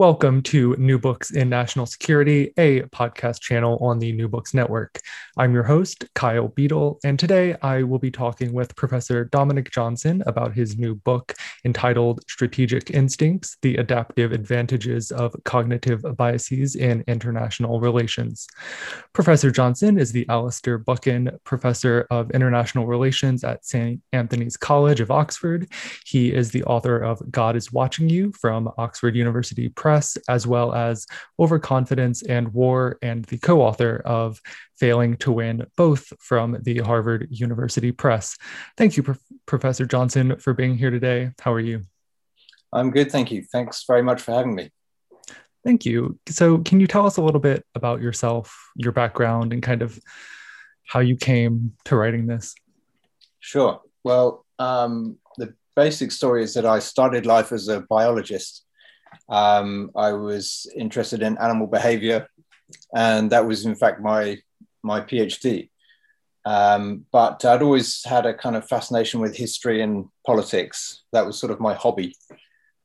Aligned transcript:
Welcome 0.00 0.40
to 0.44 0.74
New 0.78 0.98
Books 0.98 1.30
in 1.30 1.50
National 1.50 1.84
Security, 1.84 2.54
a 2.56 2.80
podcast 2.84 3.42
channel 3.42 3.76
on 3.82 3.98
the 3.98 4.12
New 4.12 4.28
Books 4.28 4.54
Network. 4.54 4.98
I'm 5.36 5.52
your 5.52 5.62
host, 5.62 6.06
Kyle 6.14 6.48
Beadle, 6.48 6.98
and 7.04 7.18
today 7.18 7.54
I 7.60 7.82
will 7.82 7.98
be 7.98 8.10
talking 8.10 8.54
with 8.54 8.74
Professor 8.76 9.26
Dominic 9.26 9.70
Johnson 9.70 10.22
about 10.24 10.54
his 10.54 10.78
new 10.78 10.94
book 10.94 11.34
entitled 11.66 12.22
Strategic 12.30 12.92
Instincts 12.92 13.58
The 13.60 13.76
Adaptive 13.76 14.32
Advantages 14.32 15.12
of 15.12 15.36
Cognitive 15.44 16.02
Biases 16.16 16.76
in 16.76 17.04
International 17.06 17.78
Relations. 17.78 18.48
Professor 19.12 19.50
Johnson 19.50 19.98
is 19.98 20.12
the 20.12 20.26
Alastair 20.30 20.78
Buchan 20.78 21.38
Professor 21.44 22.06
of 22.10 22.30
International 22.30 22.86
Relations 22.86 23.44
at 23.44 23.66
St. 23.66 24.00
Antony's 24.14 24.56
College 24.56 25.00
of 25.00 25.10
Oxford. 25.10 25.70
He 26.06 26.32
is 26.32 26.52
the 26.52 26.64
author 26.64 26.96
of 26.96 27.20
God 27.30 27.54
is 27.54 27.70
Watching 27.70 28.08
You 28.08 28.32
from 28.32 28.70
Oxford 28.78 29.14
University 29.14 29.68
Press 29.68 29.89
Press, 29.90 30.16
as 30.28 30.46
well 30.46 30.72
as 30.72 31.04
Overconfidence 31.40 32.22
and 32.22 32.54
War, 32.54 32.96
and 33.02 33.24
the 33.24 33.38
co 33.38 33.60
author 33.60 34.00
of 34.04 34.40
Failing 34.78 35.16
to 35.16 35.32
Win, 35.32 35.66
both 35.76 36.12
from 36.20 36.58
the 36.62 36.78
Harvard 36.78 37.26
University 37.28 37.90
Press. 37.90 38.36
Thank 38.76 38.96
you, 38.96 39.02
Pro- 39.02 39.16
Professor 39.46 39.86
Johnson, 39.86 40.36
for 40.38 40.54
being 40.54 40.78
here 40.78 40.92
today. 40.92 41.32
How 41.40 41.52
are 41.52 41.58
you? 41.58 41.82
I'm 42.72 42.92
good, 42.92 43.10
thank 43.10 43.32
you. 43.32 43.42
Thanks 43.42 43.82
very 43.84 44.00
much 44.00 44.22
for 44.22 44.30
having 44.30 44.54
me. 44.54 44.70
Thank 45.64 45.84
you. 45.84 46.20
So, 46.28 46.58
can 46.58 46.78
you 46.78 46.86
tell 46.86 47.04
us 47.04 47.16
a 47.16 47.22
little 47.22 47.40
bit 47.40 47.66
about 47.74 48.00
yourself, 48.00 48.56
your 48.76 48.92
background, 48.92 49.52
and 49.52 49.60
kind 49.60 49.82
of 49.82 49.98
how 50.86 51.00
you 51.00 51.16
came 51.16 51.72
to 51.86 51.96
writing 51.96 52.28
this? 52.28 52.54
Sure. 53.40 53.80
Well, 54.04 54.46
um, 54.60 55.18
the 55.36 55.52
basic 55.74 56.12
story 56.12 56.44
is 56.44 56.54
that 56.54 56.64
I 56.64 56.78
started 56.78 57.26
life 57.26 57.50
as 57.50 57.66
a 57.66 57.80
biologist 57.80 58.64
um, 59.28 59.90
I 59.96 60.12
was 60.12 60.70
interested 60.76 61.22
in 61.22 61.38
animal 61.38 61.66
behavior, 61.66 62.28
and 62.94 63.30
that 63.30 63.46
was 63.46 63.66
in 63.66 63.74
fact 63.74 64.00
my 64.00 64.38
my 64.82 65.00
PhD. 65.00 65.70
Um, 66.44 67.04
but 67.12 67.44
I'd 67.44 67.62
always 67.62 68.02
had 68.04 68.26
a 68.26 68.34
kind 68.34 68.56
of 68.56 68.68
fascination 68.68 69.20
with 69.20 69.36
history 69.36 69.82
and 69.82 70.06
politics. 70.26 71.02
That 71.12 71.26
was 71.26 71.38
sort 71.38 71.52
of 71.52 71.60
my 71.60 71.74
hobby. 71.74 72.14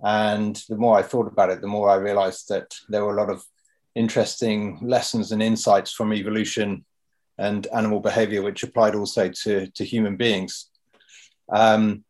And 0.04 0.62
the 0.68 0.76
more 0.76 0.98
I 0.98 1.04
thought 1.04 1.28
about 1.28 1.50
it, 1.50 1.62
the 1.62 1.68
more 1.68 1.90
I 1.90 1.96
realized 1.96 2.50
that 2.50 2.76
there 2.90 3.04
were 3.04 3.16
a 3.16 3.20
lot 3.20 3.30
of 3.30 3.44
interesting 3.96 4.80
lessons 4.82 5.32
and 5.32 5.42
insights 5.42 5.92
from 5.92 6.14
evolution 6.14 6.84
and 7.38 7.66
animal 7.68 8.02
behavior, 8.02 8.42
which 8.42 8.64
applied 8.64 8.96
also 8.96 9.30
to, 9.30 9.68
to 9.68 9.86
human 9.86 10.18
beings. 10.18 10.70
Um, 11.50 12.04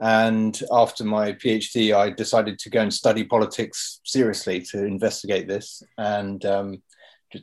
and 0.00 0.60
after 0.70 1.04
my 1.04 1.32
PhD, 1.32 1.94
I 1.96 2.10
decided 2.10 2.58
to 2.58 2.70
go 2.70 2.80
and 2.80 2.92
study 2.92 3.24
politics 3.24 4.00
seriously 4.04 4.60
to 4.70 4.84
investigate 4.84 5.48
this, 5.48 5.82
and 5.96 6.44
um, 6.44 6.82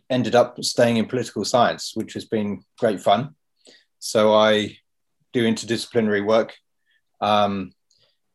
ended 0.10 0.36
up 0.36 0.64
staying 0.64 0.98
in 0.98 1.06
political 1.06 1.46
science, 1.46 1.94
which 1.96 2.14
has 2.14 2.26
been 2.26 2.64
great 2.78 3.00
fun. 3.00 3.36
So 4.00 4.34
I 4.34 4.78
do 5.32 5.44
interdisciplinary 5.44 6.26
work, 6.26 6.54
um, 7.22 7.74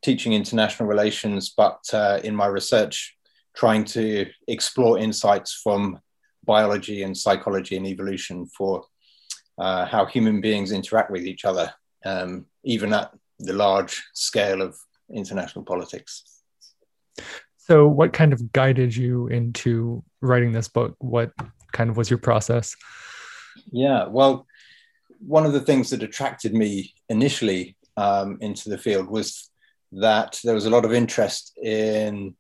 teaching 0.02 0.32
international 0.32 0.88
relations, 0.88 1.54
but 1.56 1.78
uh, 1.92 2.20
in 2.24 2.34
my 2.34 2.46
research, 2.46 3.16
trying 3.54 3.84
to 3.84 4.26
explore 4.46 4.98
insights 4.98 5.60
from 5.62 6.00
biology 6.44 7.02
and 7.02 7.16
psychology 7.16 7.76
and 7.76 7.86
evolution 7.86 8.46
for 8.46 8.84
uh, 9.58 9.84
how 9.84 10.06
human 10.06 10.40
beings 10.40 10.72
interact 10.72 11.10
with 11.10 11.24
each 11.24 11.44
other, 11.44 11.72
um, 12.04 12.46
even 12.64 12.92
at 12.92 13.12
the 13.38 13.52
large 13.52 14.04
scale 14.14 14.62
of 14.62 14.76
international 15.12 15.64
politics. 15.64 16.42
So, 17.56 17.86
what 17.86 18.12
kind 18.12 18.32
of 18.32 18.52
guided 18.52 18.96
you 18.96 19.28
into 19.28 20.02
writing 20.20 20.52
this 20.52 20.68
book? 20.68 20.94
What 20.98 21.32
kind 21.72 21.90
of 21.90 21.96
was 21.96 22.10
your 22.10 22.18
process? 22.18 22.74
Yeah, 23.70 24.06
well, 24.06 24.46
one 25.18 25.44
of 25.44 25.52
the 25.52 25.60
things 25.60 25.90
that 25.90 26.02
attracted 26.02 26.54
me 26.54 26.94
initially 27.08 27.76
um, 27.96 28.38
into 28.40 28.70
the 28.70 28.78
field 28.78 29.08
was 29.08 29.50
that 29.92 30.38
there 30.44 30.54
was 30.54 30.66
a 30.66 30.70
lot 30.70 30.84
of 30.84 30.92
interest 30.92 31.58
in 31.62 32.34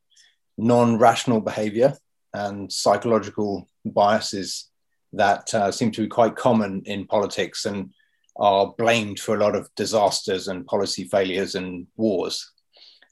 non 0.56 0.98
rational 0.98 1.40
behavior 1.40 1.94
and 2.34 2.72
psychological 2.72 3.68
biases 3.84 4.68
that 5.12 5.52
uh, 5.54 5.70
seem 5.70 5.90
to 5.92 6.02
be 6.02 6.08
quite 6.08 6.36
common 6.36 6.82
in 6.84 7.06
politics. 7.06 7.64
And 7.64 7.92
are 8.38 8.74
blamed 8.78 9.18
for 9.18 9.34
a 9.34 9.40
lot 9.40 9.56
of 9.56 9.68
disasters 9.74 10.48
and 10.48 10.66
policy 10.66 11.04
failures 11.04 11.54
and 11.54 11.86
wars. 11.96 12.52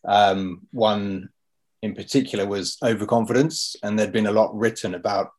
Um, 0.04 0.62
one 0.70 1.31
in 1.82 1.94
particular 1.94 2.47
was 2.47 2.78
overconfidence, 2.82 3.76
and 3.82 3.98
there'd 3.98 4.12
been 4.12 4.26
a 4.26 4.32
lot 4.32 4.56
written 4.56 4.94
about 4.94 5.31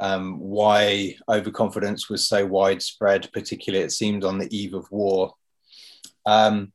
um, 0.00 0.38
why 0.38 1.16
overconfidence 1.28 2.08
was 2.08 2.26
so 2.26 2.44
widespread, 2.44 3.30
particularly 3.32 3.84
it 3.84 3.92
seemed 3.92 4.24
on 4.24 4.38
the 4.38 4.54
eve 4.56 4.74
of 4.74 4.90
war. 4.90 5.34
Um, 6.26 6.72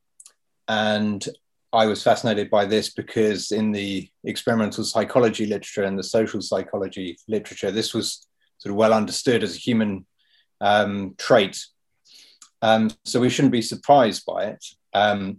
and 0.68 1.26
I 1.72 1.86
was 1.86 2.02
fascinated 2.02 2.48
by 2.48 2.64
this 2.64 2.90
because 2.90 3.52
in 3.52 3.72
the 3.72 4.08
experimental 4.24 4.84
psychology 4.84 5.44
literature 5.46 5.84
and 5.84 5.98
the 5.98 6.04
social 6.04 6.40
psychology 6.40 7.18
literature, 7.28 7.70
this 7.70 7.92
was 7.92 8.26
sort 8.58 8.70
of 8.70 8.76
well 8.76 8.94
understood 8.94 9.42
as 9.42 9.56
a 9.56 9.58
human 9.58 10.06
um, 10.60 11.14
trait 11.18 11.58
um, 12.62 12.90
so 13.04 13.20
we 13.20 13.30
shouldn't 13.30 13.52
be 13.52 13.62
surprised 13.62 14.24
by 14.26 14.46
it. 14.46 14.64
Um, 14.92 15.38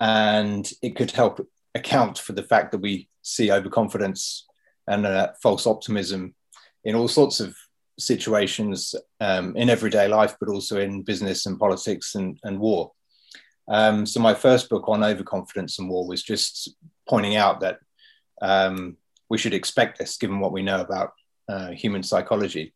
and 0.00 0.70
it 0.82 0.96
could 0.96 1.10
help 1.10 1.46
account 1.74 2.18
for 2.18 2.32
the 2.32 2.42
fact 2.42 2.72
that 2.72 2.80
we 2.80 3.08
see 3.22 3.50
overconfidence 3.50 4.46
and 4.86 5.06
uh, 5.06 5.32
false 5.42 5.66
optimism 5.66 6.34
in 6.84 6.94
all 6.94 7.08
sorts 7.08 7.40
of 7.40 7.56
situations 7.98 8.94
um, 9.20 9.56
in 9.56 9.70
everyday 9.70 10.08
life, 10.08 10.36
but 10.40 10.48
also 10.48 10.80
in 10.80 11.02
business 11.02 11.46
and 11.46 11.58
politics 11.58 12.14
and, 12.14 12.38
and 12.42 12.58
war. 12.58 12.92
Um, 13.68 14.04
so 14.04 14.20
my 14.20 14.34
first 14.34 14.68
book 14.68 14.88
on 14.88 15.02
overconfidence 15.02 15.78
and 15.78 15.88
war 15.88 16.06
was 16.06 16.22
just 16.22 16.74
pointing 17.08 17.36
out 17.36 17.60
that 17.60 17.78
um, 18.42 18.96
we 19.30 19.38
should 19.38 19.54
expect 19.54 19.98
this 19.98 20.18
given 20.18 20.40
what 20.40 20.52
we 20.52 20.62
know 20.62 20.80
about 20.80 21.12
uh, 21.48 21.70
human 21.70 22.02
psychology. 22.02 22.74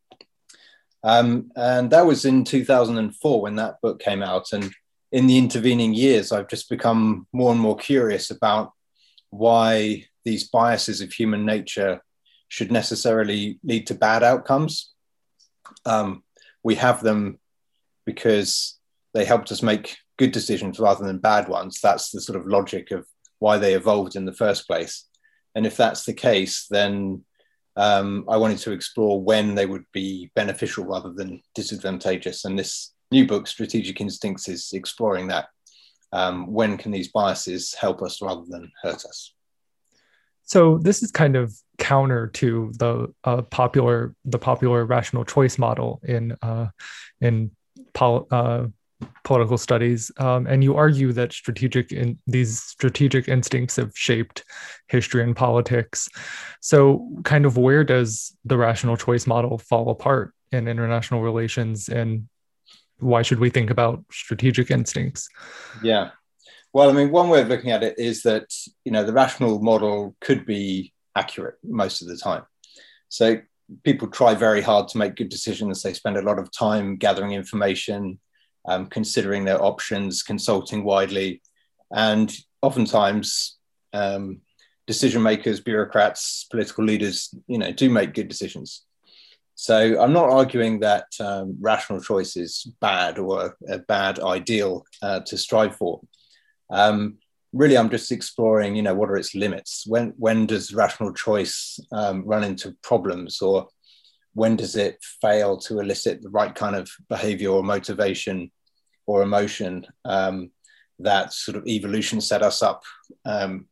Um, 1.05 1.51
and 1.57 1.91
that 1.91 2.07
was 2.07 2.25
in 2.25 2.45
2004 2.45 3.41
when 3.41 3.57
that 3.57 3.81
book 3.81 4.01
came 4.01 4.23
out. 4.23 4.53
And 4.53 4.73
in 5.13 5.27
the 5.27 5.39
intervening 5.39 5.95
years, 5.95 6.33
I've 6.33 6.49
just 6.49 6.69
become 6.69 7.27
more 7.33 7.53
and 7.53 7.61
more 7.61 7.77
curious 7.77 8.31
about 8.31 8.73
why 9.31 10.07
these 10.25 10.49
biases 10.49 11.01
of 11.01 11.13
human 11.13 11.45
nature 11.45 12.03
should 12.49 12.73
necessarily 12.73 13.59
lead 13.63 13.87
to 13.87 13.95
bad 13.95 14.23
outcomes. 14.23 14.93
Um, 15.85 16.25
we 16.63 16.75
have 16.77 17.03
them 17.03 17.39
because 18.05 18.79
they 19.15 19.25
helped 19.25 19.53
us 19.53 19.63
make 19.63 19.97
good 20.19 20.33
decisions 20.33 20.81
rather 20.81 21.05
than 21.05 21.19
bad 21.19 21.49
ones. 21.49 21.81
That's 21.81 22.11
the 22.11 22.21
sort 22.21 22.39
of 22.39 22.47
logic 22.47 22.91
of 22.91 23.07
why 23.39 23.59
they 23.59 23.75
evolved 23.75 24.17
in 24.17 24.25
the 24.25 24.33
first 24.33 24.67
place. 24.67 25.05
And 25.55 25.67
if 25.67 25.77
that's 25.77 26.05
the 26.05 26.15
case, 26.15 26.67
then 26.69 27.25
um, 27.79 28.25
I 28.29 28.37
wanted 28.37 28.59
to 28.59 28.73
explore 28.73 29.23
when 29.23 29.55
they 29.55 29.65
would 29.65 29.85
be 29.93 30.33
beneficial 30.35 30.85
rather 30.85 31.13
than 31.13 31.41
disadvantageous. 31.55 32.45
And 32.45 32.59
this 32.59 32.93
new 33.13 33.25
book, 33.25 33.47
Strategic 33.47 34.01
Instincts, 34.01 34.49
is 34.49 34.73
exploring 34.73 35.29
that. 35.29 35.47
Um, 36.13 36.53
when 36.53 36.77
can 36.77 36.91
these 36.91 37.09
biases 37.09 37.75
help 37.75 38.03
us 38.03 38.21
rather 38.21 38.45
than 38.49 38.73
hurt 38.83 39.05
us? 39.05 39.33
So 40.43 40.79
this 40.79 41.03
is 41.03 41.13
kind 41.13 41.37
of 41.37 41.55
counter 41.77 42.29
to 42.29 42.73
the 42.79 43.15
uh, 43.23 43.43
popular 43.43 44.15
the 44.25 44.39
popular 44.39 44.85
rational 44.85 45.25
choice 45.25 45.59
model 45.59 46.01
in 46.03 46.37
uh, 46.43 46.69
in 47.21 47.53
pol- 47.93 48.27
uh, 48.31 48.67
political 49.25 49.59
studies, 49.59 50.11
um, 50.19 50.47
and 50.47 50.65
you 50.65 50.75
argue 50.77 51.13
that 51.13 51.33
strategic 51.33 51.93
in 51.93 52.19
these 52.27 52.61
strategic 52.61 53.29
instincts 53.29 53.77
have 53.77 53.93
shaped 53.95 54.45
history 54.89 55.23
and 55.23 55.37
politics. 55.37 56.09
So, 56.61 57.09
kind 57.25 57.47
of 57.47 57.57
where 57.57 57.85
does 57.85 58.37
the 58.45 58.57
rational 58.57 58.97
choice 58.97 59.27
model 59.27 59.59
fall 59.59 59.91
apart 59.91 60.35
in 60.51 60.67
international 60.67 61.23
relations, 61.23 61.89
and 61.89 62.29
why 62.99 63.23
should 63.23 63.39
we 63.39 63.51
think 63.51 63.71
about 63.71 64.05
strategic 64.11 64.71
instincts? 64.71 65.29
Yeah, 65.83 66.11
well, 66.73 66.91
I 66.91 66.93
mean, 66.93 67.11
one 67.11 67.29
way 67.29 67.41
of 67.41 67.49
looking 67.49 67.71
at 67.71 67.83
it 67.83 67.99
is 67.99 68.23
that 68.23 68.53
you 68.85 68.93
know 68.93 69.05
the 69.05 69.13
rational 69.13 69.61
model 69.61 70.17
could 70.21 70.45
be 70.45 70.93
accurate 71.17 71.57
most 71.63 72.03
of 72.03 72.09
the 72.09 72.17
time. 72.17 72.45
So 73.09 73.41
people 73.83 74.09
try 74.09 74.35
very 74.35 74.61
hard 74.61 74.89
to 74.89 74.99
make 74.99 75.17
good 75.17 75.29
decisions. 75.29 75.83
They 75.83 75.93
spend 75.93 76.17
a 76.17 76.23
lot 76.23 76.39
of 76.39 76.53
time 76.53 76.97
gathering 76.97 77.33
information, 77.33 78.19
um, 78.69 78.87
considering 78.87 79.45
their 79.45 79.63
options, 79.63 80.23
consulting 80.23 80.85
widely, 80.85 81.43
and 81.91 82.35
oftentimes 82.63 83.57
um, 83.93 84.41
decision 84.87 85.23
makers, 85.23 85.61
bureaucrats, 85.61 86.47
political 86.51 86.85
leaders, 86.85 87.35
you 87.47 87.59
know, 87.59 87.73
do 87.73 87.91
make 87.91 88.15
good 88.15 88.29
decisions. 88.29 88.85
So 89.55 90.01
I'm 90.01 90.13
not 90.13 90.31
arguing 90.31 90.81
that 90.81 91.07
um, 91.19 91.57
rational 91.61 92.01
choice 92.01 92.37
is 92.37 92.73
bad 92.81 93.19
or 93.19 93.57
a 93.69 93.79
bad 93.79 94.21
ideal 94.21 94.85
uh, 95.03 95.21
to 95.27 95.37
strive 95.37 95.75
for. 95.75 96.01
Um, 96.71 97.19
really, 97.53 97.77
I'm 97.77 97.91
just 97.91 98.13
exploring, 98.13 98.77
you 98.77 98.83
know, 98.83 98.95
what 98.95 99.11
are 99.11 99.17
its 99.17 99.35
limits? 99.35 99.85
When 99.87 100.15
when 100.17 100.47
does 100.47 100.75
rational 100.75 101.13
choice 101.13 101.81
um, 101.91 102.25
run 102.25 102.45
into 102.45 102.77
problems, 102.83 103.43
or 103.43 103.67
when 104.35 104.55
does 104.55 104.77
it 104.77 105.03
fail 105.21 105.57
to 105.57 105.81
elicit 105.81 106.23
the 106.23 106.31
right 106.31 106.55
kind 106.55 106.77
of 106.77 106.89
behavior 107.09 107.51
or 107.51 107.65
motivation 107.65 108.53
or 109.09 109.23
emotion 109.23 109.87
um, 110.05 110.51
that 110.99 111.33
sort 111.33 111.57
of 111.57 111.67
evolution 111.67 112.21
set 112.21 112.43
us 112.43 112.63
up 112.63 112.83
um, 113.25 113.67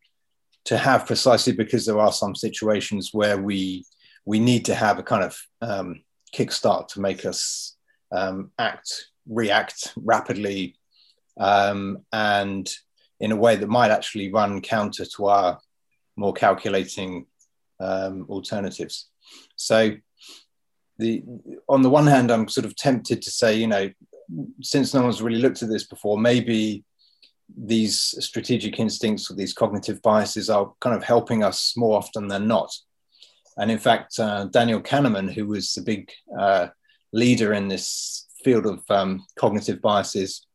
to 0.65 0.79
have 0.79 1.07
precisely 1.07 1.53
because 1.53 1.85
there 1.85 2.01
are 2.01 2.13
some 2.13 2.35
situations 2.35 3.11
where 3.13 3.39
we 3.39 3.85
we 4.25 4.41
need 4.41 4.65
to 4.65 4.75
have 4.75 4.99
a 4.99 5.03
kind 5.03 5.23
of 5.23 5.39
um, 5.61 6.03
kickstart 6.35 6.89
to 6.89 7.01
make 7.01 7.25
us 7.27 7.77
um, 8.13 8.51
act 8.59 9.09
react 9.29 9.93
rapidly 9.97 10.75
um, 11.39 11.99
and 12.13 12.73
in 13.21 13.31
a 13.31 13.37
way 13.37 13.57
that 13.57 13.69
might 13.69 13.91
actually 13.91 14.33
run 14.33 14.63
counter 14.63 15.05
to 15.05 15.27
our 15.27 15.59
more 16.17 16.33
calculating 16.33 17.27
um, 17.79 18.25
alternatives. 18.31 19.11
So, 19.57 19.97
the 20.99 21.23
on 21.69 21.83
the 21.83 21.91
one 21.91 22.07
hand, 22.07 22.31
I'm 22.31 22.49
sort 22.49 22.65
of 22.65 22.75
tempted 22.75 23.21
to 23.21 23.31
say, 23.31 23.57
you 23.57 23.67
know, 23.67 23.91
since 24.63 24.95
no 24.95 25.03
one's 25.03 25.23
really 25.23 25.41
looked 25.41 25.63
at 25.63 25.69
this 25.69 25.85
before, 25.85 26.19
maybe 26.19 26.85
these 27.57 28.15
strategic 28.25 28.79
instincts 28.79 29.31
or 29.31 29.35
these 29.35 29.53
cognitive 29.53 30.03
biases 30.03 30.51
are 30.51 30.73
kind 30.81 30.97
of 30.97 31.05
helping 31.05 31.45
us 31.45 31.77
more 31.77 31.97
often 31.97 32.29
than 32.29 32.49
not. 32.49 32.73
And 33.57 33.71
in 33.71 33.79
fact, 33.79 34.19
uh, 34.19 34.47
Daniel 34.47 34.83
Kahneman, 34.83 35.33
who 35.33 35.47
was 35.47 35.73
the 35.73 35.83
big 35.83 36.11
uh, 36.39 36.69
leader 37.13 37.55
in 37.55 37.69
this 37.69 38.27
field 38.45 38.67
of 38.67 38.83
um, 38.91 39.25
cognitive 39.39 39.81
biases, 39.81 40.47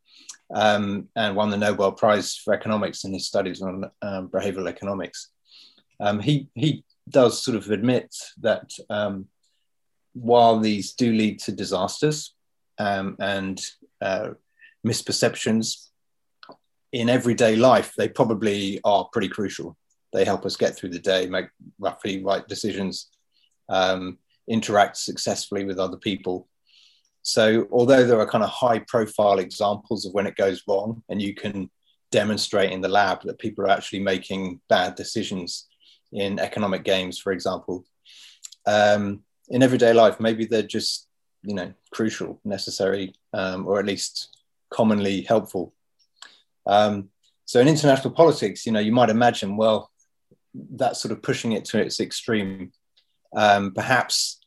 um, 0.53 1.07
and 1.15 1.35
won 1.35 1.50
the 1.50 1.57
Nobel 1.57 1.94
Prize 1.94 2.35
for 2.35 2.53
economics 2.53 3.06
in 3.06 3.13
his 3.13 3.25
studies 3.25 3.62
on 3.62 3.85
um, 4.01 4.27
behavioral 4.27 4.67
economics. 4.67 5.29
Um, 6.00 6.19
he 6.19 6.50
he 6.56 6.83
does 7.09 7.41
sort 7.44 7.57
of 7.57 7.69
admit 7.69 8.13
that 8.41 8.71
um, 8.89 9.27
while 10.13 10.59
these 10.59 10.94
do 10.94 11.13
lead 11.13 11.39
to 11.39 11.51
disasters 11.51 12.33
um, 12.85 13.07
and 13.19 13.57
uh, 14.09 14.29
misperceptions 14.85 15.65
in 16.91 17.09
everyday 17.09 17.55
life, 17.55 17.89
they 17.97 18.09
probably 18.09 18.79
are 18.83 19.09
pretty 19.13 19.31
crucial. 19.37 19.69
They 20.13 20.25
help 20.25 20.45
us 20.45 20.61
get 20.63 20.75
through 20.75 20.93
the 20.93 21.07
day, 21.13 21.21
make 21.27 21.49
roughly 21.79 22.23
right 22.29 22.45
decisions, 22.53 22.93
um, 23.69 24.01
interact 24.47 24.97
successfully 24.97 25.63
with 25.65 25.79
other 25.79 25.97
people, 26.09 26.35
so, 27.23 27.67
although 27.71 28.05
there 28.05 28.19
are 28.19 28.27
kind 28.27 28.43
of 28.43 28.49
high 28.49 28.79
profile 28.79 29.39
examples 29.39 30.05
of 30.05 30.13
when 30.13 30.25
it 30.25 30.35
goes 30.35 30.63
wrong, 30.67 31.03
and 31.09 31.21
you 31.21 31.35
can 31.35 31.69
demonstrate 32.11 32.71
in 32.71 32.81
the 32.81 32.89
lab 32.89 33.21
that 33.23 33.39
people 33.39 33.63
are 33.63 33.69
actually 33.69 33.99
making 33.99 34.59
bad 34.69 34.95
decisions 34.95 35.67
in 36.11 36.39
economic 36.39 36.83
games, 36.83 37.19
for 37.19 37.31
example, 37.31 37.85
um, 38.65 39.21
in 39.49 39.63
everyday 39.63 39.93
life, 39.93 40.19
maybe 40.19 40.45
they're 40.45 40.63
just, 40.63 41.07
you 41.43 41.55
know, 41.55 41.73
crucial, 41.91 42.39
necessary, 42.45 43.13
um, 43.33 43.67
or 43.67 43.79
at 43.79 43.85
least 43.85 44.38
commonly 44.69 45.21
helpful. 45.21 45.73
Um, 46.65 47.09
so, 47.45 47.59
in 47.59 47.67
international 47.67 48.13
politics, 48.13 48.65
you 48.65 48.71
know, 48.71 48.79
you 48.79 48.91
might 48.91 49.09
imagine, 49.09 49.57
well, 49.57 49.91
that's 50.53 51.01
sort 51.01 51.11
of 51.11 51.21
pushing 51.21 51.53
it 51.53 51.65
to 51.65 51.79
its 51.79 51.99
extreme. 51.99 52.71
Um, 53.35 53.73
perhaps 53.73 54.39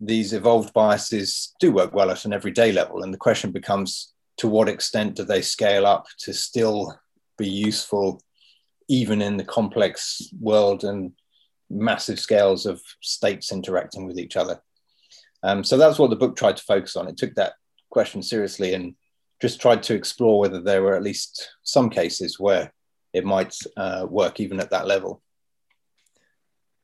these 0.00 0.32
evolved 0.32 0.72
biases 0.72 1.54
do 1.60 1.72
work 1.72 1.94
well 1.94 2.10
at 2.10 2.24
an 2.24 2.32
everyday 2.32 2.72
level. 2.72 3.02
And 3.02 3.12
the 3.12 3.18
question 3.18 3.52
becomes 3.52 4.12
to 4.38 4.48
what 4.48 4.68
extent 4.68 5.16
do 5.16 5.24
they 5.24 5.42
scale 5.42 5.86
up 5.86 6.06
to 6.20 6.34
still 6.34 6.98
be 7.38 7.48
useful, 7.48 8.20
even 8.88 9.22
in 9.22 9.36
the 9.36 9.44
complex 9.44 10.22
world 10.40 10.84
and 10.84 11.12
massive 11.70 12.18
scales 12.18 12.66
of 12.66 12.80
states 13.00 13.52
interacting 13.52 14.06
with 14.06 14.18
each 14.18 14.36
other? 14.36 14.60
Um, 15.44 15.62
so 15.62 15.76
that's 15.76 15.98
what 15.98 16.08
the 16.08 16.16
book 16.16 16.36
tried 16.36 16.56
to 16.56 16.64
focus 16.64 16.96
on. 16.96 17.06
It 17.06 17.18
took 17.18 17.34
that 17.34 17.52
question 17.90 18.22
seriously 18.22 18.72
and 18.72 18.94
just 19.40 19.60
tried 19.60 19.82
to 19.84 19.94
explore 19.94 20.40
whether 20.40 20.60
there 20.60 20.82
were 20.82 20.96
at 20.96 21.02
least 21.02 21.50
some 21.62 21.90
cases 21.90 22.40
where 22.40 22.72
it 23.12 23.26
might 23.26 23.54
uh, 23.76 24.06
work 24.08 24.40
even 24.40 24.58
at 24.58 24.70
that 24.70 24.86
level. 24.86 25.22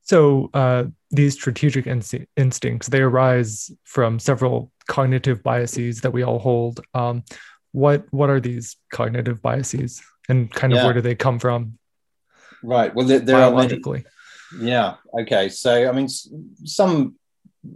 So 0.03 0.51
uh, 0.53 0.85
these 1.11 1.35
strategic 1.35 1.87
instincts 1.87 2.89
they 2.89 3.01
arise 3.01 3.71
from 3.85 4.19
several 4.19 4.73
cognitive 4.89 5.43
biases 5.43 6.03
that 6.03 6.13
we 6.13 6.23
all 6.23 6.39
hold. 6.39 6.81
Um, 6.95 7.25
what 7.73 8.05
what 8.11 8.29
are 8.29 8.41
these 8.41 8.77
cognitive 8.93 9.41
biases, 9.41 10.03
and 10.29 10.51
kind 10.53 10.73
of 10.73 10.79
yeah. 10.79 10.85
where 10.85 10.95
do 10.95 11.01
they 11.01 11.15
come 11.15 11.39
from? 11.39 11.79
Right. 12.63 12.93
Well, 12.93 13.07
there, 13.07 13.21
there 13.21 13.37
biologically. 13.37 14.05
Many, 14.53 14.71
yeah. 14.71 14.95
Okay. 15.21 15.49
So 15.49 15.89
I 15.89 15.93
mean, 15.93 16.09
some 16.09 17.15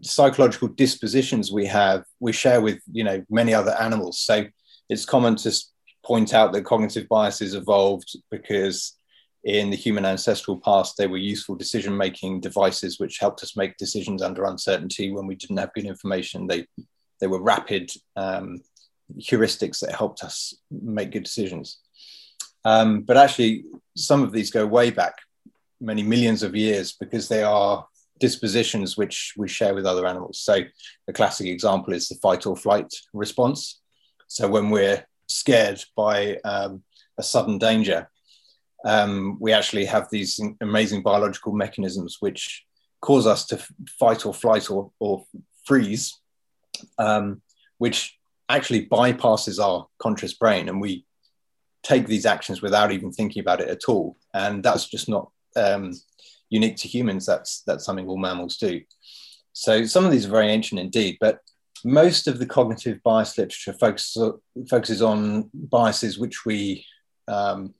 psychological 0.00 0.68
dispositions 0.68 1.52
we 1.52 1.66
have 1.66 2.04
we 2.20 2.32
share 2.32 2.60
with 2.60 2.80
you 2.90 3.04
know 3.04 3.24
many 3.28 3.52
other 3.54 3.72
animals. 3.80 4.20
So 4.20 4.46
it's 4.88 5.04
common 5.04 5.36
to 5.36 5.52
point 6.04 6.34
out 6.34 6.52
that 6.52 6.64
cognitive 6.64 7.08
biases 7.08 7.54
evolved 7.54 8.16
because 8.30 8.96
in 9.44 9.70
the 9.70 9.76
human 9.76 10.06
ancestral 10.06 10.58
past, 10.58 10.96
they 10.96 11.06
were 11.06 11.18
useful 11.18 11.54
decision 11.54 11.96
making 11.96 12.40
devices 12.40 12.98
which 12.98 13.18
helped 13.18 13.42
us 13.42 13.56
make 13.56 13.76
decisions 13.76 14.22
under 14.22 14.44
uncertainty 14.44 15.12
when 15.12 15.26
we 15.26 15.34
didn't 15.34 15.58
have 15.58 15.72
good 15.74 15.84
information. 15.84 16.46
They, 16.46 16.66
they 17.20 17.26
were 17.26 17.42
rapid 17.42 17.90
um, 18.16 18.62
heuristics 19.18 19.80
that 19.80 19.94
helped 19.94 20.24
us 20.24 20.54
make 20.70 21.12
good 21.12 21.24
decisions. 21.24 21.78
Um, 22.64 23.02
but 23.02 23.18
actually, 23.18 23.64
some 23.94 24.22
of 24.22 24.32
these 24.32 24.50
go 24.50 24.66
way 24.66 24.90
back 24.90 25.16
many 25.78 26.02
millions 26.02 26.42
of 26.42 26.56
years 26.56 26.92
because 26.98 27.28
they 27.28 27.42
are 27.42 27.86
dispositions 28.26 28.96
which 28.96 29.34
we 29.36 29.46
share 29.48 29.74
with 29.74 29.86
other 29.86 30.06
animals. 30.06 30.38
So, 30.40 30.54
the 31.06 31.12
classic 31.12 31.46
example 31.46 31.92
is 31.92 32.08
the 32.08 32.14
fight 32.26 32.46
or 32.46 32.56
flight 32.56 32.90
response. 33.12 33.58
So, 34.28 34.48
when 34.48 34.70
we're 34.70 35.00
scared 35.28 35.80
by 35.94 36.38
um, 36.52 36.82
a 37.18 37.22
sudden 37.22 37.58
danger, 37.58 38.00
um, 38.84 39.36
we 39.44 39.52
actually 39.52 39.84
have 39.94 40.06
these 40.10 40.40
amazing 40.60 41.02
biological 41.02 41.52
mechanisms 41.52 42.16
which 42.20 42.64
cause 43.02 43.26
us 43.26 43.44
to 43.46 43.56
fight 44.00 44.24
or 44.24 44.32
flight 44.32 44.70
or, 44.70 44.90
or 44.98 45.24
freeze, 45.66 46.04
um, 46.98 47.42
which 47.76 48.18
actually 48.48 48.86
bypasses 48.86 49.62
our 49.62 49.86
conscious 49.98 50.32
brain. 50.32 50.68
And 50.70 50.80
we 50.80 51.04
take 51.82 52.06
these 52.06 52.24
actions 52.24 52.62
without 52.62 52.90
even 52.90 53.12
thinking 53.12 53.40
about 53.40 53.60
it 53.60 53.68
at 53.68 53.84
all. 53.88 54.16
And 54.32 54.62
that's 54.62 54.86
just 54.88 55.08
not 55.08 55.30
um, 55.56 55.92
unique 56.50 56.76
to 56.76 56.88
humans. 56.88 57.26
That's, 57.26 57.62
that's 57.66 57.84
something 57.84 58.08
all 58.08 58.18
mammals 58.18 58.56
do. 58.56 58.82
So 59.52 59.84
some 59.84 60.04
of 60.04 60.10
these 60.10 60.26
are 60.26 60.30
very 60.30 60.48
ancient 60.48 60.80
indeed, 60.80 61.18
but 61.20 61.38
most 61.84 62.26
of 62.26 62.38
the 62.38 62.46
cognitive 62.46 63.02
bias 63.02 63.36
literature 63.36 63.72
focuses, 63.72 64.32
focuses 64.68 65.02
on 65.02 65.50
biases 65.54 66.18
which 66.18 66.44
we 66.44 66.84
um, 67.28 67.74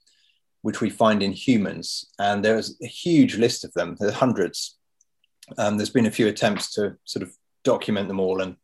which 0.63 0.81
we 0.81 0.89
find 0.89 1.23
in 1.23 1.33
humans. 1.33 2.07
And 2.19 2.43
there's 2.43 2.79
a 2.83 2.87
huge 2.87 3.37
list 3.37 3.67
of 3.67 3.75
them, 3.75 3.97
there's 4.01 4.15
hundreds. 4.15 4.79
Um, 5.59 5.77
there's 5.77 5.91
been 5.91 6.07
a 6.07 6.11
few 6.11 6.27
attempts 6.27 6.73
to 6.75 6.97
sort 7.05 7.23
of 7.23 7.35
document 7.65 8.09
them 8.09 8.19
all, 8.19 8.41
and 8.41 8.57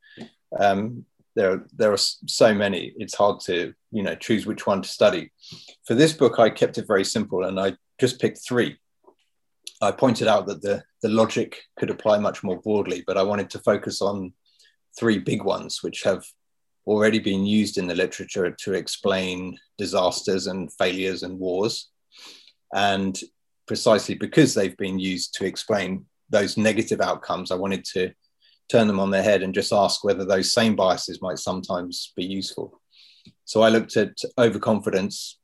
um, 0.59 1.05
there, 1.37 1.67
there 1.77 1.93
are 1.93 1.99
so 1.99 2.55
many, 2.55 2.95
it's 2.97 3.15
hard 3.15 3.41
to 3.41 3.75
you 3.93 4.03
know 4.03 4.15
choose 4.15 4.47
which 4.47 4.67
one 4.67 4.81
to 4.81 4.89
study. 4.89 5.31
For 5.85 5.95
this 5.95 6.15
book, 6.15 6.39
I 6.39 6.49
kept 6.49 6.79
it 6.79 6.87
very 6.87 7.05
simple, 7.05 7.45
and 7.45 7.61
I 7.61 7.75
just 8.01 8.19
picked 8.19 8.39
three. 8.39 8.79
I 9.81 9.93
pointed 9.93 10.29
out 10.29 10.47
that 10.47 10.63
the, 10.63 10.83
the 11.03 11.09
logic 11.09 11.63
could 11.79 11.91
apply 11.91 12.19
much 12.19 12.43
more 12.43 12.61
broadly, 12.61 13.03
but 13.07 13.17
I 13.17 13.23
wanted 13.23 13.51
to 13.51 13.59
focus 13.61 14.03
on 14.03 14.33
three 14.99 15.19
big 15.19 15.43
ones, 15.43 15.83
which 15.83 16.03
have 16.03 16.25
already 16.87 17.19
been 17.19 17.47
used 17.47 17.79
in 17.79 17.87
the 17.87 17.95
literature 17.95 18.51
to 18.51 18.75
explain 18.75 19.59
disasters 19.79 20.47
and 20.47 20.73
failures 20.75 21.23
and 21.23 21.39
wars. 21.39 21.89
And 22.75 23.19
precisely 23.67 24.15
because 24.15 24.55
they've 24.55 24.77
been 24.77 24.99
used 24.99 25.35
to 25.35 25.47
explain 25.47 26.07
those 26.29 26.57
negative 26.57 27.01
outcomes, 27.01 27.51
I 27.51 27.57
wanted 27.57 27.85
to 27.93 28.13
turn 28.71 28.87
them 28.87 29.01
on 29.01 29.11
their 29.11 29.23
head 29.23 29.43
and 29.43 29.55
just 29.55 29.73
ask 29.73 30.05
whether 30.05 30.25
those 30.25 30.53
same 30.53 30.77
biases 30.77 31.23
might 31.23 31.39
sometimes 31.39 32.13
be 32.17 32.25
useful. 32.25 32.81
So 33.45 33.63
I 33.63 33.69
looked 33.69 33.97
at 33.97 34.17
overconfidence, 34.39 35.40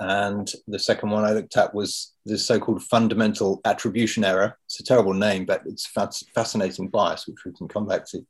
and 0.00 0.50
the 0.68 0.78
second 0.78 1.10
one 1.10 1.24
I 1.24 1.32
looked 1.32 1.56
at 1.56 1.74
was 1.74 2.12
the 2.24 2.38
so 2.38 2.60
called 2.60 2.82
fundamental 2.84 3.60
attribution 3.64 4.24
error. 4.24 4.56
It's 4.66 4.78
a 4.78 4.84
terrible 4.84 5.14
name, 5.14 5.44
but 5.44 5.62
it's 5.66 5.86
fascinating 6.34 6.88
bias, 6.88 7.26
which 7.26 7.44
we 7.44 7.52
can 7.52 7.66
come 7.66 7.86
back 7.86 8.06
to. 8.10 8.24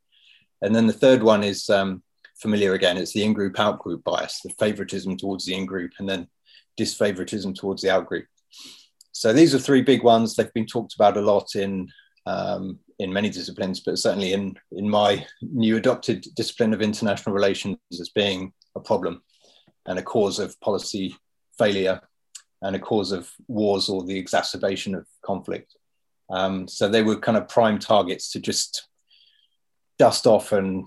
And 0.62 0.74
then 0.74 0.86
the 0.86 0.94
third 0.94 1.22
one 1.22 1.44
is 1.44 1.68
um, 1.68 2.02
familiar 2.40 2.74
again 2.74 2.96
it's 2.96 3.12
the 3.12 3.24
in 3.24 3.32
group 3.32 3.58
out 3.60 3.80
group 3.80 4.02
bias, 4.04 4.40
the 4.42 4.50
favoritism 4.58 5.16
towards 5.16 5.44
the 5.44 5.54
in 5.54 5.66
group, 5.66 5.92
and 5.98 6.08
then 6.08 6.28
disfavoritism 6.76 7.54
towards 7.54 7.82
the 7.82 7.90
out 7.90 8.06
group. 8.06 8.26
So 9.12 9.32
these 9.32 9.54
are 9.54 9.58
three 9.58 9.82
big 9.82 10.02
ones. 10.02 10.34
They've 10.34 10.52
been 10.54 10.66
talked 10.66 10.94
about 10.94 11.16
a 11.16 11.20
lot 11.20 11.54
in 11.54 11.88
um, 12.26 12.78
in 12.98 13.12
many 13.12 13.30
disciplines, 13.30 13.80
but 13.80 13.98
certainly 13.98 14.32
in 14.32 14.56
in 14.72 14.88
my 14.88 15.26
new 15.42 15.76
adopted 15.76 16.24
discipline 16.34 16.72
of 16.72 16.80
international 16.80 17.34
relations 17.34 17.76
as 17.92 18.08
being 18.08 18.52
a 18.74 18.80
problem 18.80 19.22
and 19.86 19.98
a 19.98 20.02
cause 20.02 20.38
of 20.38 20.58
policy 20.60 21.14
failure 21.58 22.00
and 22.62 22.74
a 22.74 22.78
cause 22.78 23.12
of 23.12 23.30
wars 23.46 23.88
or 23.88 24.04
the 24.04 24.18
exacerbation 24.18 24.94
of 24.94 25.06
conflict. 25.22 25.76
Um, 26.30 26.68
so 26.68 26.88
they 26.88 27.02
were 27.02 27.18
kind 27.18 27.38
of 27.38 27.48
prime 27.48 27.78
targets 27.78 28.32
to 28.32 28.40
just 28.40 28.88
dust 29.98 30.26
off 30.26 30.52
and 30.52 30.86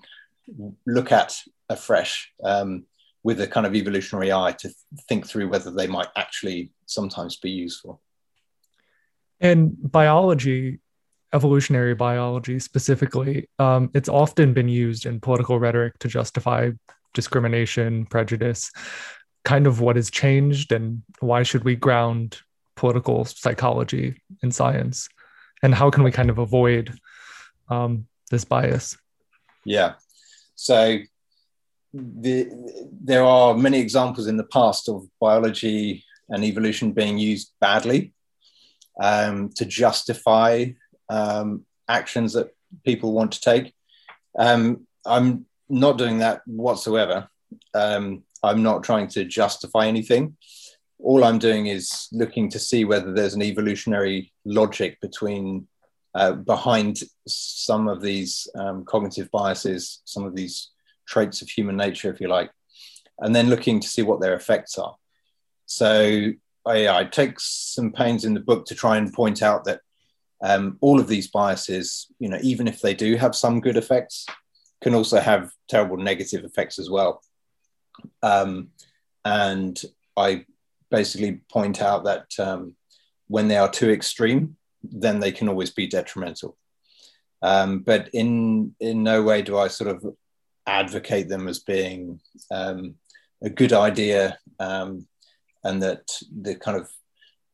look 0.86 1.12
at 1.12 1.38
afresh 1.70 2.32
um, 2.44 2.86
with 3.24 3.42
a 3.42 3.48
kind 3.48 3.66
of 3.66 3.76
evolutionary 3.76 4.32
eye 4.32 4.54
to 4.60 4.70
think 5.08 5.28
through 5.28 5.50
whether 5.50 5.72
they 5.72 5.88
might 5.88 6.08
actually 6.16 6.72
sometimes 6.86 7.38
be 7.38 7.52
useful. 7.52 8.02
In 9.40 9.76
biology, 9.82 10.80
evolutionary 11.34 11.96
biology 11.96 12.60
specifically, 12.60 13.50
um, 13.58 13.90
it's 13.94 14.10
often 14.10 14.54
been 14.54 14.70
used 14.70 15.06
in 15.06 15.20
political 15.20 15.60
rhetoric 15.60 15.98
to 16.00 16.08
justify 16.08 16.72
discrimination, 17.14 18.06
prejudice 18.06 18.72
kind 19.44 19.68
of 19.68 19.80
what 19.82 19.96
has 19.96 20.10
changed 20.10 20.72
and 20.72 21.02
why 21.20 21.44
should 21.44 21.64
we 21.64 21.76
ground 21.76 22.40
political 22.76 23.26
psychology 23.26 24.16
in 24.44 24.52
science? 24.52 25.10
And 25.64 25.76
how 25.76 25.90
can 25.90 26.04
we 26.04 26.12
kind 26.12 26.30
of 26.30 26.38
avoid 26.38 26.98
um, 27.70 28.08
this 28.30 28.46
bias? 28.46 28.98
Yeah. 29.66 29.94
So 30.56 31.00
the, 31.94 32.50
there 33.04 33.24
are 33.24 33.56
many 33.56 33.80
examples 33.80 34.28
in 34.28 34.38
the 34.38 34.44
past 34.44 34.90
of 34.90 35.06
biology 35.20 36.06
and 36.30 36.44
evolution 36.44 36.94
being 36.94 37.18
used 37.18 37.52
badly 37.60 38.14
um, 39.02 39.50
to 39.56 39.66
justify 39.66 40.68
um, 41.10 41.66
actions 41.88 42.34
that 42.34 42.56
people 42.86 43.12
want 43.14 43.34
to 43.34 43.42
take. 43.42 43.74
Um, 44.38 44.88
i'm 45.06 45.46
not 45.72 45.98
doing 45.98 46.20
that 46.20 46.42
whatsoever. 46.46 47.30
Um, 47.74 48.24
I'm 48.44 48.64
not 48.64 48.84
trying 48.84 49.08
to 49.10 49.26
justify 49.26 49.88
anything. 49.88 50.38
All 51.00 51.24
I'm 51.24 51.40
doing 51.40 51.68
is 51.68 52.08
looking 52.12 52.50
to 52.50 52.60
see 52.60 52.86
whether 52.86 53.14
there's 53.14 53.34
an 53.34 53.42
evolutionary 53.42 54.32
logic 54.46 55.00
between 55.02 55.68
uh, 56.14 56.34
behind 56.34 57.00
some 57.28 57.88
of 57.88 58.02
these 58.02 58.48
um, 58.56 58.84
cognitive 58.86 59.32
biases, 59.32 60.02
some 60.06 60.26
of 60.26 60.36
these 60.36 60.70
traits 61.08 61.42
of 61.42 61.50
human 61.50 61.78
nature, 61.78 62.12
if 62.12 62.20
you 62.20 62.28
like, 62.28 62.52
and 63.20 63.36
then 63.36 63.50
looking 63.50 63.80
to 63.80 63.88
see 63.88 64.02
what 64.02 64.20
their 64.20 64.36
effects 64.36 64.78
are. 64.78 64.96
So 65.66 66.32
I, 66.66 66.88
I 66.90 67.06
take 67.06 67.40
some 67.40 67.92
pains 67.92 68.26
in 68.26 68.34
the 68.34 68.40
book 68.40 68.66
to 68.66 68.76
try 68.76 68.98
and 68.98 69.14
point 69.14 69.42
out 69.42 69.64
that 69.66 69.82
um, 70.44 70.78
all 70.82 71.00
of 71.00 71.08
these 71.08 71.30
biases, 71.30 72.08
you 72.20 72.28
know, 72.28 72.40
even 72.42 72.68
if 72.68 72.82
they 72.82 72.94
do 72.94 73.16
have 73.16 73.36
some 73.36 73.62
good 73.62 73.78
effects, 73.78 74.26
can 74.82 74.96
also 74.96 75.20
have 75.20 75.52
terrible 75.70 75.98
negative 75.98 76.44
effects 76.44 76.80
as 76.80 76.90
well. 76.90 77.22
Um, 78.24 78.70
and 79.24 79.82
I 80.18 80.46
basically 80.90 81.42
point 81.52 81.82
out 81.82 82.04
that 82.06 82.28
um, 82.40 82.76
when 83.28 83.48
they 83.48 83.58
are 83.58 83.70
too 83.70 83.90
extreme, 83.90 84.58
then 84.84 85.20
they 85.20 85.32
can 85.32 85.48
always 85.48 85.70
be 85.72 85.88
detrimental. 85.88 86.58
Um, 87.42 87.80
but 87.80 88.10
in 88.14 88.76
in 88.80 89.04
no 89.04 89.24
way 89.24 89.42
do 89.42 89.58
I 89.58 89.68
sort 89.68 89.90
of 89.90 90.16
advocate 90.68 91.28
them 91.28 91.48
as 91.48 91.60
being 91.60 92.20
um, 92.52 92.96
a 93.42 93.50
good 93.50 93.74
idea, 93.74 94.38
um, 94.60 95.08
and 95.64 95.82
that 95.82 96.04
the 96.42 96.56
kind 96.56 96.78
of 96.78 96.90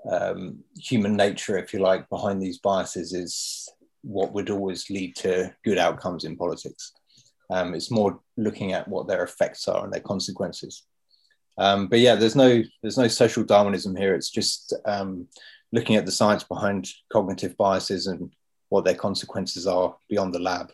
um, 0.10 0.60
human 0.78 1.16
nature, 1.16 1.58
if 1.58 1.74
you 1.74 1.80
like, 1.80 2.10
behind 2.10 2.42
these 2.42 2.60
biases 2.60 3.14
is 3.14 3.70
what 4.02 4.34
would 4.34 4.50
always 4.50 4.90
lead 4.90 5.16
to 5.18 5.54
good 5.64 5.78
outcomes 5.78 6.24
in 6.24 6.36
politics. 6.36 6.94
Um, 7.50 7.74
it's 7.74 7.92
more 7.92 8.20
looking 8.36 8.74
at 8.74 8.88
what 8.88 9.08
their 9.08 9.24
effects 9.24 9.68
are 9.68 9.84
and 9.84 9.94
their 9.94 10.02
consequences. 10.02 10.84
Um, 11.58 11.88
but 11.88 12.00
yeah, 12.00 12.16
there's 12.16 12.36
no 12.36 12.64
there's 12.82 12.98
no 12.98 13.08
social 13.08 13.44
Darwinism 13.44 13.96
here. 13.96 14.14
It's 14.14 14.30
just 14.30 14.74
um, 14.86 15.28
looking 15.72 15.96
at 15.96 16.06
the 16.06 16.12
science 16.12 16.44
behind 16.44 16.90
cognitive 17.12 17.58
biases 17.58 18.08
and 18.08 18.32
what 18.70 18.86
their 18.86 18.96
consequences 18.96 19.66
are 19.66 19.96
beyond 20.10 20.34
the 20.34 20.40
lab. 20.40 20.72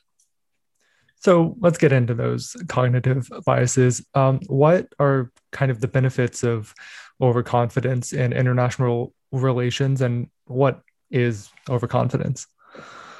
So 1.20 1.56
let's 1.62 1.77
get 1.77 1.94
into 1.94 2.13
those 2.13 2.56
cognitive 2.68 3.30
biases. 3.46 4.06
Um, 4.13 4.42
what 4.48 4.94
are 5.00 5.32
kind 5.51 5.72
of 5.72 5.80
the 5.80 5.88
benefits 5.88 6.44
of 6.44 6.74
overconfidence 7.22 8.12
in 8.12 8.34
international 8.34 9.13
relations, 9.32 10.01
and 10.01 10.27
what 10.46 10.82
is 11.12 11.50
overconfidence? 11.70 12.48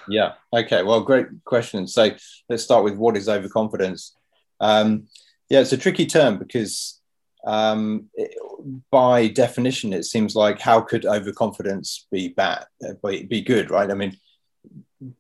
Yeah. 0.08 0.34
Okay. 0.54 0.84
Well, 0.84 1.02
great 1.02 1.28
question. 1.46 1.88
So 1.88 2.12
let's 2.50 2.64
start 2.64 2.84
with 2.84 2.96
what 2.96 3.18
is 3.18 3.30
overconfidence. 3.30 4.16
Um, 4.60 5.08
yeah, 5.50 5.60
it's 5.60 5.74
a 5.74 5.78
tricky 5.78 6.06
term 6.06 6.38
because 6.38 7.02
um, 7.46 8.10
it, 8.14 8.34
by 8.92 9.28
definition, 9.28 9.94
it 9.94 10.06
seems 10.06 10.36
like 10.36 10.60
how 10.60 10.82
could 10.82 11.06
overconfidence 11.06 12.08
be 12.12 12.30
bad, 12.30 12.66
be 13.04 13.42
good, 13.42 13.70
right? 13.70 13.92
I 13.92 13.94
mean, 13.94 14.18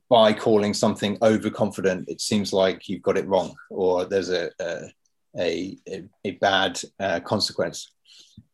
by 0.10 0.34
calling 0.34 0.74
something 0.74 1.18
overconfident, 1.22 2.08
it 2.08 2.22
seems 2.22 2.54
like 2.54 2.88
you've 2.88 3.02
got 3.02 3.18
it 3.18 3.28
wrong 3.28 3.56
or 3.70 4.06
there's 4.06 4.30
a, 4.30 4.50
a, 4.62 4.90
a, 5.38 5.78
a 6.24 6.32
bad 6.32 6.80
uh, 7.00 7.20
consequence. 7.20 7.92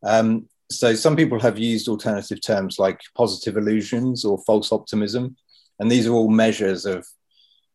Um, 0.04 0.48
so 0.72 0.94
some 0.94 1.16
people 1.16 1.40
have 1.40 1.58
used 1.58 1.88
alternative 1.88 2.42
terms 2.42 2.80
like 2.80 3.00
positive 3.16 3.58
illusions 3.58 4.24
or 4.24 4.42
false 4.46 4.72
optimism 4.72 5.36
and 5.80 5.90
these 5.90 6.08
are 6.08 6.14
all 6.14 6.30
measures 6.30 6.86
of 6.86 7.06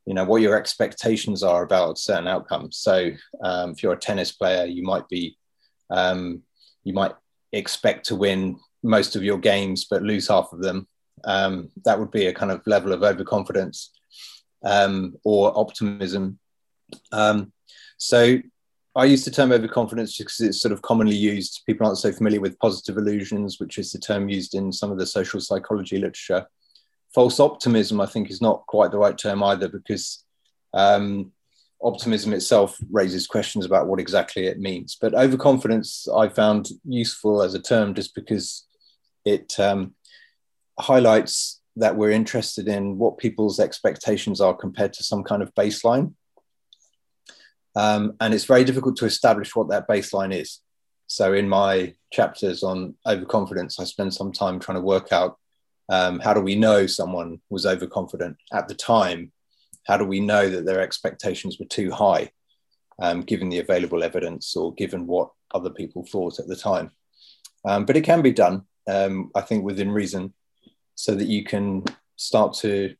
you 0.06 0.14
know 0.14 0.24
what 0.24 0.42
your 0.42 0.56
expectations 0.56 1.42
are 1.42 1.62
about 1.62 1.98
certain 1.98 2.28
outcomes. 2.28 2.76
So 2.76 3.10
um, 3.42 3.70
if 3.70 3.82
you're 3.82 3.94
a 3.94 3.98
tennis 3.98 4.32
player 4.32 4.66
you 4.66 4.82
might 4.82 5.08
be 5.08 5.36
um, 5.90 6.42
you 6.82 6.92
might 6.92 7.14
expect 7.52 8.06
to 8.06 8.16
win 8.16 8.58
most 8.82 9.16
of 9.16 9.24
your 9.24 9.38
games 9.38 9.86
but 9.90 10.02
lose 10.02 10.28
half 10.28 10.52
of 10.52 10.60
them. 10.60 10.86
Um, 11.24 11.70
that 11.84 11.98
would 11.98 12.10
be 12.10 12.26
a 12.26 12.34
kind 12.34 12.52
of 12.52 12.66
level 12.66 12.92
of 12.92 13.02
overconfidence 13.02 13.92
um, 14.62 15.16
or 15.24 15.58
optimism. 15.58 16.38
Um, 17.12 17.52
so 17.96 18.38
I 18.96 19.06
use 19.06 19.24
the 19.24 19.30
term 19.30 19.50
overconfidence 19.50 20.18
because 20.18 20.40
it's 20.40 20.60
sort 20.60 20.72
of 20.72 20.82
commonly 20.82 21.16
used. 21.16 21.62
People 21.66 21.86
aren't 21.86 21.98
so 21.98 22.12
familiar 22.12 22.40
with 22.40 22.58
positive 22.58 22.98
illusions, 22.98 23.58
which 23.58 23.78
is 23.78 23.90
the 23.90 23.98
term 23.98 24.28
used 24.28 24.54
in 24.54 24.70
some 24.70 24.92
of 24.92 24.98
the 24.98 25.06
social 25.06 25.40
psychology 25.40 25.96
literature 25.96 26.46
false 27.14 27.38
optimism, 27.38 28.00
I 28.00 28.06
think, 28.06 28.30
is 28.30 28.42
not 28.42 28.66
quite 28.66 28.90
the 28.90 28.98
right 28.98 29.16
term 29.16 29.42
either, 29.42 29.68
because 29.68 30.24
um, 30.72 31.32
optimism 31.82 32.32
itself 32.32 32.76
raises 32.90 33.26
questions 33.26 33.64
about 33.64 33.86
what 33.86 34.00
exactly 34.00 34.46
it 34.46 34.58
means. 34.58 34.96
But 35.00 35.14
overconfidence, 35.14 36.08
I 36.14 36.28
found 36.28 36.68
useful 36.84 37.42
as 37.42 37.54
a 37.54 37.62
term 37.62 37.94
just 37.94 38.14
because 38.14 38.66
it 39.24 39.58
um, 39.60 39.94
highlights 40.78 41.60
that 41.76 41.96
we're 41.96 42.10
interested 42.10 42.68
in 42.68 42.98
what 42.98 43.18
people's 43.18 43.60
expectations 43.60 44.40
are 44.40 44.54
compared 44.54 44.92
to 44.94 45.04
some 45.04 45.22
kind 45.22 45.42
of 45.42 45.54
baseline. 45.54 46.14
Um, 47.76 48.14
and 48.20 48.32
it's 48.32 48.44
very 48.44 48.64
difficult 48.64 48.96
to 48.98 49.06
establish 49.06 49.54
what 49.56 49.68
that 49.70 49.88
baseline 49.88 50.32
is. 50.32 50.60
So, 51.06 51.32
in 51.32 51.48
my 51.48 51.94
chapters 52.12 52.62
on 52.62 52.94
overconfidence, 53.06 53.78
I 53.78 53.84
spend 53.84 54.14
some 54.14 54.32
time 54.32 54.58
trying 54.58 54.78
to 54.78 54.82
work 54.82 55.12
out 55.12 55.38
um, 55.88 56.18
how 56.20 56.32
do 56.34 56.40
we 56.40 56.54
know 56.54 56.86
someone 56.86 57.40
was 57.50 57.66
overconfident 57.66 58.36
at 58.52 58.68
the 58.68 58.74
time? 58.74 59.32
How 59.86 59.96
do 59.96 60.04
we 60.04 60.20
know 60.20 60.48
that 60.48 60.64
their 60.64 60.80
expectations 60.80 61.58
were 61.58 61.66
too 61.66 61.90
high, 61.90 62.30
um, 63.00 63.22
given 63.22 63.48
the 63.50 63.58
available 63.58 64.02
evidence 64.02 64.56
or 64.56 64.74
given 64.74 65.06
what 65.06 65.30
other 65.54 65.70
people 65.70 66.04
thought 66.04 66.38
at 66.38 66.48
the 66.48 66.56
time? 66.56 66.90
Um, 67.64 67.84
but 67.84 67.96
it 67.96 68.04
can 68.04 68.22
be 68.22 68.32
done, 68.32 68.62
um, 68.88 69.30
I 69.34 69.42
think, 69.42 69.64
within 69.64 69.90
reason. 69.90 70.32
so 70.94 71.14
that 71.14 71.26
you 71.26 71.44
can 71.44 71.84
start 72.16 72.54
to 72.54 72.94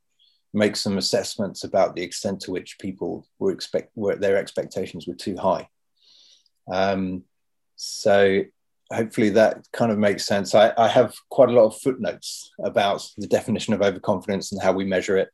make 0.53 0.77
some 0.77 0.99
assessments 0.99 1.65
about 1.65 1.95
the 1.95 2.03
extent 2.03 2.41
to 2.41 2.51
which 2.51 2.79
people 2.79 3.27
were 3.39 3.51
expect 3.51 3.91
were 3.97 4.17
their 4.17 4.37
expectations 4.37 5.07
were 5.07 5.15
too 5.15 5.37
high. 5.37 5.69
Um, 6.73 7.25
so 7.77 8.43
hopefully 8.95 9.31
that 9.31 9.67
kind 9.73 9.93
of 9.93 9.99
makes 9.99 10.27
sense. 10.27 10.55
I, 10.55 10.73
I, 10.77 10.89
have 10.89 11.15
quite 11.31 11.49
a 11.49 11.53
lot 11.53 11.67
of 11.67 11.81
footnotes 11.81 12.51
about 12.63 13.07
the 13.17 13.27
definition 13.27 13.75
of 13.75 13.83
overconfidence 13.83 14.53
and 14.53 14.63
how 14.63 14.73
we 14.73 14.85
measure 14.85 15.17
it. 15.17 15.29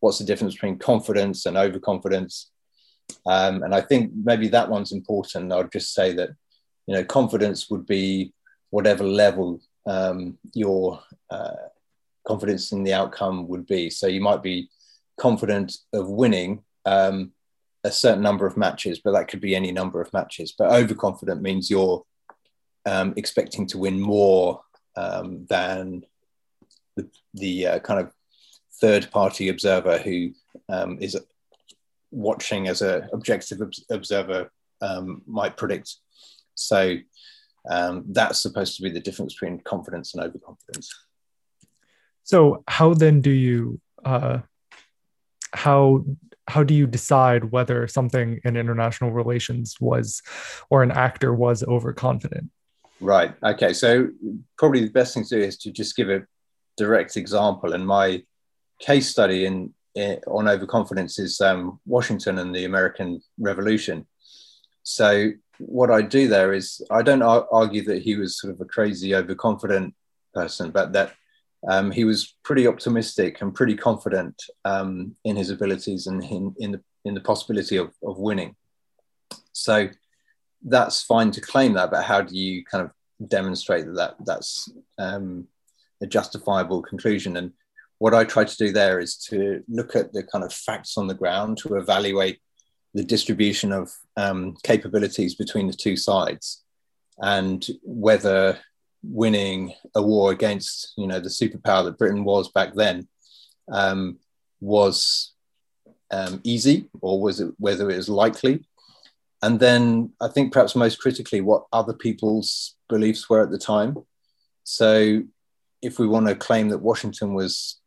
What's 0.00 0.18
the 0.18 0.24
difference 0.24 0.54
between 0.54 0.78
confidence 0.78 1.46
and 1.46 1.56
overconfidence? 1.56 2.50
Um, 3.26 3.62
and 3.62 3.74
I 3.74 3.80
think 3.80 4.12
maybe 4.14 4.48
that 4.48 4.68
one's 4.68 4.92
important. 4.92 5.52
I'll 5.52 5.64
just 5.64 5.94
say 5.94 6.12
that 6.14 6.30
you 6.86 6.94
know 6.94 7.04
confidence 7.04 7.70
would 7.70 7.86
be 7.86 8.32
whatever 8.70 9.04
level 9.04 9.60
um, 9.86 10.38
your 10.54 11.00
uh, 11.30 11.54
confidence 12.26 12.72
in 12.72 12.82
the 12.82 12.94
outcome 12.94 13.48
would 13.48 13.66
be. 13.66 13.90
So 13.90 14.06
you 14.06 14.20
might 14.20 14.42
be 14.42 14.70
confident 15.18 15.76
of 15.92 16.08
winning 16.08 16.62
um, 16.84 17.32
a 17.84 17.90
certain 17.90 18.22
number 18.22 18.46
of 18.46 18.56
matches, 18.56 19.00
but 19.02 19.12
that 19.12 19.28
could 19.28 19.40
be 19.40 19.54
any 19.54 19.72
number 19.72 20.00
of 20.00 20.12
matches. 20.12 20.54
But 20.56 20.72
overconfident 20.72 21.42
means 21.42 21.70
you're 21.70 22.04
um, 22.86 23.14
expecting 23.16 23.66
to 23.68 23.78
win 23.78 24.00
more 24.00 24.62
um, 24.96 25.46
than 25.48 26.04
the, 26.96 27.08
the 27.34 27.66
uh, 27.66 27.78
kind 27.80 28.00
of 28.00 28.12
third 28.80 29.10
party 29.10 29.48
observer 29.48 29.98
who 29.98 30.32
um, 30.68 30.98
is 31.00 31.16
watching 32.10 32.68
as 32.68 32.82
an 32.82 33.08
objective 33.12 33.60
observer 33.90 34.50
um, 34.80 35.22
might 35.26 35.56
predict. 35.56 35.96
So 36.54 36.96
um, 37.68 38.04
that's 38.08 38.40
supposed 38.40 38.76
to 38.76 38.82
be 38.82 38.90
the 38.90 39.00
difference 39.00 39.34
between 39.34 39.60
confidence 39.60 40.14
and 40.14 40.22
overconfidence. 40.22 40.92
So 42.24 42.64
how 42.68 42.94
then 42.94 43.20
do 43.20 43.30
you 43.30 43.80
uh, 44.04 44.38
how 45.52 46.04
how 46.48 46.64
do 46.64 46.74
you 46.74 46.86
decide 46.86 47.44
whether 47.52 47.86
something 47.86 48.40
in 48.44 48.56
international 48.56 49.12
relations 49.12 49.76
was 49.80 50.22
or 50.70 50.82
an 50.82 50.90
actor 50.90 51.32
was 51.32 51.62
overconfident? 51.62 52.50
Right. 53.02 53.34
Okay. 53.42 53.72
So 53.72 54.08
probably 54.56 54.84
the 54.84 54.90
best 54.90 55.14
thing 55.14 55.24
to 55.24 55.36
do 55.36 55.42
is 55.42 55.58
to 55.58 55.72
just 55.72 55.96
give 55.96 56.08
a 56.08 56.22
direct 56.76 57.16
example. 57.16 57.72
And 57.72 57.86
my 57.86 58.22
case 58.78 59.08
study 59.10 59.44
in, 59.44 59.74
in 59.94 60.20
on 60.26 60.48
overconfidence 60.48 61.18
is 61.18 61.40
um, 61.40 61.80
Washington 61.84 62.38
and 62.38 62.54
the 62.54 62.64
American 62.64 63.20
Revolution. 63.38 64.06
So 64.84 65.32
what 65.58 65.90
I 65.90 66.02
do 66.02 66.28
there 66.28 66.52
is 66.52 66.80
I 66.90 67.02
don't 67.02 67.22
argue 67.22 67.84
that 67.84 68.02
he 68.02 68.16
was 68.16 68.38
sort 68.38 68.54
of 68.54 68.60
a 68.60 68.64
crazy 68.64 69.14
overconfident 69.14 69.94
person, 70.32 70.70
but 70.70 70.92
that 70.92 71.12
um, 71.68 71.90
he 71.90 72.04
was 72.04 72.36
pretty 72.44 72.66
optimistic 72.66 73.40
and 73.40 73.54
pretty 73.54 73.76
confident 73.76 74.40
um, 74.64 75.16
in 75.24 75.36
his 75.36 75.50
abilities 75.50 76.06
and 76.06 76.22
in, 76.22 76.54
in, 76.58 76.72
the, 76.72 76.80
in 77.04 77.14
the 77.14 77.20
possibility 77.20 77.76
of, 77.76 77.92
of 78.04 78.18
winning. 78.18 78.56
So 79.52 79.88
that's 80.64 81.02
fine 81.02 81.30
to 81.32 81.40
claim 81.40 81.74
that, 81.74 81.90
but 81.90 82.04
how 82.04 82.22
do 82.22 82.36
you 82.36 82.64
kind 82.64 82.84
of 82.84 83.28
demonstrate 83.28 83.86
that, 83.86 83.94
that 83.94 84.14
that's 84.24 84.72
um, 84.98 85.46
a 86.00 86.06
justifiable 86.06 86.82
conclusion? 86.82 87.36
And 87.36 87.52
what 87.98 88.14
I 88.14 88.24
try 88.24 88.44
to 88.44 88.56
do 88.56 88.72
there 88.72 88.98
is 88.98 89.16
to 89.28 89.62
look 89.68 89.94
at 89.94 90.12
the 90.12 90.22
kind 90.22 90.44
of 90.44 90.52
facts 90.52 90.96
on 90.96 91.06
the 91.06 91.14
ground 91.14 91.58
to 91.58 91.76
evaluate 91.76 92.40
the 92.94 93.04
distribution 93.04 93.72
of 93.72 93.90
um, 94.16 94.56
capabilities 94.62 95.34
between 95.34 95.66
the 95.66 95.72
two 95.72 95.96
sides 95.96 96.62
and 97.20 97.66
whether 97.82 98.58
winning 99.02 99.72
a 99.94 100.02
war 100.02 100.30
against 100.30 100.92
you 100.96 101.06
know 101.06 101.18
the 101.18 101.28
superpower 101.28 101.84
that 101.84 101.98
Britain 101.98 102.24
was 102.24 102.50
back 102.52 102.74
then 102.74 103.08
um, 103.70 104.18
was 104.60 105.32
um, 106.10 106.40
easy 106.44 106.88
or 107.00 107.20
was 107.20 107.40
it 107.40 107.52
whether 107.58 107.90
it 107.90 107.96
was 107.96 108.08
likely 108.08 108.64
and 109.42 109.58
then 109.58 110.12
I 110.20 110.28
think 110.28 110.52
perhaps 110.52 110.76
most 110.76 111.00
critically 111.00 111.40
what 111.40 111.64
other 111.72 111.92
people's 111.92 112.76
beliefs 112.88 113.28
were 113.28 113.42
at 113.42 113.50
the 113.50 113.58
time 113.58 113.96
so 114.64 115.22
if 115.80 115.98
we 115.98 116.06
want 116.06 116.28
to 116.28 116.34
claim 116.34 116.68
that 116.68 116.78
Washington 116.78 117.34
was 117.34 117.80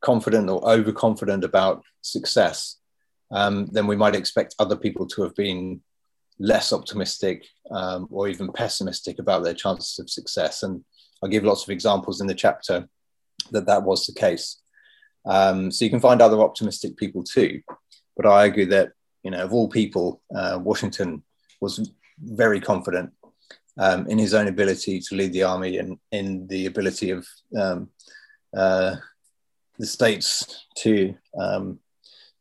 confident 0.00 0.48
or 0.48 0.66
overconfident 0.68 1.44
about 1.44 1.82
success 2.00 2.76
um, 3.30 3.66
then 3.72 3.86
we 3.86 3.96
might 3.96 4.14
expect 4.14 4.54
other 4.58 4.76
people 4.76 5.06
to 5.06 5.22
have 5.22 5.34
been 5.34 5.82
less 6.38 6.72
optimistic 6.72 7.46
um, 7.70 8.08
or 8.10 8.28
even 8.28 8.52
pessimistic 8.52 9.18
about 9.18 9.44
their 9.44 9.54
chances 9.54 9.98
of 9.98 10.08
success. 10.08 10.62
And 10.62 10.84
I'll 11.22 11.28
give 11.28 11.44
lots 11.44 11.64
of 11.64 11.70
examples 11.70 12.20
in 12.20 12.26
the 12.26 12.34
chapter 12.34 12.88
that 13.50 13.66
that 13.66 13.82
was 13.82 14.06
the 14.06 14.14
case. 14.14 14.60
Um, 15.26 15.70
so 15.70 15.84
you 15.84 15.90
can 15.90 16.00
find 16.00 16.22
other 16.22 16.40
optimistic 16.40 16.96
people 16.96 17.22
too. 17.24 17.60
But 18.16 18.26
I 18.26 18.46
argue 18.46 18.66
that, 18.66 18.92
you 19.28 19.32
know, 19.32 19.44
of 19.44 19.52
all 19.52 19.68
people, 19.68 20.22
uh, 20.34 20.58
Washington 20.58 21.22
was 21.60 21.90
very 22.18 22.62
confident 22.62 23.12
um, 23.76 24.06
in 24.06 24.16
his 24.16 24.32
own 24.32 24.48
ability 24.48 25.00
to 25.00 25.16
lead 25.16 25.34
the 25.34 25.42
army 25.42 25.76
and 25.76 25.98
in 26.12 26.46
the 26.46 26.64
ability 26.64 27.10
of 27.10 27.26
um, 27.54 27.90
uh, 28.56 28.96
the 29.78 29.84
states 29.84 30.64
to 30.78 31.14
um, 31.38 31.78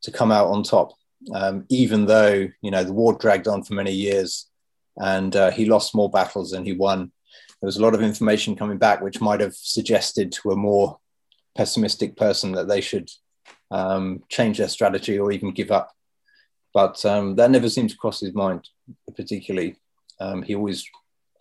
to 0.01 0.11
come 0.11 0.31
out 0.31 0.47
on 0.47 0.63
top 0.63 0.93
um, 1.33 1.65
even 1.67 2.05
though 2.05 2.47
you 2.61 2.71
know 2.71 2.85
the 2.85 2.93
war 2.93 3.17
dragged 3.17 3.49
on 3.49 3.63
for 3.63 3.73
many 3.73 3.91
years 3.91 4.49
and 4.95 5.35
uh, 5.35 5.51
he 5.51 5.65
lost 5.65 5.93
more 5.93 6.09
battles 6.09 6.51
than 6.51 6.63
he 6.63 6.71
won. 6.71 7.11
There 7.59 7.67
was 7.67 7.75
a 7.75 7.81
lot 7.81 7.95
of 7.95 8.01
information 8.01 8.55
coming 8.55 8.77
back 8.77 9.01
which 9.01 9.19
might 9.19 9.41
have 9.41 9.55
suggested 9.55 10.31
to 10.31 10.51
a 10.51 10.55
more 10.55 10.99
pessimistic 11.53 12.15
person 12.15 12.53
that 12.53 12.69
they 12.69 12.79
should 12.79 13.09
um, 13.71 14.23
change 14.29 14.59
their 14.59 14.69
strategy 14.69 15.19
or 15.19 15.33
even 15.33 15.51
give 15.51 15.69
up. 15.69 15.91
But 16.73 17.03
um, 17.05 17.35
that 17.35 17.51
never 17.51 17.69
seemed 17.69 17.89
to 17.91 17.97
cross 17.97 18.19
his 18.19 18.33
mind 18.33 18.69
particularly. 19.15 19.75
Um, 20.19 20.43
he 20.43 20.55
always 20.55 20.87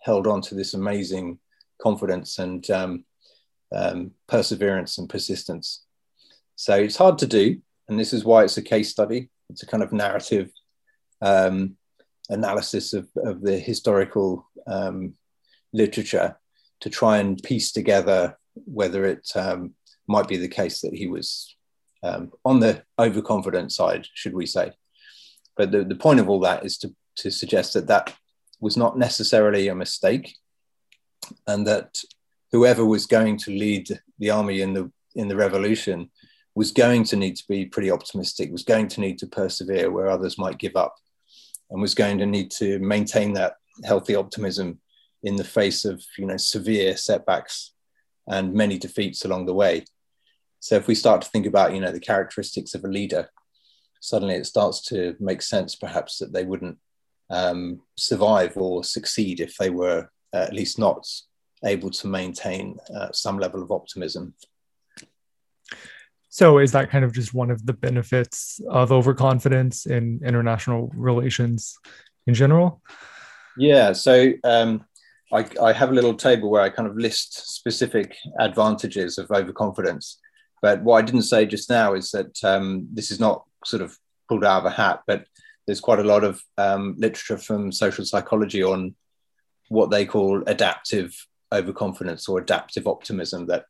held 0.01 0.27
on 0.27 0.41
to 0.41 0.55
this 0.55 0.73
amazing 0.73 1.39
confidence 1.81 2.39
and 2.39 2.69
um, 2.71 3.05
um, 3.73 4.11
perseverance 4.27 4.97
and 4.97 5.09
persistence. 5.09 5.83
So 6.55 6.75
it's 6.75 6.97
hard 6.97 7.17
to 7.19 7.27
do. 7.27 7.61
And 7.87 7.99
this 7.99 8.13
is 8.13 8.25
why 8.25 8.43
it's 8.43 8.57
a 8.57 8.61
case 8.61 8.89
study 8.89 9.29
it's 9.49 9.63
a 9.63 9.67
kind 9.67 9.83
of 9.83 9.93
narrative 9.93 10.51
um, 11.21 11.77
analysis 12.29 12.93
of, 12.93 13.07
of 13.17 13.41
the 13.41 13.57
historical 13.57 14.47
um, 14.67 15.13
literature 15.73 16.37
to 16.81 16.89
try 16.89 17.17
and 17.17 17.41
piece 17.41 17.71
together 17.71 18.37
whether 18.65 19.05
it 19.05 19.31
might 20.07 20.27
be 20.27 20.37
the 20.37 20.47
case 20.47 20.81
that 20.81 20.93
he 20.93 21.07
was 21.07 21.55
um, 22.03 22.31
on 22.45 22.59
the 22.59 22.83
overconfident 22.99 23.71
side, 23.71 24.07
should 24.13 24.33
we 24.33 24.45
say. 24.45 24.71
But 25.57 25.71
the, 25.71 25.83
the 25.83 25.95
point 25.95 26.19
of 26.19 26.29
all 26.29 26.39
that 26.41 26.65
is 26.65 26.77
to, 26.79 26.93
to 27.17 27.31
suggest 27.31 27.73
that 27.73 27.87
that 27.87 28.13
was 28.59 28.77
not 28.77 28.97
necessarily 28.97 29.67
a 29.67 29.75
mistake 29.75 30.35
and 31.47 31.65
that 31.67 31.97
whoever 32.51 32.85
was 32.85 33.05
going 33.05 33.37
to 33.37 33.51
lead 33.51 33.99
the 34.19 34.29
army 34.29 34.61
in 34.61 34.73
the 34.73 34.91
in 35.15 35.27
the 35.27 35.35
revolution 35.35 36.09
was 36.55 36.71
going 36.71 37.03
to 37.03 37.15
need 37.15 37.35
to 37.35 37.43
be 37.47 37.65
pretty 37.65 37.91
optimistic, 37.91 38.51
was 38.51 38.63
going 38.63 38.87
to 38.87 39.01
need 39.01 39.17
to 39.19 39.27
persevere 39.27 39.91
where 39.91 40.09
others 40.09 40.37
might 40.37 40.57
give 40.57 40.75
up, 40.75 40.95
and 41.69 41.81
was 41.81 41.93
going 41.93 42.17
to 42.17 42.25
need 42.25 42.49
to 42.51 42.79
maintain 42.79 43.33
that 43.33 43.55
healthy 43.83 44.15
optimism 44.15 44.79
in 45.23 45.35
the 45.35 45.43
face 45.43 45.85
of 45.85 46.03
you 46.17 46.25
know 46.25 46.37
severe 46.37 46.95
setbacks 46.97 47.73
and 48.27 48.53
many 48.53 48.77
defeats 48.77 49.25
along 49.25 49.45
the 49.45 49.53
way. 49.53 49.83
So 50.59 50.75
if 50.75 50.87
we 50.87 50.95
start 50.95 51.21
to 51.21 51.29
think 51.29 51.45
about 51.45 51.73
you 51.73 51.81
know 51.81 51.91
the 51.91 51.99
characteristics 51.99 52.73
of 52.73 52.83
a 52.83 52.87
leader, 52.87 53.29
suddenly 54.01 54.35
it 54.35 54.45
starts 54.45 54.81
to 54.81 55.15
make 55.19 55.41
sense 55.41 55.75
perhaps 55.75 56.17
that 56.17 56.33
they 56.33 56.43
wouldn't 56.43 56.77
um, 57.29 57.81
survive 57.95 58.55
or 58.57 58.83
succeed 58.83 59.39
if 59.39 59.55
they 59.57 59.69
were 59.69 60.09
uh, 60.33 60.37
at 60.37 60.53
least 60.53 60.79
not 60.79 61.05
able 61.65 61.89
to 61.89 62.07
maintain 62.07 62.77
uh, 62.95 63.11
some 63.11 63.39
level 63.39 63.61
of 63.61 63.71
optimism 63.71 64.33
so 66.37 66.59
is 66.59 66.71
that 66.73 66.91
kind 66.91 67.03
of 67.03 67.13
just 67.13 67.33
one 67.33 67.49
of 67.49 67.65
the 67.65 67.73
benefits 67.73 68.61
of 68.69 68.91
overconfidence 68.91 69.87
in 69.87 70.19
international 70.23 70.91
relations 70.93 71.75
in 72.27 72.35
general? 72.35 72.79
Yeah. 73.57 73.93
So 73.93 74.33
um, 74.43 74.85
I, 75.33 75.47
I, 75.59 75.73
have 75.73 75.89
a 75.89 75.95
little 75.95 76.13
table 76.13 76.51
where 76.51 76.61
I 76.61 76.69
kind 76.69 76.87
of 76.87 76.95
list 76.95 77.55
specific 77.55 78.15
advantages 78.39 79.17
of 79.17 79.31
overconfidence. 79.31 80.19
But 80.61 80.83
what 80.83 80.97
I 80.97 81.01
didn't 81.01 81.23
say 81.23 81.47
just 81.47 81.71
now 81.71 81.95
is 81.95 82.11
that 82.11 82.37
um, 82.43 82.87
this 82.93 83.09
is 83.09 83.19
not 83.19 83.43
sort 83.65 83.81
of 83.81 83.97
pulled 84.27 84.45
out 84.45 84.59
of 84.59 84.65
a 84.65 84.75
hat, 84.75 85.01
but 85.07 85.25
there's 85.65 85.79
quite 85.81 85.99
a 85.99 86.03
lot 86.03 86.23
of 86.23 86.41
um, 86.57 86.95
literature 86.97 87.37
from 87.37 87.71
social 87.71 88.05
psychology 88.05 88.63
on 88.63 88.95
what 89.69 89.91
they 89.91 90.05
call 90.05 90.43
adaptive 90.47 91.13
overconfidence 91.53 92.27
or 92.27 92.39
adaptive 92.39 92.87
optimism 92.87 93.47
that 93.47 93.65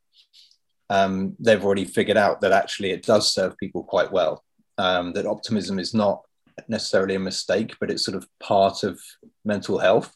um, 0.90 1.36
they've 1.38 1.64
already 1.64 1.84
figured 1.84 2.16
out 2.16 2.40
that 2.40 2.52
actually 2.52 2.90
it 2.90 3.04
does 3.04 3.32
serve 3.32 3.58
people 3.58 3.84
quite 3.84 4.10
well. 4.12 4.44
Um, 4.78 5.12
that 5.14 5.26
optimism 5.26 5.78
is 5.78 5.92
not 5.92 6.22
necessarily 6.68 7.14
a 7.14 7.20
mistake, 7.20 7.74
but 7.80 7.90
it's 7.90 8.04
sort 8.04 8.16
of 8.16 8.26
part 8.40 8.84
of 8.84 8.98
mental 9.44 9.78
health. 9.78 10.14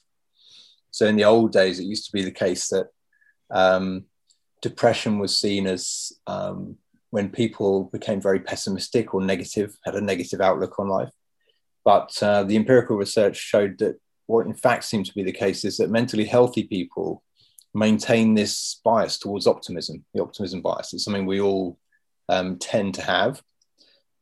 So 0.91 1.07
in 1.07 1.17
the 1.17 1.25
old 1.25 1.53
days, 1.53 1.79
it 1.79 1.85
used 1.85 2.07
to 2.07 2.13
be 2.13 2.23
the 2.23 2.31
case 2.31 2.69
that 2.69 2.89
um, 3.51 4.05
depression 4.61 5.19
was 5.19 5.39
seen 5.39 5.67
as 5.67 6.13
um, 6.27 6.77
when 7.13 7.29
people 7.29 7.91
became 7.93 8.23
very 8.23 8.41
pessimistic 8.41 9.13
or 9.13 9.21
negative, 9.21 9.77
had 9.85 9.95
a 9.95 10.01
negative 10.01 10.41
outlook 10.41 10.79
on 10.79 10.89
life. 10.89 11.11
But 11.85 12.11
uh, 12.23 12.45
the 12.45 12.57
empirical 12.57 12.97
research 12.97 13.37
showed 13.37 13.77
that 13.81 14.01
what 14.27 14.47
in 14.47 14.55
fact 14.55 14.85
seemed 14.85 15.05
to 15.07 15.15
be 15.15 15.23
the 15.23 15.31
case 15.31 15.63
is 15.63 15.77
that 15.77 15.91
mentally 15.91 16.25
healthy 16.25 16.63
people 16.63 17.23
maintain 17.75 18.33
this 18.33 18.81
bias 18.83 19.19
towards 19.19 19.47
optimism, 19.47 20.07
the 20.15 20.23
optimism 20.23 20.63
bias. 20.63 20.95
It's 20.95 21.05
something 21.05 21.27
we 21.27 21.39
all 21.39 21.79
um, 22.31 22.59
tend 22.59 22.95
to 22.95 23.03
have. 23.03 23.43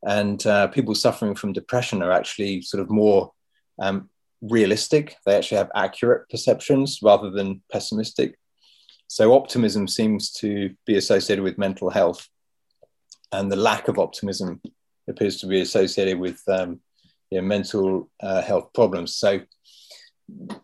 And 0.05 0.45
uh, 0.45 0.67
people 0.67 0.97
suffering 0.97 1.37
from 1.37 1.53
depression 1.53 2.03
are 2.03 2.11
actually 2.11 2.61
sort 2.63 2.81
of 2.83 2.91
more 2.91 3.31
um, 3.79 4.11
realistic. 4.43 5.15
They 5.25 5.37
actually 5.37 5.59
have 5.59 5.71
accurate 5.77 6.29
perceptions 6.29 6.99
rather 7.05 7.31
than 7.31 7.63
pessimistic. 7.71 8.37
So 9.07 9.33
optimism 9.33 9.87
seems 9.87 10.33
to 10.41 10.75
be 10.87 10.97
associated 10.97 11.45
with 11.45 11.57
mental 11.57 11.91
health, 11.91 12.29
and 13.33 13.51
the 13.51 13.57
lack 13.57 13.89
of 13.89 13.99
optimism 13.99 14.61
appears 15.09 15.41
to 15.41 15.47
be 15.47 15.61
associated 15.61 16.19
with 16.19 16.41
um, 16.49 16.81
you 17.31 17.41
know, 17.41 17.47
mental 17.47 18.11
uh, 18.23 18.43
health 18.43 18.73
problems. 18.75 19.15
So 19.15 19.41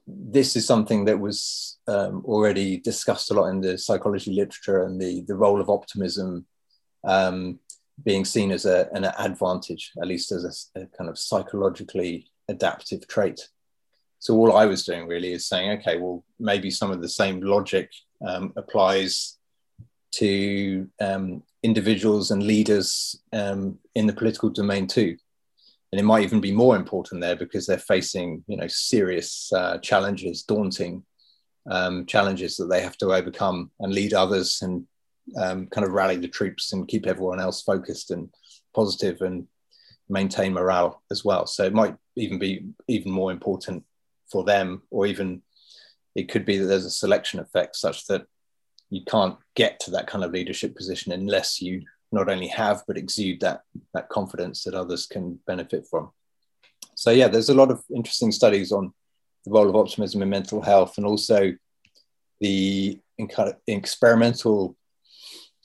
this 0.07 0.57
is 0.57 0.67
something 0.67 1.05
that 1.07 1.19
was 1.19 1.79
um, 1.89 2.23
already 2.25 2.79
discussed 2.79 3.31
a 3.31 3.35
lot 3.35 3.49
in 3.49 3.61
the 3.61 3.79
psychology 3.79 4.33
literature 4.33 4.83
and 4.85 5.01
the, 5.01 5.23
the 5.27 5.35
role 5.35 5.61
of 5.61 5.71
optimism 5.71 6.47
um, 7.05 7.59
being 8.05 8.25
seen 8.25 8.51
as 8.51 8.67
a, 8.67 8.89
an 8.93 9.05
advantage, 9.05 9.93
at 10.01 10.09
least 10.09 10.33
as 10.33 10.71
a, 10.77 10.81
a, 10.81 10.87
kind 10.87 11.09
of 11.09 11.19
psychologically 11.19 12.27
adaptive 12.49 13.07
trait. 13.09 13.49
So 14.19 14.35
all 14.35 14.57
I 14.57 14.67
was 14.67 14.85
doing 14.85 15.07
really 15.07 15.33
is 15.33 15.47
saying, 15.47 15.79
okay, 15.79 15.99
well, 15.99 16.25
maybe 16.39 16.71
some 16.71 16.91
of 16.91 17.01
the 17.01 17.09
same 17.09 17.41
logic 17.41 17.91
um, 18.27 18.53
applies 18.57 19.39
to 20.13 20.89
um, 21.01 21.43
individuals 21.71 22.31
and 22.31 22.43
leaders 22.55 23.21
um, 23.33 23.61
in 23.99 24.07
the 24.07 24.19
political 24.21 24.49
domain 24.51 24.87
too. 24.87 25.13
And 25.91 26.01
it 26.01 26.05
might 26.11 26.25
even 26.25 26.41
be 26.41 26.63
more 26.65 26.77
important 26.77 27.21
there 27.21 27.37
because 27.37 27.67
they're 27.67 27.93
facing, 27.95 28.45
you 28.47 28.57
know, 28.57 28.69
serious 28.69 29.53
uh, 29.53 29.79
challenges, 29.79 30.43
daunting 30.43 31.05
um, 31.77 32.07
challenges 32.07 32.57
that 32.57 32.69
they 32.71 32.83
have 32.83 32.97
to 32.99 33.13
overcome 33.13 33.71
and 33.81 33.93
lead 33.93 34.15
others 34.15 34.63
and 34.63 34.87
um, 35.43 35.67
kind 35.67 35.85
of 35.85 35.93
rally 35.93 36.17
the 36.17 36.37
troops 36.39 36.73
and 36.73 36.89
keep 36.93 37.07
everyone 37.07 37.41
else 37.41 37.63
focused 37.63 38.11
and 38.11 38.29
positive 38.75 39.21
and 39.23 39.47
maintain 40.09 40.53
morale 40.53 41.03
as 41.11 41.25
well. 41.25 41.47
So 41.47 41.65
it 41.65 41.75
might 41.75 41.97
even 42.15 42.39
be 42.39 42.67
even 42.87 43.11
more 43.11 43.33
important 43.33 43.85
for 44.31 44.45
them, 44.45 44.83
or 44.91 45.07
even 45.07 45.43
it 46.15 46.29
could 46.31 46.45
be 46.45 46.59
that 46.59 46.67
there's 46.67 46.91
a 46.93 47.01
selection 47.03 47.41
effect 47.41 47.75
such 47.77 48.07
that 48.07 48.23
you 48.91 49.03
can't 49.05 49.37
get 49.55 49.81
to 49.81 49.91
that 49.93 50.07
kind 50.07 50.25
of 50.25 50.33
leadership 50.33 50.77
position 50.77 51.13
unless 51.13 51.61
you 51.61 51.83
not 52.13 52.29
only 52.29 52.47
have 52.49 52.83
but 52.87 52.97
exude 52.97 53.41
that 53.41 53.63
that 53.93 54.09
confidence 54.09 54.63
that 54.65 54.75
others 54.75 55.07
can 55.07 55.39
benefit 55.47 55.87
from. 55.91 56.11
So 56.95 57.11
yeah, 57.11 57.29
there's 57.29 57.51
a 57.51 57.55
lot 57.55 57.71
of 57.71 57.83
interesting 57.95 58.33
studies 58.33 58.73
on 58.73 58.93
the 59.45 59.51
role 59.51 59.69
of 59.69 59.77
optimism 59.77 60.23
in 60.23 60.31
mental 60.31 60.63
health, 60.63 60.97
and 60.97 61.07
also 61.07 61.53
the 62.41 63.01
experimental 63.67 64.77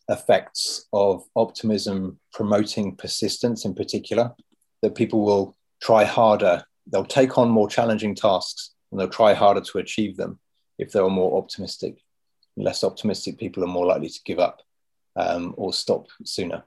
effects 0.09 0.87
of 0.91 1.23
optimism 1.35 2.19
promoting 2.33 2.95
persistence 2.95 3.65
in 3.65 3.73
particular, 3.73 4.33
that 4.81 4.95
people 4.95 5.23
will 5.23 5.55
try 5.81 6.03
harder, 6.03 6.63
they'll 6.91 7.05
take 7.05 7.37
on 7.37 7.49
more 7.49 7.69
challenging 7.69 8.15
tasks 8.15 8.71
and 8.91 8.99
they'll 8.99 9.07
try 9.07 9.33
harder 9.33 9.61
to 9.61 9.77
achieve 9.77 10.17
them 10.17 10.39
if 10.77 10.91
they're 10.91 11.07
more 11.09 11.37
optimistic. 11.37 12.03
Less 12.57 12.83
optimistic 12.83 13.37
people 13.37 13.63
are 13.63 13.67
more 13.67 13.85
likely 13.85 14.09
to 14.09 14.19
give 14.25 14.39
up 14.39 14.61
um, 15.15 15.53
or 15.57 15.73
stop 15.73 16.07
sooner. 16.23 16.63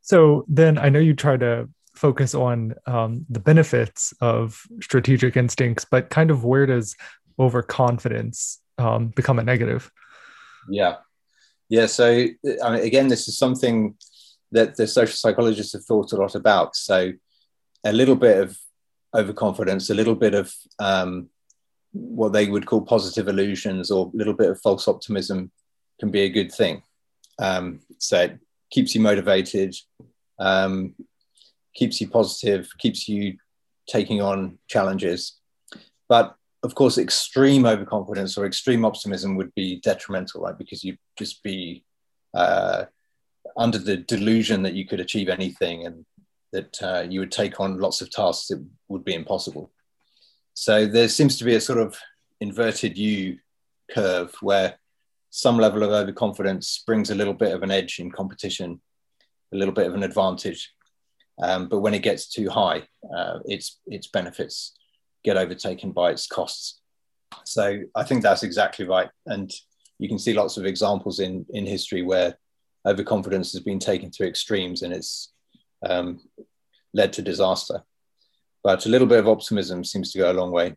So 0.00 0.44
then 0.48 0.78
I 0.78 0.88
know 0.88 1.00
you 1.00 1.14
try 1.14 1.36
to 1.36 1.68
focus 1.94 2.34
on 2.34 2.74
um, 2.86 3.26
the 3.28 3.40
benefits 3.40 4.12
of 4.20 4.62
strategic 4.80 5.36
instincts, 5.36 5.84
but 5.84 6.10
kind 6.10 6.30
of 6.30 6.44
where 6.44 6.66
does 6.66 6.94
overconfidence 7.38 8.60
um, 8.78 9.08
become 9.08 9.38
a 9.38 9.42
negative? 9.42 9.90
Yeah. 10.68 10.96
Yeah. 11.68 11.86
So, 11.86 12.06
I 12.62 12.70
mean, 12.70 12.82
again, 12.82 13.08
this 13.08 13.28
is 13.28 13.38
something 13.38 13.96
that 14.52 14.76
the 14.76 14.86
social 14.86 15.16
psychologists 15.16 15.72
have 15.72 15.84
thought 15.84 16.12
a 16.12 16.16
lot 16.16 16.34
about. 16.34 16.76
So, 16.76 17.12
a 17.84 17.92
little 17.92 18.16
bit 18.16 18.38
of 18.38 18.58
overconfidence, 19.14 19.90
a 19.90 19.94
little 19.94 20.14
bit 20.14 20.34
of 20.34 20.54
um, 20.78 21.30
what 21.96 22.32
they 22.32 22.48
would 22.48 22.66
call 22.66 22.82
positive 22.82 23.28
illusions, 23.28 23.90
or 23.90 24.10
a 24.12 24.16
little 24.16 24.34
bit 24.34 24.50
of 24.50 24.60
false 24.60 24.88
optimism 24.88 25.50
can 26.00 26.10
be 26.10 26.22
a 26.22 26.30
good 26.30 26.52
thing. 26.52 26.82
Um, 27.38 27.80
so, 27.98 28.22
it 28.22 28.38
keeps 28.70 28.94
you 28.94 29.00
motivated, 29.00 29.74
um, 30.38 30.94
keeps 31.74 32.00
you 32.00 32.08
positive, 32.08 32.68
keeps 32.78 33.08
you 33.08 33.36
taking 33.88 34.20
on 34.20 34.58
challenges. 34.68 35.38
But 36.08 36.36
of 36.62 36.74
course, 36.74 36.98
extreme 36.98 37.64
overconfidence 37.64 38.36
or 38.36 38.44
extreme 38.44 38.84
optimism 38.84 39.36
would 39.36 39.54
be 39.54 39.80
detrimental, 39.80 40.42
right? 40.42 40.58
Because 40.58 40.82
you'd 40.82 40.98
just 41.16 41.42
be 41.42 41.84
uh, 42.34 42.84
under 43.56 43.78
the 43.78 43.96
delusion 43.96 44.62
that 44.62 44.74
you 44.74 44.86
could 44.86 45.00
achieve 45.00 45.28
anything 45.28 45.86
and 45.86 46.04
that 46.52 46.82
uh, 46.82 47.04
you 47.08 47.20
would 47.20 47.32
take 47.32 47.60
on 47.60 47.78
lots 47.78 48.00
of 48.00 48.10
tasks 48.10 48.48
that 48.48 48.64
would 48.88 49.04
be 49.04 49.14
impossible. 49.14 49.70
So 50.58 50.86
there 50.86 51.08
seems 51.08 51.36
to 51.36 51.44
be 51.44 51.54
a 51.54 51.60
sort 51.60 51.78
of 51.78 51.98
inverted 52.40 52.96
U 52.96 53.38
curve 53.90 54.34
where 54.40 54.78
some 55.28 55.58
level 55.58 55.82
of 55.82 55.90
overconfidence 55.90 56.82
brings 56.86 57.10
a 57.10 57.14
little 57.14 57.34
bit 57.34 57.52
of 57.52 57.62
an 57.62 57.70
edge 57.70 57.98
in 57.98 58.10
competition, 58.10 58.80
a 59.52 59.56
little 59.56 59.74
bit 59.74 59.86
of 59.86 59.94
an 59.94 60.02
advantage. 60.02 60.72
Um, 61.42 61.68
but 61.68 61.80
when 61.80 61.92
it 61.92 62.02
gets 62.02 62.26
too 62.26 62.48
high, 62.48 62.88
uh, 63.14 63.40
its 63.44 63.80
its 63.86 64.06
benefits 64.06 64.72
get 65.22 65.36
overtaken 65.36 65.92
by 65.92 66.10
its 66.10 66.26
costs. 66.26 66.80
So 67.44 67.82
I 67.94 68.04
think 68.04 68.22
that's 68.22 68.42
exactly 68.42 68.86
right. 68.86 69.10
And 69.26 69.52
you 69.98 70.08
can 70.08 70.18
see 70.18 70.32
lots 70.32 70.56
of 70.56 70.64
examples 70.64 71.20
in, 71.20 71.44
in 71.50 71.66
history 71.66 72.00
where 72.00 72.38
overconfidence 72.86 73.52
has 73.52 73.60
been 73.60 73.78
taken 73.78 74.10
to 74.12 74.26
extremes 74.26 74.80
and 74.80 74.94
it's 74.94 75.34
um, 75.84 76.20
led 76.94 77.12
to 77.12 77.20
disaster. 77.22 77.84
But 78.66 78.84
a 78.84 78.88
little 78.88 79.06
bit 79.06 79.20
of 79.20 79.28
optimism 79.28 79.84
seems 79.84 80.10
to 80.10 80.18
go 80.18 80.28
a 80.28 80.34
long 80.34 80.50
way 80.50 80.74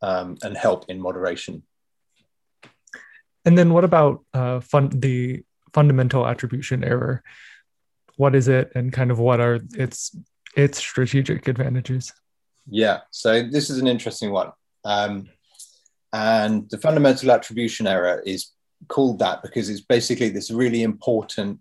um, 0.00 0.38
and 0.42 0.56
help 0.56 0.86
in 0.88 0.98
moderation. 0.98 1.62
And 3.44 3.58
then 3.58 3.74
what 3.74 3.84
about 3.84 4.24
uh, 4.32 4.60
fun- 4.60 4.98
the 4.98 5.44
fundamental 5.74 6.26
attribution 6.26 6.82
error? 6.82 7.22
What 8.16 8.34
is 8.34 8.48
it, 8.48 8.72
and 8.74 8.94
kind 8.94 9.10
of 9.10 9.18
what 9.18 9.40
are 9.40 9.60
its 9.74 10.16
its 10.56 10.78
strategic 10.78 11.48
advantages? 11.48 12.14
Yeah, 12.66 13.00
so 13.10 13.42
this 13.42 13.68
is 13.68 13.76
an 13.76 13.88
interesting 13.88 14.30
one. 14.32 14.52
Um, 14.82 15.28
and 16.14 16.70
the 16.70 16.78
fundamental 16.78 17.30
attribution 17.30 17.86
error 17.86 18.22
is 18.24 18.52
called 18.88 19.18
that 19.18 19.42
because 19.42 19.68
it's 19.68 19.82
basically 19.82 20.30
this 20.30 20.50
really 20.50 20.82
important 20.82 21.60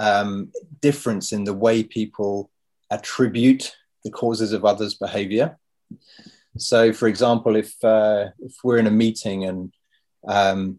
um, 0.00 0.50
difference 0.80 1.30
in 1.30 1.44
the 1.44 1.54
way 1.54 1.84
people 1.84 2.50
attribute 2.90 3.76
the 4.04 4.10
causes 4.10 4.52
of 4.52 4.64
others' 4.64 4.94
behavior. 4.94 5.58
So, 6.58 6.92
for 6.92 7.08
example, 7.08 7.56
if, 7.56 7.72
uh, 7.82 8.28
if 8.40 8.56
we're 8.62 8.78
in 8.78 8.86
a 8.86 8.90
meeting 8.90 9.44
and 9.44 9.72
um, 10.28 10.78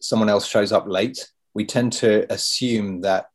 someone 0.00 0.30
else 0.30 0.46
shows 0.46 0.72
up 0.72 0.86
late, 0.86 1.30
we 1.54 1.64
tend 1.64 1.92
to 1.94 2.32
assume 2.32 3.02
that 3.02 3.26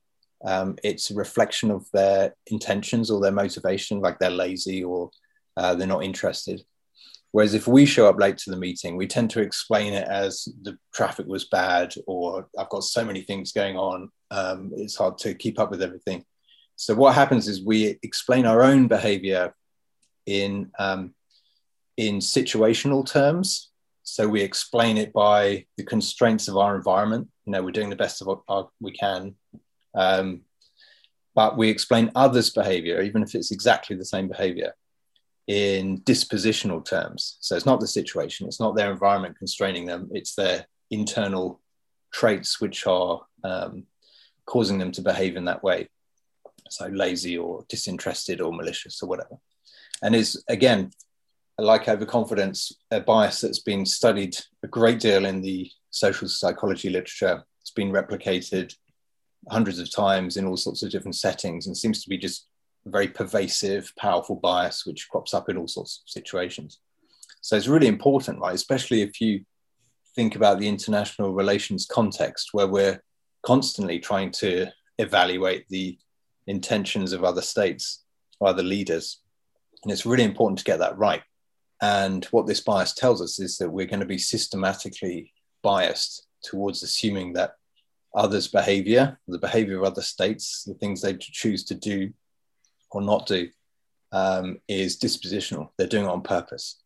um, 0.46 0.78
it's 0.84 1.12
a 1.12 1.16
reflection 1.16 1.72
of 1.72 1.86
their 1.92 2.36
intentions 2.48 3.12
or 3.12 3.22
their 3.22 3.32
motivation, 3.32 4.00
like 4.00 4.20
they're 4.20 4.30
lazy 4.30 4.84
or 4.84 5.12
uh, 5.58 5.76
they're 5.76 5.88
not 5.88 6.04
interested. 6.04 6.62
Whereas 7.32 7.54
if 7.54 7.68
we 7.68 7.86
show 7.86 8.08
up 8.08 8.18
late 8.18 8.38
to 8.40 8.50
the 8.50 8.58
meeting, 8.58 8.96
we 8.96 9.08
tend 9.08 9.30
to 9.32 9.42
explain 9.42 9.94
it 9.94 10.08
as 10.08 10.48
the 10.62 10.78
traffic 10.94 11.26
was 11.28 11.46
bad 11.46 11.94
or 12.08 12.48
I've 12.58 12.70
got 12.70 12.84
so 12.84 13.04
many 13.04 13.22
things 13.22 13.52
going 13.52 13.76
on. 13.76 14.10
Um, 14.32 14.72
it's 14.78 14.96
hard 14.96 15.18
to 15.20 15.36
keep 15.36 15.60
up 15.60 15.70
with 15.70 15.82
everything. 15.82 16.24
So 16.76 16.94
what 16.94 17.16
happens 17.16 17.48
is 17.48 17.64
we 17.64 17.98
explain 18.04 18.46
our 18.46 18.62
own 18.64 18.88
behavior 18.88 19.54
in 20.26 20.72
um, 20.78 21.14
in 21.98 22.18
situational 22.18 23.10
terms. 23.10 23.72
So 24.04 24.28
we 24.28 24.42
explain 24.42 24.98
it 24.98 25.14
by 25.14 25.66
the 25.78 25.84
constraints 25.84 26.48
of 26.48 26.58
our 26.58 26.76
environment. 26.76 27.30
You 27.46 27.54
know, 27.54 27.64
we're 27.64 27.72
doing 27.72 27.90
the 27.90 27.96
best 27.96 28.22
of 28.22 28.28
what 28.28 28.42
our, 28.48 28.70
we 28.80 28.92
can, 28.92 29.36
um, 29.96 30.42
but 31.34 31.58
we 31.58 31.70
explain 31.70 32.12
others' 32.16 32.50
behavior, 32.50 33.02
even 33.02 33.24
if 33.24 33.34
it's 33.34 33.52
exactly 33.52 33.96
the 33.96 34.06
same 34.06 34.28
behavior, 34.28 34.74
in 35.48 36.02
dispositional 36.02 36.84
terms. 36.84 37.38
So 37.40 37.56
it's 37.56 37.66
not 37.66 37.80
the 37.80 37.88
situation, 37.88 38.48
it's 38.48 38.60
not 38.60 38.76
their 38.76 38.92
environment 38.92 39.38
constraining 39.38 39.86
them, 39.86 40.10
it's 40.12 40.36
their 40.36 40.68
internal 40.92 41.62
traits 42.12 42.62
which 42.62 42.86
are 42.88 43.22
um, 43.44 43.86
causing 44.46 44.78
them 44.78 44.92
to 44.94 45.02
behave 45.02 45.36
in 45.36 45.46
that 45.46 45.64
way. 45.64 45.90
So 46.70 46.88
lazy 46.88 47.38
or 47.38 47.66
disinterested 47.70 48.42
or 48.42 48.52
malicious 48.52 49.02
or 49.02 49.10
whatever. 49.10 49.38
And 50.02 50.16
is 50.16 50.44
again, 50.50 50.92
like 51.58 51.88
overconfidence, 51.88 52.74
a 52.92 53.00
bias 53.00 53.42
that's 53.42 53.60
been 53.60 53.86
studied 53.86 54.36
a 54.64 54.68
great 54.68 55.00
deal 55.00 55.26
in 55.26 55.42
the 55.42 55.72
social 55.92 56.28
psychology 56.28 56.90
literature. 56.90 57.44
It's 57.62 57.72
been 57.72 57.92
replicated 57.92 58.74
hundreds 59.50 59.80
of 59.80 59.94
times 59.94 60.38
in 60.38 60.46
all 60.46 60.58
sorts 60.58 60.84
of 60.84 60.92
different 60.92 61.16
settings 61.16 61.68
and 61.68 61.78
seems 61.78 62.04
to 62.04 62.10
be 62.10 62.18
just 62.18 62.48
a 62.86 62.90
very 62.90 63.08
pervasive, 63.08 63.92
powerful 63.98 64.36
bias 64.36 64.86
which 64.86 65.08
crops 65.10 65.34
up 65.34 65.50
in 65.50 65.58
all 65.58 65.68
sorts 65.68 66.04
of 66.04 66.10
situations. 66.10 66.80
So 67.42 67.56
it's 67.56 67.68
really 67.68 67.88
important, 67.88 68.40
right? 68.40 68.56
Especially 68.56 69.02
if 69.02 69.22
you 69.22 69.46
think 70.16 70.36
about 70.36 70.60
the 70.60 70.68
international 70.68 71.34
relations 71.34 71.86
context 71.86 72.50
where 72.54 72.68
we're 72.68 73.02
constantly 73.44 74.00
trying 74.00 74.32
to 74.32 74.68
evaluate 74.98 75.68
the 75.70 75.98
intentions 76.48 77.14
of 77.14 77.24
other 77.24 77.42
states 77.42 78.04
or 78.40 78.48
other 78.48 78.64
leaders. 78.64 79.22
And 79.84 79.92
it's 79.92 80.06
really 80.06 80.24
important 80.24 80.60
to 80.60 80.66
get 80.66 80.80
that 80.80 80.98
right. 80.98 81.22
And 81.82 82.26
what 82.26 82.48
this 82.48 82.62
bias 82.62 82.94
tells 82.94 83.22
us 83.22 83.40
is 83.40 83.58
that 83.58 83.70
we're 83.70 83.86
going 83.86 84.00
to 84.00 84.06
be 84.06 84.18
systematically 84.18 85.34
biased 85.62 86.28
towards 86.44 86.84
assuming 86.84 87.34
that 87.34 87.56
others' 88.16 88.48
behavior, 88.48 89.20
the 89.28 89.38
behavior 89.38 89.78
of 89.78 89.84
other 89.84 90.02
states, 90.02 90.64
the 90.64 90.74
things 90.76 91.02
they 91.02 91.16
choose 91.16 91.64
to 91.66 91.76
do 91.76 92.14
or 92.92 93.02
not 93.02 93.26
do, 93.26 93.50
um, 94.12 94.60
is 94.68 94.98
dispositional. 94.98 95.70
They're 95.78 95.88
doing 95.88 96.06
it 96.06 96.10
on 96.10 96.22
purpose. 96.22 96.82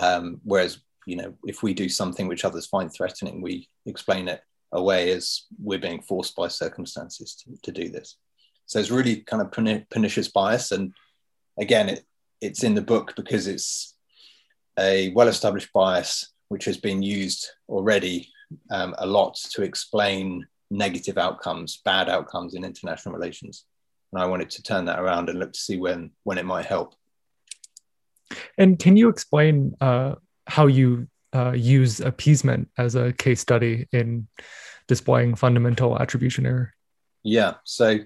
Um, 0.00 0.40
whereas, 0.44 0.78
you 1.06 1.16
know, 1.16 1.34
if 1.44 1.62
we 1.62 1.74
do 1.74 1.88
something 1.88 2.28
which 2.28 2.44
others 2.44 2.66
find 2.66 2.92
threatening, 2.92 3.40
we 3.40 3.68
explain 3.86 4.28
it 4.28 4.42
away 4.72 5.10
as 5.12 5.44
we're 5.58 5.78
being 5.78 6.02
forced 6.02 6.36
by 6.36 6.48
circumstances 6.48 7.34
to, 7.36 7.56
to 7.62 7.72
do 7.72 7.88
this. 7.88 8.16
So 8.66 8.78
it's 8.78 8.90
really 8.90 9.16
kind 9.16 9.42
of 9.42 9.50
pernicious 9.90 10.28
bias. 10.28 10.72
And 10.72 10.92
again, 11.58 11.88
it, 11.88 12.04
it's 12.40 12.64
in 12.64 12.74
the 12.74 12.82
book 12.82 13.14
because 13.16 13.46
it's 13.46 13.94
a 14.78 15.12
well 15.14 15.28
established 15.28 15.72
bias 15.72 16.32
which 16.48 16.64
has 16.66 16.76
been 16.76 17.02
used 17.02 17.48
already 17.68 18.28
um, 18.70 18.94
a 18.98 19.06
lot 19.06 19.34
to 19.52 19.62
explain 19.62 20.46
negative 20.70 21.16
outcomes, 21.18 21.80
bad 21.84 22.08
outcomes 22.08 22.54
in 22.54 22.64
international 22.64 23.14
relations. 23.14 23.64
And 24.12 24.22
I 24.22 24.26
wanted 24.26 24.50
to 24.50 24.62
turn 24.62 24.84
that 24.86 24.98
around 24.98 25.30
and 25.30 25.38
look 25.38 25.52
to 25.52 25.58
see 25.58 25.78
when, 25.78 26.10
when 26.24 26.38
it 26.38 26.44
might 26.44 26.66
help. 26.66 26.94
And 28.58 28.78
can 28.78 28.96
you 28.96 29.08
explain 29.08 29.74
uh, 29.80 30.16
how 30.46 30.66
you 30.66 31.08
uh, 31.34 31.52
use 31.52 32.00
appeasement 32.00 32.68
as 32.76 32.94
a 32.94 33.12
case 33.14 33.40
study 33.40 33.88
in 33.92 34.28
displaying 34.88 35.34
fundamental 35.34 35.98
attribution 35.98 36.44
error? 36.44 36.74
Yeah. 37.22 37.54
So 37.64 37.98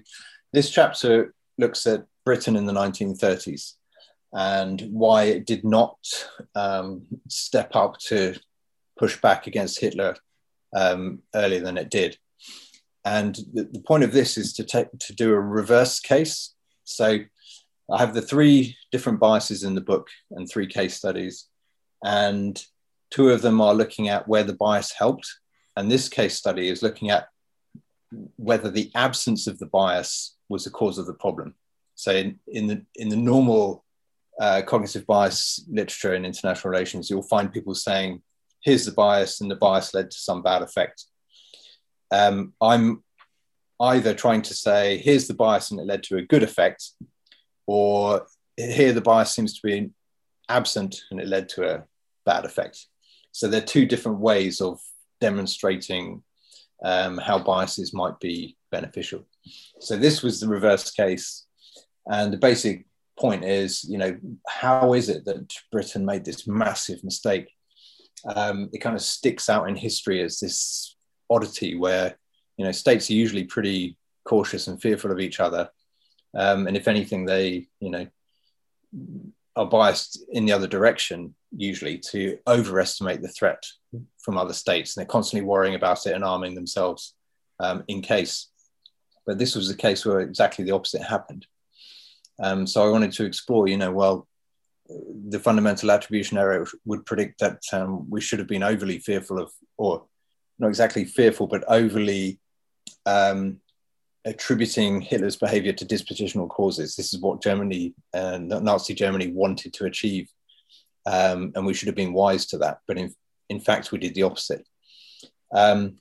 this 0.53 0.69
chapter 0.69 1.33
looks 1.57 1.85
at 1.87 2.05
Britain 2.25 2.55
in 2.55 2.65
the 2.65 2.73
1930s 2.73 3.73
and 4.33 4.81
why 4.91 5.23
it 5.23 5.45
did 5.45 5.63
not 5.63 5.97
um, 6.55 7.03
step 7.27 7.75
up 7.75 7.97
to 7.97 8.35
push 8.97 9.19
back 9.21 9.47
against 9.47 9.79
Hitler 9.79 10.15
um, 10.75 11.19
earlier 11.33 11.61
than 11.61 11.77
it 11.77 11.89
did. 11.89 12.17
And 13.05 13.35
the, 13.53 13.63
the, 13.71 13.79
point 13.79 14.03
of 14.03 14.11
this 14.11 14.37
is 14.37 14.53
to 14.53 14.63
take 14.63 14.87
to 14.99 15.13
do 15.13 15.31
a 15.31 15.39
reverse 15.39 15.99
case. 15.99 16.53
So 16.83 17.19
I 17.89 17.97
have 17.97 18.13
the 18.13 18.21
three 18.21 18.75
different 18.91 19.19
biases 19.19 19.63
in 19.63 19.75
the 19.75 19.81
book 19.81 20.09
and 20.31 20.49
three 20.49 20.67
case 20.67 20.95
studies, 20.95 21.47
and 22.03 22.61
two 23.09 23.29
of 23.29 23.41
them 23.41 23.61
are 23.61 23.73
looking 23.73 24.09
at 24.09 24.27
where 24.27 24.43
the 24.43 24.55
bias 24.55 24.91
helped, 24.91 25.27
and 25.77 25.89
this 25.89 26.09
case 26.09 26.35
study 26.35 26.67
is 26.67 26.83
looking 26.83 27.09
at 27.09 27.27
whether 28.35 28.69
the 28.69 28.91
absence 28.93 29.47
of 29.47 29.59
the 29.59 29.65
bias 29.65 30.36
was 30.49 30.63
the 30.63 30.69
cause 30.69 30.97
of 30.97 31.05
the 31.05 31.13
problem. 31.13 31.55
So 31.95 32.11
in, 32.11 32.39
in 32.47 32.67
the 32.67 32.85
in 32.95 33.09
the 33.09 33.15
normal 33.15 33.83
uh, 34.39 34.61
cognitive 34.65 35.05
bias 35.07 35.65
literature 35.69 36.13
in 36.13 36.25
international 36.25 36.71
relations, 36.71 37.09
you'll 37.09 37.23
find 37.23 37.51
people 37.51 37.73
saying, 37.73 38.21
"Here's 38.61 38.85
the 38.85 38.91
bias, 38.91 39.41
and 39.41 39.49
the 39.49 39.55
bias 39.55 39.93
led 39.93 40.11
to 40.11 40.17
some 40.17 40.43
bad 40.43 40.61
effect." 40.61 41.05
Um, 42.11 42.53
I'm 42.61 43.03
either 43.81 44.13
trying 44.13 44.43
to 44.43 44.53
say, 44.53 44.97
"Here's 44.97 45.27
the 45.27 45.33
bias, 45.33 45.71
and 45.71 45.79
it 45.79 45.87
led 45.87 46.03
to 46.03 46.17
a 46.17 46.21
good 46.21 46.43
effect," 46.43 46.91
or 47.65 48.27
"Here 48.55 48.93
the 48.93 49.01
bias 49.01 49.31
seems 49.31 49.55
to 49.55 49.67
be 49.67 49.89
absent, 50.49 51.01
and 51.09 51.19
it 51.19 51.27
led 51.27 51.49
to 51.49 51.75
a 51.75 51.83
bad 52.25 52.45
effect." 52.45 52.85
So 53.31 53.47
there 53.47 53.61
are 53.61 53.65
two 53.65 53.85
different 53.87 54.19
ways 54.19 54.61
of 54.61 54.79
demonstrating 55.19 56.23
um, 56.83 57.17
how 57.17 57.39
biases 57.39 57.93
might 57.93 58.19
be 58.19 58.55
beneficial. 58.71 59.25
So 59.79 59.97
this 59.97 60.23
was 60.23 60.39
the 60.39 60.47
reverse 60.47 60.91
case. 60.91 61.45
And 62.05 62.31
the 62.31 62.37
basic 62.37 62.85
point 63.19 63.43
is, 63.43 63.83
you 63.83 63.97
know, 63.97 64.17
how 64.47 64.93
is 64.93 65.09
it 65.09 65.25
that 65.25 65.53
Britain 65.71 66.05
made 66.05 66.25
this 66.25 66.47
massive 66.47 67.03
mistake? 67.03 67.49
Um, 68.25 68.69
it 68.73 68.79
kind 68.79 68.95
of 68.95 69.01
sticks 69.01 69.49
out 69.49 69.69
in 69.69 69.75
history 69.75 70.21
as 70.23 70.39
this 70.39 70.95
oddity 71.29 71.75
where, 71.75 72.17
you 72.57 72.65
know, 72.65 72.71
states 72.71 73.09
are 73.09 73.13
usually 73.13 73.43
pretty 73.43 73.97
cautious 74.25 74.67
and 74.67 74.81
fearful 74.81 75.11
of 75.11 75.19
each 75.19 75.39
other. 75.39 75.69
Um, 76.35 76.67
and 76.67 76.77
if 76.77 76.87
anything, 76.87 77.25
they, 77.25 77.67
you 77.79 77.89
know, 77.89 78.07
are 79.55 79.65
biased 79.65 80.23
in 80.31 80.45
the 80.45 80.53
other 80.53 80.67
direction, 80.67 81.33
usually 81.55 81.97
to 81.97 82.37
overestimate 82.47 83.21
the 83.21 83.27
threat 83.27 83.63
from 84.21 84.37
other 84.37 84.53
states. 84.53 84.95
And 84.95 85.01
they're 85.01 85.11
constantly 85.11 85.47
worrying 85.47 85.75
about 85.75 86.05
it 86.05 86.13
and 86.13 86.23
arming 86.23 86.55
themselves 86.55 87.15
um, 87.59 87.83
in 87.87 88.01
case. 88.01 88.49
But 89.27 89.37
this 89.37 89.55
was 89.55 89.67
the 89.67 89.75
case 89.75 90.05
where 90.05 90.21
exactly 90.21 90.65
the 90.65 90.71
opposite 90.71 91.03
happened. 91.03 91.45
Um, 92.41 92.65
so 92.65 92.83
I 92.83 92.89
wanted 92.89 93.11
to 93.13 93.25
explore, 93.25 93.67
you 93.67 93.77
know, 93.77 93.91
well, 93.91 94.27
the 94.89 95.39
fundamental 95.39 95.91
attribution 95.91 96.37
error 96.37 96.65
would 96.85 97.05
predict 97.05 97.41
that 97.41 97.61
um, 97.73 98.09
we 98.09 98.21
should 98.21 98.39
have 98.39 98.47
been 98.47 98.63
overly 98.63 98.99
fearful 98.99 99.37
of, 99.39 99.51
or 99.77 100.05
not 100.57 100.69
exactly 100.69 101.03
fearful, 101.03 101.47
but 101.47 101.65
overly 101.67 102.39
um, 103.05 103.57
attributing 104.23 105.01
Hitler's 105.01 105.35
behavior 105.35 105.73
to 105.73 105.85
dispositional 105.85 106.47
causes. 106.47 106.95
This 106.95 107.13
is 107.13 107.19
what 107.19 107.43
Germany 107.43 107.93
and 108.13 108.51
uh, 108.51 108.59
Nazi 108.59 108.93
Germany 108.93 109.27
wanted 109.27 109.73
to 109.73 109.85
achieve. 109.85 110.29
Um, 111.05 111.51
and 111.55 111.65
we 111.65 111.73
should 111.73 111.87
have 111.87 111.95
been 111.95 112.13
wise 112.13 112.45
to 112.47 112.57
that. 112.59 112.79
But 112.87 112.97
in, 112.97 113.13
in 113.49 113.59
fact, 113.59 113.91
we 113.91 113.97
did 113.97 114.15
the 114.15 114.23
opposite. 114.23 114.65
Um, 115.53 115.97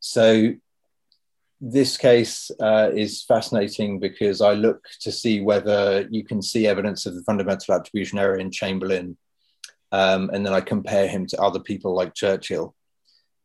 so 0.00 0.54
this 1.60 1.98
case 1.98 2.50
uh, 2.60 2.90
is 2.94 3.22
fascinating 3.22 4.00
because 4.00 4.40
I 4.40 4.54
look 4.54 4.82
to 5.00 5.12
see 5.12 5.42
whether 5.42 6.06
you 6.10 6.24
can 6.24 6.40
see 6.40 6.66
evidence 6.66 7.04
of 7.04 7.14
the 7.14 7.22
fundamental 7.22 7.74
attribution 7.74 8.18
error 8.18 8.36
in 8.36 8.50
Chamberlain. 8.50 9.18
Um, 9.92 10.30
and 10.32 10.46
then 10.46 10.54
I 10.54 10.62
compare 10.62 11.06
him 11.06 11.26
to 11.26 11.40
other 11.40 11.60
people 11.60 11.94
like 11.94 12.14
Churchill. 12.14 12.74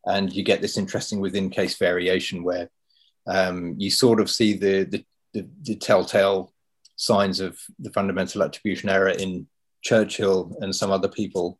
And 0.05 0.31
you 0.31 0.43
get 0.43 0.61
this 0.61 0.77
interesting 0.77 1.19
within 1.19 1.49
case 1.49 1.77
variation 1.77 2.43
where 2.43 2.69
um, 3.27 3.75
you 3.77 3.89
sort 3.89 4.21
of 4.21 4.29
see 4.29 4.53
the, 4.53 4.83
the, 4.83 5.05
the, 5.33 5.49
the, 5.63 5.75
telltale 5.75 6.53
signs 6.95 7.39
of 7.39 7.57
the 7.79 7.91
fundamental 7.91 8.43
attribution 8.43 8.87
error 8.87 9.09
in 9.09 9.47
Churchill 9.81 10.55
and 10.61 10.75
some 10.75 10.91
other 10.91 11.07
people 11.07 11.59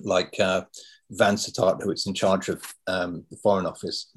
like 0.00 0.38
uh, 0.38 0.64
Vansittart, 1.12 1.82
who 1.82 1.90
is 1.90 2.06
in 2.06 2.12
charge 2.12 2.50
of 2.50 2.62
um, 2.86 3.24
the 3.30 3.38
Foreign 3.38 3.66
Office. 3.66 4.12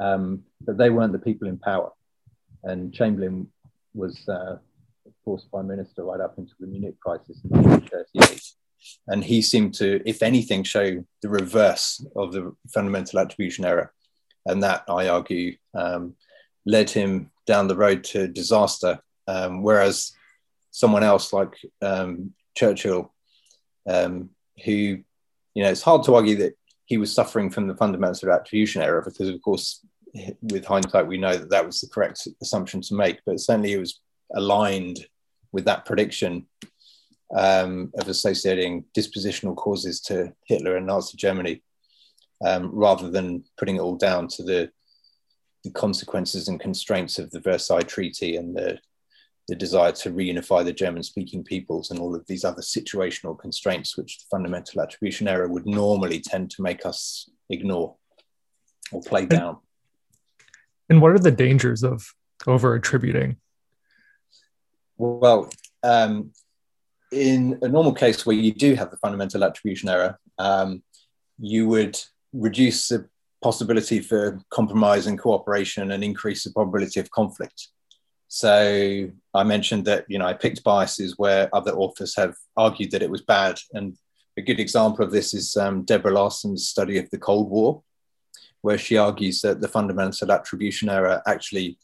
Um, 0.00 0.42
but 0.62 0.78
they 0.78 0.90
weren't 0.90 1.12
the 1.12 1.18
people 1.18 1.46
in 1.46 1.58
power. 1.58 1.92
And 2.64 2.92
Chamberlain 2.92 3.48
was, 3.94 4.18
uh, 4.28 4.56
of 5.06 5.12
course, 5.24 5.44
prime 5.50 5.68
minister 5.68 6.04
right 6.04 6.20
up 6.20 6.34
into 6.38 6.52
the 6.58 6.66
Munich 6.66 6.98
crisis 7.00 7.38
in 7.44 7.62
1938. 7.62 8.42
And 9.08 9.22
he 9.22 9.42
seemed 9.42 9.74
to, 9.74 10.00
if 10.08 10.22
anything, 10.22 10.64
show 10.64 11.04
the 11.22 11.28
reverse 11.28 12.04
of 12.16 12.32
the 12.32 12.54
fundamental 12.72 13.18
attribution 13.18 13.64
error. 13.64 13.92
And 14.46 14.62
that, 14.62 14.84
I 14.88 15.08
argue, 15.08 15.56
um, 15.74 16.14
led 16.64 16.88
him 16.88 17.30
down 17.46 17.68
the 17.68 17.76
road 17.76 18.04
to 18.04 18.28
disaster. 18.28 19.00
Um, 19.28 19.62
whereas 19.62 20.12
someone 20.70 21.02
else 21.02 21.32
like 21.32 21.54
um, 21.82 22.32
Churchill, 22.56 23.12
um, 23.88 24.30
who, 24.64 24.72
you 24.72 25.62
know, 25.62 25.70
it's 25.70 25.82
hard 25.82 26.04
to 26.04 26.14
argue 26.14 26.36
that 26.36 26.54
he 26.90 26.98
was 26.98 27.14
suffering 27.14 27.48
from 27.50 27.68
the 27.68 27.76
fundamental 27.76 28.32
attribution 28.32 28.82
error 28.82 29.00
because, 29.00 29.28
of 29.28 29.40
course, 29.42 29.86
with 30.42 30.64
hindsight, 30.64 31.06
we 31.06 31.18
know 31.18 31.36
that 31.36 31.48
that 31.48 31.64
was 31.64 31.80
the 31.80 31.88
correct 31.88 32.26
assumption 32.42 32.80
to 32.80 32.94
make, 32.94 33.20
but 33.24 33.38
certainly 33.38 33.72
it 33.72 33.78
was 33.78 34.00
aligned 34.34 35.06
with 35.52 35.64
that 35.66 35.84
prediction 35.84 36.46
um, 37.32 37.92
of 37.96 38.08
associating 38.08 38.84
dispositional 38.98 39.54
causes 39.54 40.00
to 40.00 40.32
Hitler 40.46 40.76
and 40.76 40.86
Nazi 40.88 41.16
Germany, 41.16 41.62
um, 42.44 42.70
rather 42.72 43.08
than 43.08 43.44
putting 43.56 43.76
it 43.76 43.80
all 43.80 43.96
down 43.96 44.26
to 44.26 44.42
the, 44.42 44.72
the 45.62 45.70
consequences 45.70 46.48
and 46.48 46.58
constraints 46.58 47.20
of 47.20 47.30
the 47.30 47.38
Versailles 47.38 47.82
Treaty 47.82 48.34
and 48.34 48.56
the, 48.56 48.80
the 49.48 49.56
desire 49.56 49.92
to 49.92 50.10
reunify 50.10 50.64
the 50.64 50.72
German 50.72 51.02
speaking 51.02 51.42
peoples 51.42 51.90
and 51.90 51.98
all 51.98 52.14
of 52.14 52.26
these 52.26 52.44
other 52.44 52.62
situational 52.62 53.38
constraints, 53.38 53.96
which 53.96 54.18
the 54.18 54.24
fundamental 54.30 54.80
attribution 54.80 55.28
error 55.28 55.48
would 55.48 55.66
normally 55.66 56.20
tend 56.20 56.50
to 56.50 56.62
make 56.62 56.86
us 56.86 57.28
ignore 57.48 57.96
or 58.92 59.00
play 59.02 59.26
down. 59.26 59.58
And 60.88 61.00
what 61.00 61.12
are 61.12 61.18
the 61.18 61.30
dangers 61.30 61.82
of 61.82 62.14
over 62.46 62.74
attributing? 62.74 63.36
Well, 64.96 65.50
um, 65.82 66.32
in 67.12 67.58
a 67.62 67.68
normal 67.68 67.92
case 67.92 68.24
where 68.24 68.36
you 68.36 68.52
do 68.52 68.74
have 68.74 68.90
the 68.90 68.96
fundamental 68.98 69.44
attribution 69.44 69.88
error, 69.88 70.18
um, 70.38 70.82
you 71.38 71.68
would 71.68 71.98
reduce 72.32 72.88
the 72.88 73.08
possibility 73.42 74.00
for 74.00 74.40
compromise 74.50 75.06
and 75.06 75.18
cooperation 75.18 75.92
and 75.92 76.04
increase 76.04 76.44
the 76.44 76.52
probability 76.52 77.00
of 77.00 77.10
conflict. 77.10 77.68
So 78.32 79.10
I 79.34 79.42
mentioned 79.42 79.86
that 79.86 80.04
you 80.06 80.16
know 80.16 80.24
I 80.24 80.34
picked 80.34 80.62
biases 80.62 81.18
where 81.18 81.52
other 81.52 81.72
authors 81.72 82.14
have 82.14 82.36
argued 82.56 82.92
that 82.92 83.02
it 83.02 83.10
was 83.10 83.22
bad, 83.22 83.58
and 83.72 83.96
a 84.36 84.40
good 84.40 84.60
example 84.60 85.04
of 85.04 85.10
this 85.10 85.34
is 85.34 85.56
um, 85.56 85.82
Deborah 85.82 86.12
Larson's 86.12 86.68
study 86.68 86.96
of 86.96 87.10
the 87.10 87.18
Cold 87.18 87.50
War, 87.50 87.82
where 88.60 88.78
she 88.78 88.96
argues 88.96 89.40
that 89.40 89.60
the 89.60 89.66
fundamental 89.66 90.30
attribution 90.30 90.88
error 90.88 91.20
actually 91.26 91.76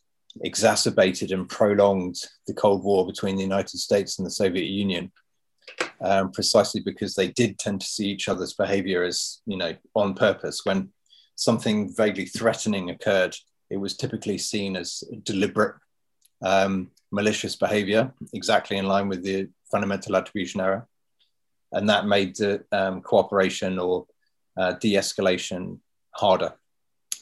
exacerbated 0.42 1.32
and 1.32 1.48
prolonged 1.48 2.14
the 2.46 2.54
Cold 2.54 2.84
War 2.84 3.04
between 3.04 3.34
the 3.34 3.42
United 3.42 3.78
States 3.78 4.16
and 4.16 4.24
the 4.24 4.30
Soviet 4.30 4.66
Union, 4.66 5.10
um, 6.00 6.30
precisely 6.30 6.80
because 6.80 7.16
they 7.16 7.26
did 7.26 7.58
tend 7.58 7.80
to 7.80 7.86
see 7.88 8.08
each 8.08 8.28
other's 8.28 8.54
behavior 8.54 9.02
as, 9.02 9.40
you 9.46 9.56
know, 9.56 9.74
on 9.96 10.14
purpose. 10.14 10.60
When 10.64 10.90
something 11.34 11.92
vaguely 11.92 12.26
threatening 12.26 12.90
occurred, 12.90 13.36
it 13.68 13.78
was 13.78 13.96
typically 13.96 14.38
seen 14.38 14.76
as 14.76 15.02
deliberate, 15.24 15.74
um, 16.42 16.90
malicious 17.10 17.56
behavior, 17.56 18.12
exactly 18.32 18.76
in 18.76 18.86
line 18.86 19.08
with 19.08 19.22
the 19.22 19.48
fundamental 19.70 20.16
attribution 20.16 20.60
error. 20.60 20.86
And 21.72 21.88
that 21.88 22.06
made 22.06 22.36
the 22.36 22.64
um, 22.72 23.00
cooperation 23.00 23.78
or 23.78 24.06
uh, 24.56 24.72
de 24.72 24.94
escalation 24.94 25.78
harder. 26.12 26.54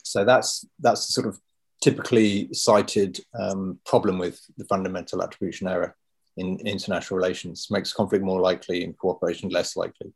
So 0.03 0.24
that's 0.24 0.66
that's 0.79 1.07
the 1.07 1.12
sort 1.12 1.27
of 1.27 1.40
typically 1.83 2.48
cited 2.53 3.20
um, 3.38 3.79
problem 3.85 4.18
with 4.18 4.40
the 4.57 4.64
fundamental 4.64 5.22
attribution 5.22 5.66
error 5.66 5.96
in 6.37 6.59
international 6.61 7.16
relations. 7.16 7.68
Makes 7.70 7.92
conflict 7.92 8.24
more 8.24 8.40
likely 8.40 8.85
and 8.85 8.96
cooperation 8.96 9.48
less 9.48 9.77
likely. 9.77 10.12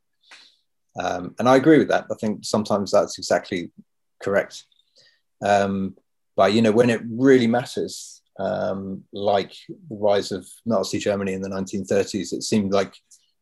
Um, 0.99 1.35
and 1.39 1.49
I 1.49 1.57
agree 1.57 1.79
with 1.79 1.89
that. 1.89 2.07
I 2.11 2.15
think 2.15 2.45
sometimes 2.45 2.91
that's 2.91 3.19
exactly 3.19 3.71
correct. 4.23 4.65
Um, 5.45 5.97
but 6.37 6.53
you 6.53 6.63
know, 6.63 6.73
when 6.73 6.91
it 6.91 7.01
really 7.09 7.47
matters, 7.47 8.18
um, 8.39 9.05
like 9.13 9.53
the 9.69 9.97
rise 9.97 10.33
of 10.33 10.47
Nazi 10.65 10.99
Germany 10.99 11.33
in 11.33 11.43
the 11.43 11.49
1930s, 11.49 12.33
it 12.33 12.43
seemed 12.43 12.73
like 12.73 12.95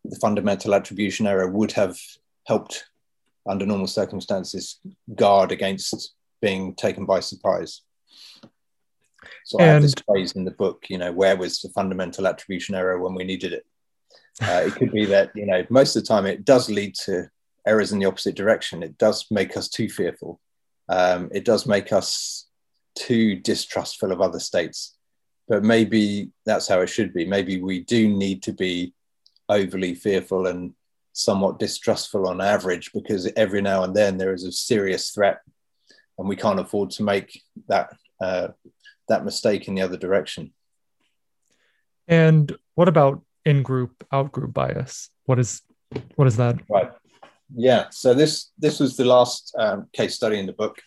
the 0.04 0.16
fundamental 0.16 0.74
attribution 0.74 1.26
error 1.26 1.48
would 1.50 1.72
have 1.72 1.98
helped, 2.46 2.84
under 3.46 3.66
normal 3.66 3.86
circumstances, 3.86 4.80
guard 5.14 5.52
against 5.52 6.14
being 6.40 6.74
taken 6.74 7.04
by 7.04 7.20
surprise. 7.20 7.82
So 9.44 9.58
and, 9.58 9.70
I 9.70 9.72
have 9.74 9.82
this 9.82 9.94
phrase 10.06 10.32
in 10.32 10.44
the 10.44 10.50
book, 10.50 10.86
you 10.88 10.98
know, 10.98 11.12
where 11.12 11.36
was 11.36 11.60
the 11.60 11.68
fundamental 11.70 12.26
attribution 12.26 12.74
error 12.74 12.98
when 12.98 13.14
we 13.14 13.24
needed 13.24 13.52
it? 13.52 13.66
Uh, 14.42 14.64
it 14.66 14.74
could 14.74 14.92
be 14.92 15.04
that, 15.14 15.30
you 15.34 15.46
know, 15.46 15.64
most 15.70 15.96
of 15.96 16.02
the 16.02 16.08
time 16.08 16.26
it 16.26 16.44
does 16.44 16.70
lead 16.70 16.94
to 17.04 17.28
errors 17.66 17.92
in 17.92 17.98
the 17.98 18.06
opposite 18.06 18.34
direction. 18.34 18.82
It 18.82 18.96
does 18.98 19.26
make 19.30 19.56
us 19.56 19.68
too 19.68 19.88
fearful. 19.88 20.40
Um, 20.88 21.30
it 21.32 21.44
does 21.44 21.66
make 21.66 21.92
us 21.92 22.45
too 22.96 23.36
distrustful 23.36 24.12
of 24.12 24.20
other 24.20 24.40
states. 24.40 24.96
But 25.48 25.62
maybe 25.62 26.30
that's 26.44 26.66
how 26.66 26.80
it 26.80 26.88
should 26.88 27.14
be. 27.14 27.24
Maybe 27.24 27.60
we 27.60 27.84
do 27.84 28.08
need 28.08 28.42
to 28.44 28.52
be 28.52 28.94
overly 29.48 29.94
fearful 29.94 30.46
and 30.48 30.74
somewhat 31.12 31.58
distrustful 31.58 32.26
on 32.28 32.40
average 32.40 32.92
because 32.92 33.30
every 33.36 33.62
now 33.62 33.84
and 33.84 33.94
then 33.94 34.18
there 34.18 34.34
is 34.34 34.44
a 34.44 34.52
serious 34.52 35.10
threat 35.10 35.40
and 36.18 36.28
we 36.28 36.36
can't 36.36 36.60
afford 36.60 36.90
to 36.90 37.02
make 37.02 37.42
that 37.68 37.94
uh, 38.20 38.48
that 39.08 39.24
mistake 39.24 39.68
in 39.68 39.74
the 39.74 39.82
other 39.82 39.96
direction. 39.96 40.52
And 42.08 42.56
what 42.74 42.88
about 42.88 43.22
in-group, 43.44 44.04
out-group 44.12 44.52
bias? 44.52 45.10
What 45.24 45.38
is 45.38 45.62
what 46.16 46.26
is 46.26 46.36
that? 46.36 46.56
Right. 46.68 46.90
Yeah. 47.54 47.86
So 47.90 48.14
this 48.14 48.50
this 48.58 48.80
was 48.80 48.96
the 48.96 49.04
last 49.04 49.54
um, 49.58 49.86
case 49.92 50.14
study 50.14 50.38
in 50.38 50.46
the 50.46 50.52
book, 50.52 50.80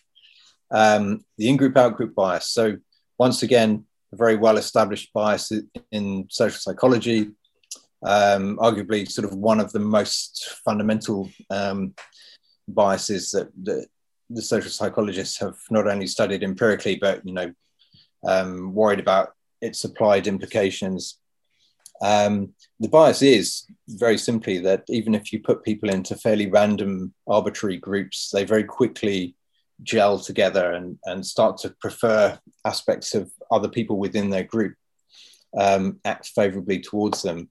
um, 0.70 1.24
the 1.38 1.48
in-group, 1.48 1.76
out-group 1.76 2.14
bias. 2.14 2.48
So 2.48 2.76
once 3.18 3.42
again, 3.42 3.84
a 4.12 4.16
very 4.16 4.36
well-established 4.36 5.12
bias 5.12 5.52
in 5.92 6.26
social 6.30 6.58
psychology, 6.58 7.30
um, 8.02 8.56
arguably 8.58 9.08
sort 9.10 9.26
of 9.30 9.36
one 9.36 9.60
of 9.60 9.72
the 9.72 9.80
most 9.80 10.56
fundamental 10.64 11.30
um, 11.50 11.94
biases 12.66 13.30
that, 13.30 13.50
that 13.64 13.86
the 14.30 14.42
social 14.42 14.70
psychologists 14.70 15.38
have 15.38 15.56
not 15.70 15.86
only 15.86 16.06
studied 16.06 16.42
empirically, 16.42 16.96
but 16.96 17.24
you 17.26 17.34
know, 17.34 17.52
um, 18.26 18.74
worried 18.74 19.00
about 19.00 19.34
its 19.60 19.84
applied 19.84 20.26
implications. 20.26 21.18
Um, 22.02 22.54
the 22.78 22.88
bias 22.88 23.20
is 23.20 23.66
very 23.86 24.16
simply 24.16 24.58
that 24.60 24.84
even 24.88 25.14
if 25.14 25.32
you 25.32 25.40
put 25.40 25.64
people 25.64 25.90
into 25.90 26.16
fairly 26.16 26.50
random, 26.50 27.12
arbitrary 27.26 27.76
groups, 27.76 28.30
they 28.32 28.44
very 28.44 28.64
quickly 28.64 29.34
gel 29.82 30.18
together 30.18 30.72
and, 30.72 30.98
and 31.04 31.24
start 31.24 31.58
to 31.58 31.70
prefer 31.80 32.38
aspects 32.64 33.14
of 33.14 33.30
other 33.50 33.68
people 33.68 33.98
within 33.98 34.30
their 34.30 34.44
group, 34.44 34.74
um, 35.58 35.98
act 36.04 36.28
favorably 36.28 36.80
towards 36.80 37.22
them, 37.22 37.50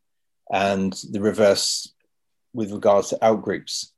and 0.51 0.93
the 1.11 1.21
reverse 1.21 1.93
with 2.53 2.71
regards 2.71 3.09
to 3.09 3.17
outgroups. 3.17 3.91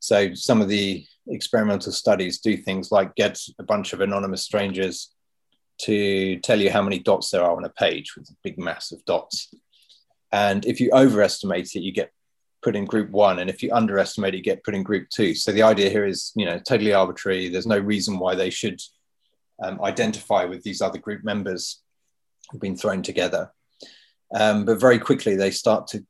So 0.00 0.34
some 0.34 0.60
of 0.60 0.68
the 0.68 1.04
experimental 1.28 1.92
studies 1.92 2.38
do 2.38 2.56
things 2.56 2.90
like 2.90 3.14
get 3.14 3.38
a 3.58 3.62
bunch 3.62 3.92
of 3.92 4.00
anonymous 4.00 4.42
strangers 4.42 5.12
to 5.78 6.38
tell 6.40 6.60
you 6.60 6.70
how 6.70 6.82
many 6.82 6.98
dots 6.98 7.30
there 7.30 7.42
are 7.42 7.56
on 7.56 7.64
a 7.64 7.70
page 7.70 8.16
with 8.16 8.28
a 8.30 8.36
big 8.42 8.58
mass 8.58 8.92
of 8.92 9.04
dots. 9.04 9.52
And 10.32 10.64
if 10.66 10.80
you 10.80 10.90
overestimate 10.92 11.74
it, 11.74 11.80
you 11.80 11.92
get 11.92 12.12
put 12.62 12.76
in 12.76 12.84
group 12.84 13.10
one. 13.10 13.38
And 13.38 13.50
if 13.50 13.62
you 13.62 13.72
underestimate 13.72 14.34
it, 14.34 14.38
you 14.38 14.42
get 14.42 14.64
put 14.64 14.74
in 14.74 14.82
group 14.82 15.08
two. 15.10 15.34
So 15.34 15.52
the 15.52 15.62
idea 15.62 15.90
here 15.90 16.04
is, 16.04 16.32
you 16.34 16.44
know, 16.44 16.58
totally 16.58 16.92
arbitrary. 16.92 17.48
There's 17.48 17.66
no 17.66 17.78
reason 17.78 18.18
why 18.18 18.34
they 18.34 18.50
should 18.50 18.80
um, 19.62 19.80
identify 19.82 20.44
with 20.44 20.62
these 20.62 20.82
other 20.82 20.98
group 20.98 21.24
members 21.24 21.80
who've 22.50 22.60
been 22.60 22.76
thrown 22.76 23.02
together. 23.02 23.52
Um, 24.34 24.64
but 24.64 24.80
very 24.80 24.98
quickly, 24.98 25.36
they 25.36 25.50
start 25.50 25.86
to 25.88 26.06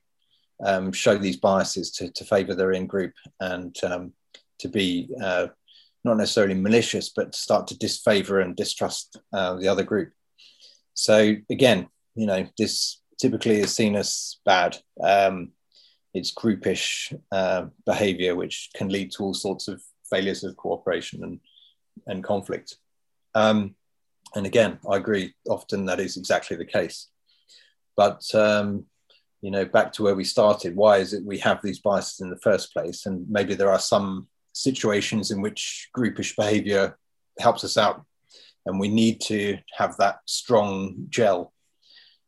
um, 0.65 0.93
show 0.93 1.17
these 1.17 1.37
biases 1.37 1.91
to, 1.93 2.11
to 2.13 2.25
favor 2.25 2.55
their 2.55 2.73
in 2.73 2.87
group 2.87 3.13
and 3.41 3.77
um, 3.85 4.13
to 4.59 4.69
be 4.69 5.09
uh, 5.23 5.49
not 6.05 6.17
necessarily 6.17 6.55
malicious, 6.55 7.11
but 7.11 7.33
to 7.33 7.39
start 7.39 7.67
to 7.69 7.79
disfavor 7.79 8.41
and 8.41 8.57
distrust 8.57 9.21
uh, 9.33 9.55
the 9.57 9.69
other 9.69 9.85
group. 9.85 10.13
So 10.95 11.37
again, 11.51 11.89
you 12.15 12.27
know, 12.27 12.49
this 12.57 13.01
typically 13.21 13.61
is 13.61 13.75
seen 13.75 13.95
as 13.95 14.39
bad. 14.45 14.79
Um, 15.01 15.53
it's 16.15 16.35
groupish 16.35 17.15
uh, 17.33 17.67
behavior, 17.87 18.35
which 18.35 18.71
can 18.75 18.89
lead 18.89 19.13
to 19.13 19.25
all 19.25 19.35
sorts 19.35 19.69
of 19.69 19.83
failures 20.11 20.45
of 20.45 20.57
cooperation 20.57 21.23
and, 21.23 21.41
and 22.07 22.25
conflict. 22.25 22.77
Um, 23.35 23.75
and 24.35 24.47
again, 24.47 24.79
I 24.91 24.97
agree, 24.97 25.35
often 25.49 25.87
that 25.87 26.01
is 26.01 26.17
exactly 26.17 26.57
the 26.57 26.65
case. 26.65 27.09
But 27.97 28.23
um, 28.35 28.87
you 29.41 29.51
know, 29.51 29.65
back 29.65 29.93
to 29.93 30.03
where 30.03 30.15
we 30.15 30.25
started, 30.25 30.75
why 30.75 30.99
is 30.99 31.13
it 31.13 31.25
we 31.25 31.39
have 31.39 31.63
these 31.63 31.79
biases 31.79 32.21
in 32.21 32.31
the 32.31 32.41
first 32.41 32.73
place? 32.73 33.07
And 33.07 33.29
maybe 33.31 33.55
there 33.55 33.71
are 33.71 33.79
some 33.79 34.29
situations 34.53 35.31
in 35.31 35.41
which 35.41 35.89
groupish 35.97 36.37
behavior 36.37 36.99
helps 37.39 37.63
us 37.65 37.77
out. 37.77 38.05
And 38.67 38.81
we 38.81 38.89
need 38.89 39.21
to 39.23 39.59
have 39.77 39.97
that 39.99 40.19
strong 40.27 41.07
gel 41.09 41.53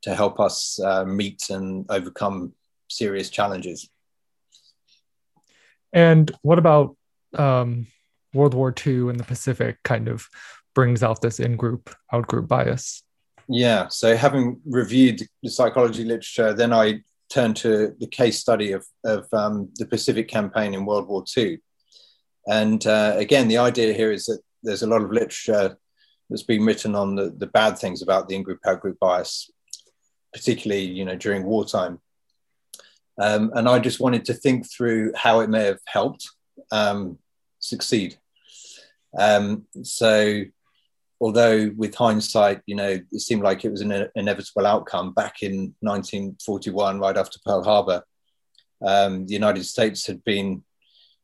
to 0.03 0.14
help 0.14 0.40
us 0.40 0.81
uh, 0.83 1.05
meet 1.05 1.51
and 1.51 1.85
overcome 1.90 2.55
serious 2.90 3.31
challenges. 3.31 3.88
And 5.92 6.31
what 6.42 6.59
about 6.59 6.96
um, 7.37 7.87
World 8.35 8.55
War 8.55 8.74
II 8.87 9.09
in 9.09 9.16
the 9.16 9.24
Pacific 9.24 9.79
kind 9.83 10.09
of 10.09 10.29
brings 10.74 11.03
out 11.03 11.20
this 11.20 11.40
in 11.40 11.57
group, 11.57 11.94
out 12.12 12.26
group 12.26 12.48
bias? 12.48 13.03
Yeah, 13.48 13.88
so 13.88 14.16
having 14.16 14.61
reviewed 14.64 15.22
the 15.42 15.50
psychology 15.50 16.05
literature, 16.05 16.55
then 16.55 16.72
I 16.72 17.03
turned 17.31 17.57
to 17.57 17.94
the 17.98 18.07
case 18.07 18.38
study 18.38 18.72
of, 18.72 18.87
of 19.05 19.26
um, 19.33 19.71
the 19.77 19.87
Pacific 19.87 20.29
campaign 20.29 20.75
in 20.75 20.85
World 20.85 21.08
War 21.08 21.25
II. 21.37 21.58
And 22.46 22.85
uh, 22.87 23.15
again, 23.17 23.48
the 23.48 23.58
idea 23.58 23.92
here 23.92 24.12
is 24.12 24.27
that 24.27 24.40
there's 24.62 24.83
a 24.83 24.87
lot 24.87 25.02
of 25.02 25.10
literature 25.10 25.77
that's 26.29 26.42
been 26.42 26.65
written 26.65 26.94
on 26.94 27.17
the, 27.17 27.31
the 27.37 27.46
bad 27.46 27.79
things 27.79 28.02
about 28.02 28.29
the 28.29 28.37
in-group 28.37 28.60
out-group 28.65 28.98
bias, 29.00 29.50
particularly 30.33 30.85
you 30.85 31.04
know 31.04 31.17
during 31.17 31.44
wartime. 31.44 32.00
Um, 33.21 33.52
and 33.54 33.68
I 33.68 33.79
just 33.79 34.00
wanted 34.00 34.25
to 34.27 34.35
think 34.35 34.71
through 34.71 35.12
how 35.14 35.40
it 35.40 35.50
may 35.50 35.64
have 35.64 35.81
helped 35.85 36.29
um, 36.73 37.18
succeed. 37.58 38.16
Um, 39.18 39.66
so, 39.83 40.44
although 41.21 41.71
with 41.77 41.94
hindsight, 41.94 42.62
you 42.66 42.77
know, 42.77 42.98
it 43.12 43.21
seemed 43.21 43.42
like 43.42 43.64
it 43.64 43.71
was 43.71 43.83
an 43.83 44.08
inevitable 44.14 44.66
outcome 44.66 45.12
back 45.12 45.42
in 45.42 45.75
1941, 45.81 46.98
right 46.98 47.16
after 47.16 47.38
Pearl 47.44 47.62
Harbor, 47.62 48.02
um, 48.85 49.27
the 49.27 49.35
United 49.35 49.64
States 49.64 50.06
had 50.06 50.25
been 50.25 50.64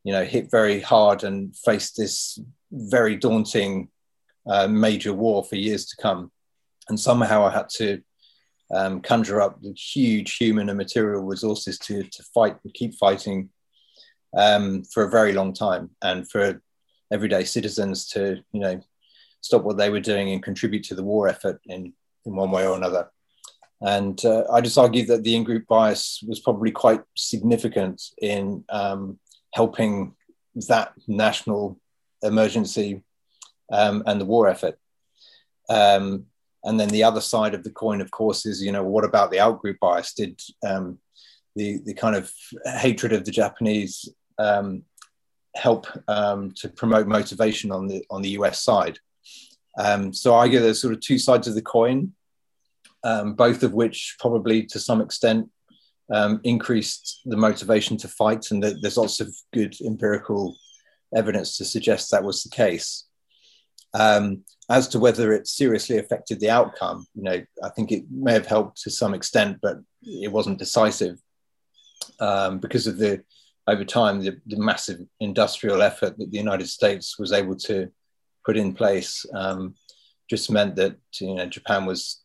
you 0.06 0.12
know, 0.12 0.24
hit 0.24 0.48
very 0.52 0.80
hard 0.80 1.24
and 1.24 1.56
faced 1.56 1.96
this 1.96 2.38
very 2.70 3.16
daunting 3.16 3.88
uh, 4.48 4.68
major 4.68 5.12
war 5.12 5.42
for 5.42 5.56
years 5.56 5.84
to 5.86 5.96
come. 6.00 6.30
And 6.88 6.98
somehow 6.98 7.44
I 7.44 7.50
had 7.50 7.68
to 7.78 8.02
um, 8.74 9.00
conjure 9.00 9.40
up 9.40 9.58
huge 9.76 10.36
human 10.36 10.68
and 10.68 10.78
material 10.78 11.22
resources 11.22 11.78
to, 11.78 12.02
to 12.02 12.22
fight 12.34 12.56
and 12.64 12.74
keep 12.74 12.94
fighting 12.94 13.50
um, 14.36 14.82
for 14.84 15.04
a 15.04 15.10
very 15.10 15.32
long 15.32 15.52
time. 15.52 15.90
And 16.02 16.28
for 16.28 16.60
everyday 17.12 17.44
citizens 17.44 18.08
to, 18.08 18.42
you 18.52 18.60
know, 18.60 18.80
stop 19.40 19.62
what 19.62 19.76
they 19.76 19.90
were 19.90 20.00
doing 20.00 20.30
and 20.30 20.42
contribute 20.42 20.84
to 20.84 20.94
the 20.94 21.04
war 21.04 21.28
effort 21.28 21.60
in, 21.66 21.92
in 22.24 22.34
one 22.34 22.50
way 22.50 22.66
or 22.66 22.76
another. 22.76 23.10
And 23.80 24.22
uh, 24.24 24.44
I 24.52 24.60
just 24.60 24.78
argue 24.78 25.04
that 25.06 25.22
the 25.22 25.36
in-group 25.36 25.66
bias 25.68 26.24
was 26.26 26.40
probably 26.40 26.70
quite 26.70 27.02
significant 27.14 28.02
in 28.20 28.64
um, 28.70 29.18
helping 29.52 30.14
that 30.68 30.92
national 31.06 31.78
emergency 32.22 33.02
um, 33.70 34.02
and 34.06 34.20
the 34.20 34.24
war 34.24 34.48
effort. 34.48 34.78
Um, 35.68 36.26
and 36.66 36.78
then 36.78 36.88
the 36.88 37.04
other 37.04 37.20
side 37.20 37.54
of 37.54 37.62
the 37.62 37.70
coin, 37.70 38.00
of 38.00 38.10
course, 38.10 38.44
is 38.44 38.62
you 38.62 38.72
know 38.72 38.82
what 38.82 39.04
about 39.04 39.30
the 39.30 39.38
outgroup 39.38 39.78
bias? 39.78 40.12
Did 40.12 40.40
um, 40.66 40.98
the 41.54 41.78
the 41.86 41.94
kind 41.94 42.16
of 42.16 42.30
hatred 42.64 43.12
of 43.12 43.24
the 43.24 43.30
Japanese 43.30 44.08
um, 44.38 44.82
help 45.54 45.86
um, 46.08 46.52
to 46.56 46.68
promote 46.68 47.06
motivation 47.06 47.70
on 47.70 47.86
the 47.86 48.04
on 48.10 48.20
the 48.20 48.30
US 48.30 48.62
side? 48.62 48.98
Um, 49.78 50.12
so 50.12 50.34
I 50.34 50.48
get 50.48 50.60
there's 50.60 50.80
sort 50.80 50.92
of 50.92 51.00
two 51.00 51.18
sides 51.18 51.46
of 51.46 51.54
the 51.54 51.62
coin, 51.62 52.12
um, 53.04 53.34
both 53.34 53.62
of 53.62 53.72
which 53.72 54.16
probably 54.18 54.64
to 54.66 54.80
some 54.80 55.00
extent 55.00 55.48
um, 56.12 56.40
increased 56.42 57.20
the 57.26 57.36
motivation 57.36 57.96
to 57.98 58.08
fight, 58.08 58.50
and 58.50 58.62
that 58.64 58.82
there's 58.82 58.98
lots 58.98 59.20
of 59.20 59.32
good 59.54 59.76
empirical 59.86 60.56
evidence 61.14 61.56
to 61.58 61.64
suggest 61.64 62.10
that 62.10 62.24
was 62.24 62.42
the 62.42 62.50
case. 62.50 63.04
Um, 63.94 64.42
as 64.68 64.88
to 64.88 64.98
whether 64.98 65.32
it 65.32 65.46
seriously 65.46 65.98
affected 65.98 66.40
the 66.40 66.50
outcome, 66.50 67.06
you 67.14 67.22
know, 67.22 67.44
I 67.62 67.68
think 67.70 67.92
it 67.92 68.04
may 68.10 68.32
have 68.32 68.46
helped 68.46 68.82
to 68.82 68.90
some 68.90 69.14
extent, 69.14 69.58
but 69.62 69.76
it 70.02 70.32
wasn't 70.32 70.58
decisive 70.58 71.18
um, 72.20 72.58
because 72.58 72.86
of 72.86 72.98
the 72.98 73.22
over 73.68 73.84
time 73.84 74.20
the, 74.20 74.40
the, 74.46 74.56
massive 74.56 75.00
industrial 75.18 75.82
effort 75.82 76.16
that 76.18 76.30
the 76.30 76.38
United 76.38 76.68
States 76.68 77.18
was 77.18 77.32
able 77.32 77.56
to 77.56 77.90
put 78.44 78.56
in 78.56 78.72
place 78.72 79.26
um, 79.34 79.74
just 80.30 80.50
meant 80.50 80.76
that 80.76 80.96
you 81.20 81.34
know 81.34 81.46
Japan 81.46 81.84
was 81.84 82.22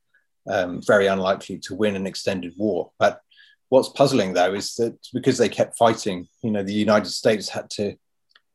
um, 0.50 0.82
very 0.82 1.08
unlikely 1.08 1.60
to 1.60 1.76
win 1.76 1.96
an 1.96 2.08
extended 2.08 2.54
war. 2.58 2.92
But 3.00 3.22
what's 3.70 3.89
puzzling 3.89 4.34
though 4.34 4.54
is 4.54 4.76
that 4.76 4.98
because 5.14 5.38
they 5.38 5.50
kept 5.50 5.78
fighting, 5.78 6.28
you 6.44 6.52
know, 6.52 6.64
the 6.64 6.74
United 6.74 7.10
States 7.10 7.50
had 7.50 7.70
to 7.72 7.96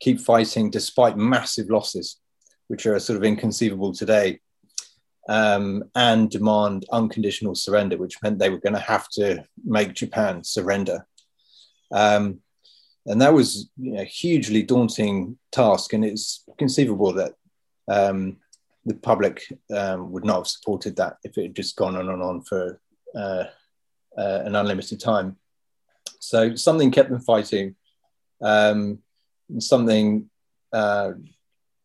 keep 0.01 0.21
fighting 0.21 0.71
despite 0.71 1.17
massive 1.17 1.71
losses 1.71 2.19
which 2.69 2.87
are 2.87 2.99
sort 2.99 3.17
of 3.17 3.25
inconceivable 3.25 3.93
today, 3.93 4.41
um, 5.29 5.85
and 5.95 6.31
demand 6.31 6.87
unconditional 6.93 7.55
surrender, 7.55 7.97
which 7.97 8.21
meant 8.23 8.39
they 8.39 8.51
were 8.51 8.61
going 8.61 8.75
to 8.75 8.79
have 8.79 9.09
to 9.11 9.45
make 9.65 9.95
Japan 9.95 10.45
surrender. 10.45 11.07
Um, 11.93 12.41
and 13.07 13.21
that 13.23 13.33
was 13.33 13.71
you 13.77 13.93
know, 13.93 14.01
a 14.01 14.05
hugely 14.05 14.63
daunting 14.63 15.39
task, 15.53 15.93
and 15.93 16.05
it's 16.05 16.45
conceivable 16.59 17.13
that 17.15 17.35
um, 17.89 18.39
the 18.85 18.95
public 18.95 19.43
um, 19.75 20.13
would 20.13 20.25
not 20.25 20.39
have 20.39 20.49
supported 20.49 20.97
that 20.97 21.17
if 21.25 21.37
it 21.39 21.43
had 21.43 21.57
just 21.57 21.77
gone 21.77 21.97
on 21.97 22.09
and 22.09 22.23
on 22.23 22.43
for 22.43 22.81
uh, 23.15 23.45
uh, 24.19 24.43
an 24.45 24.57
unlimited 24.57 25.01
time. 25.01 25.37
So 26.21 26.55
something 26.55 26.91
kept 26.91 27.11
them 27.11 27.21
fighting. 27.21 27.77
Um, 28.43 28.99
something 29.59 30.29
uh, 30.73 31.13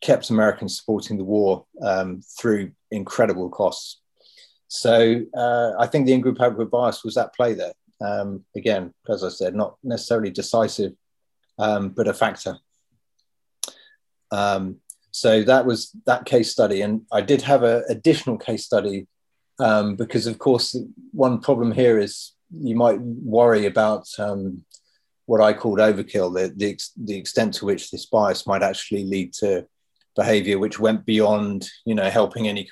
kept 0.01 0.29
Americans 0.29 0.77
supporting 0.77 1.17
the 1.17 1.23
war 1.23 1.65
um, 1.81 2.21
through 2.39 2.71
incredible 2.89 3.49
costs. 3.49 4.01
So 4.67 5.21
uh, 5.35 5.71
I 5.77 5.87
think 5.87 6.05
the 6.05 6.13
in-group 6.13 6.41
out-group 6.41 6.71
bias 6.71 7.03
was 7.03 7.17
at 7.17 7.35
play 7.35 7.53
there. 7.53 7.73
Um, 7.99 8.45
again, 8.55 8.93
as 9.07 9.23
I 9.23 9.29
said, 9.29 9.55
not 9.55 9.75
necessarily 9.83 10.31
decisive, 10.31 10.93
um, 11.59 11.89
but 11.89 12.07
a 12.07 12.13
factor. 12.13 12.57
Um, 14.31 14.77
so 15.11 15.43
that 15.43 15.65
was 15.65 15.91
that 16.05 16.25
case 16.25 16.51
study, 16.51 16.81
and 16.81 17.01
I 17.11 17.21
did 17.21 17.41
have 17.41 17.63
an 17.63 17.83
additional 17.89 18.37
case 18.37 18.65
study 18.65 19.07
um, 19.59 19.95
because, 19.95 20.25
of 20.25 20.39
course, 20.39 20.75
one 21.11 21.41
problem 21.41 21.71
here 21.73 21.99
is 21.99 22.33
you 22.49 22.75
might 22.75 22.99
worry 22.99 23.65
about 23.65 24.07
um, 24.17 24.63
what 25.25 25.41
I 25.41 25.53
called 25.53 25.79
overkill, 25.79 26.33
the, 26.33 26.53
the, 26.55 26.79
the 26.97 27.17
extent 27.17 27.53
to 27.55 27.65
which 27.65 27.91
this 27.91 28.05
bias 28.05 28.47
might 28.47 28.63
actually 28.63 29.03
lead 29.03 29.33
to 29.33 29.67
behavior 30.15 30.59
which 30.59 30.79
went 30.79 31.05
beyond 31.05 31.67
you 31.85 31.95
know 31.95 32.09
helping 32.09 32.47
any 32.47 32.69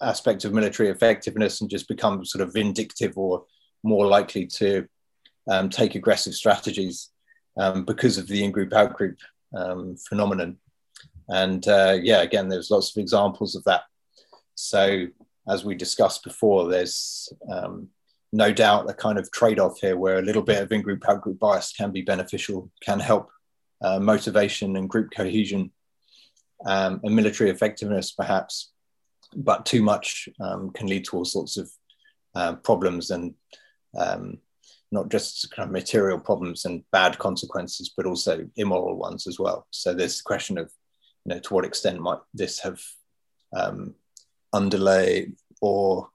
aspect 0.00 0.44
of 0.44 0.52
military 0.52 0.88
effectiveness 0.88 1.60
and 1.60 1.70
just 1.70 1.88
become 1.88 2.24
sort 2.24 2.46
of 2.46 2.52
vindictive 2.52 3.16
or 3.16 3.44
more 3.82 4.06
likely 4.06 4.46
to 4.46 4.86
um, 5.50 5.68
take 5.68 5.94
aggressive 5.94 6.34
strategies 6.34 7.10
um, 7.58 7.84
because 7.84 8.18
of 8.18 8.26
the 8.26 8.42
in-group 8.42 8.72
out-group 8.72 9.18
um, 9.56 9.96
phenomenon. 10.08 10.56
And 11.28 11.66
uh, 11.68 11.98
yeah 12.02 12.22
again 12.22 12.48
there's 12.48 12.70
lots 12.70 12.94
of 12.94 13.00
examples 13.00 13.54
of 13.54 13.64
that. 13.64 13.82
So 14.54 15.06
as 15.48 15.64
we 15.64 15.74
discussed 15.74 16.24
before 16.24 16.68
there's 16.68 17.32
um, 17.50 17.88
no 18.32 18.52
doubt 18.52 18.90
a 18.90 18.94
kind 18.94 19.18
of 19.18 19.30
trade-off 19.30 19.78
here 19.80 19.96
where 19.96 20.18
a 20.18 20.22
little 20.22 20.42
bit 20.42 20.60
of 20.60 20.72
in-group 20.72 21.08
out-group 21.08 21.38
bias 21.38 21.72
can 21.72 21.92
be 21.92 22.02
beneficial 22.02 22.70
can 22.82 22.98
help 22.98 23.30
uh, 23.80 24.00
motivation 24.00 24.76
and 24.76 24.88
group 24.88 25.10
cohesion 25.14 25.70
um, 26.64 27.00
and 27.02 27.14
military 27.14 27.50
effectiveness, 27.50 28.12
perhaps, 28.12 28.72
but 29.36 29.66
too 29.66 29.82
much 29.82 30.28
um, 30.40 30.70
can 30.70 30.86
lead 30.86 31.04
to 31.06 31.16
all 31.16 31.24
sorts 31.24 31.56
of 31.56 31.70
uh, 32.34 32.54
problems 32.56 33.10
and 33.10 33.34
um, 33.98 34.38
not 34.90 35.08
just 35.08 35.50
kind 35.50 35.66
of 35.66 35.72
material 35.72 36.18
problems 36.18 36.64
and 36.64 36.84
bad 36.92 37.18
consequences, 37.18 37.92
but 37.96 38.06
also 38.06 38.48
immoral 38.56 38.96
ones 38.96 39.26
as 39.26 39.38
well. 39.38 39.66
So 39.70 39.92
there's 39.92 40.18
the 40.18 40.24
question 40.24 40.58
of, 40.58 40.70
you 41.24 41.34
know, 41.34 41.40
to 41.40 41.54
what 41.54 41.64
extent 41.64 42.00
might 42.00 42.20
this 42.32 42.60
have 42.60 42.80
um, 43.56 43.94
underlay 44.52 45.32
or 45.60 46.08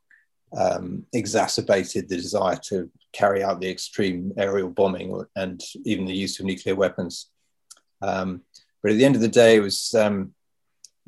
um, 0.58 1.06
exacerbated 1.14 2.10
the 2.10 2.16
desire 2.16 2.60
to 2.70 2.90
carry 3.14 3.44
out 3.44 3.60
the 3.60 3.70
extreme 3.70 4.34
aerial 4.38 4.70
bombing 4.70 5.24
and 5.36 5.62
even 5.86 6.06
the 6.06 6.16
use 6.16 6.40
of 6.40 6.46
nuclear 6.46 6.76
weapons. 6.76 7.30
Um, 8.02 8.42
but 8.82 8.92
at 8.92 8.98
the 8.98 9.06
end 9.06 9.16
of 9.16 9.22
the 9.22 9.28
day, 9.28 9.56
it 9.56 9.62
was 9.62 9.94
um, 9.94 10.34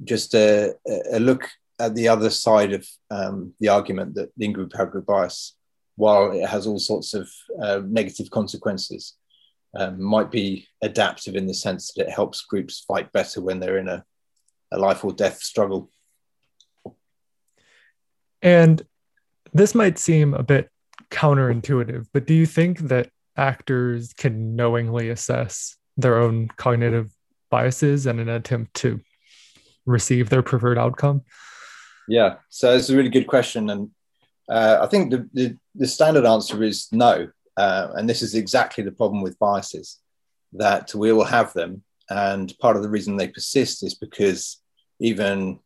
just 0.04 0.34
a, 0.34 0.74
a, 1.12 1.20
look 1.20 1.48
at 1.80 1.96
the 1.96 2.08
other 2.08 2.30
side 2.30 2.74
of 2.74 2.88
um, 3.10 3.54
the 3.60 3.70
argument 3.70 4.16
that 4.16 4.32
in-group 4.38 4.74
out-group 4.78 5.06
bias, 5.06 5.56
while 5.96 6.32
it 6.32 6.48
has 6.48 6.68
all 6.68 6.80
sorts 6.80 7.14
of 7.14 7.30
uh, 7.62 7.82
negative 7.86 8.30
consequences, 8.30 9.16
um, 9.78 10.02
might 10.02 10.32
be 10.32 10.68
adaptive 10.82 11.36
in 11.36 11.48
the 11.48 11.54
sense 11.54 11.94
that 11.94 12.08
it 12.08 12.12
helps 12.12 12.42
groups 12.42 12.84
fight 12.88 13.12
better 13.14 13.42
when 13.42 13.60
they're 13.60 13.78
in 13.78 13.88
a, 13.88 14.04
a 14.72 14.78
life 14.78 15.06
or 15.06 15.14
death 15.14 15.42
struggle. 15.42 15.90
And 18.42 18.82
this 19.54 19.76
might 19.76 19.98
seem 19.98 20.34
a 20.34 20.44
bit 20.44 20.70
counterintuitive, 21.10 22.08
but 22.14 22.26
do 22.26 22.34
you 22.34 22.46
think 22.46 22.80
that 22.80 23.10
actors 23.38 24.14
can 24.14 24.56
knowingly 24.56 25.10
assess 25.10 25.78
their 25.98 26.18
own 26.18 26.48
cognitive 26.58 27.12
biases 27.52 28.08
and 28.08 28.20
an 28.20 28.30
attempt 28.30 28.74
to 28.78 29.00
receive 29.86 30.30
their 30.30 30.42
preferred 30.42 30.80
outcome? 30.80 31.22
Yeah, 32.08 32.38
so 32.50 32.74
it's 32.74 32.90
a 32.90 32.98
really 32.98 33.10
good 33.10 33.28
question, 33.28 33.70
and 33.70 33.92
uh, 34.50 34.80
I 34.82 34.88
think 34.88 35.12
the, 35.12 35.30
the, 35.34 35.58
the 35.76 35.88
standard 35.88 36.26
answer 36.26 36.64
is 36.64 36.88
no, 36.92 37.30
uh, 37.56 37.90
and 37.94 38.10
this 38.10 38.24
is 38.24 38.34
exactly 38.34 38.84
the 38.84 38.92
problem 38.92 39.22
with 39.22 39.38
biases 39.38 40.00
that 40.54 40.96
we 40.96 41.12
all 41.12 41.24
have 41.24 41.54
them, 41.54 41.84
and 42.10 42.58
part 42.60 42.76
of 42.76 42.82
the 42.82 42.90
reason 42.90 43.16
they 43.16 43.28
persist 43.28 43.84
is 43.84 43.94
because 43.94 44.58
even 45.00 45.60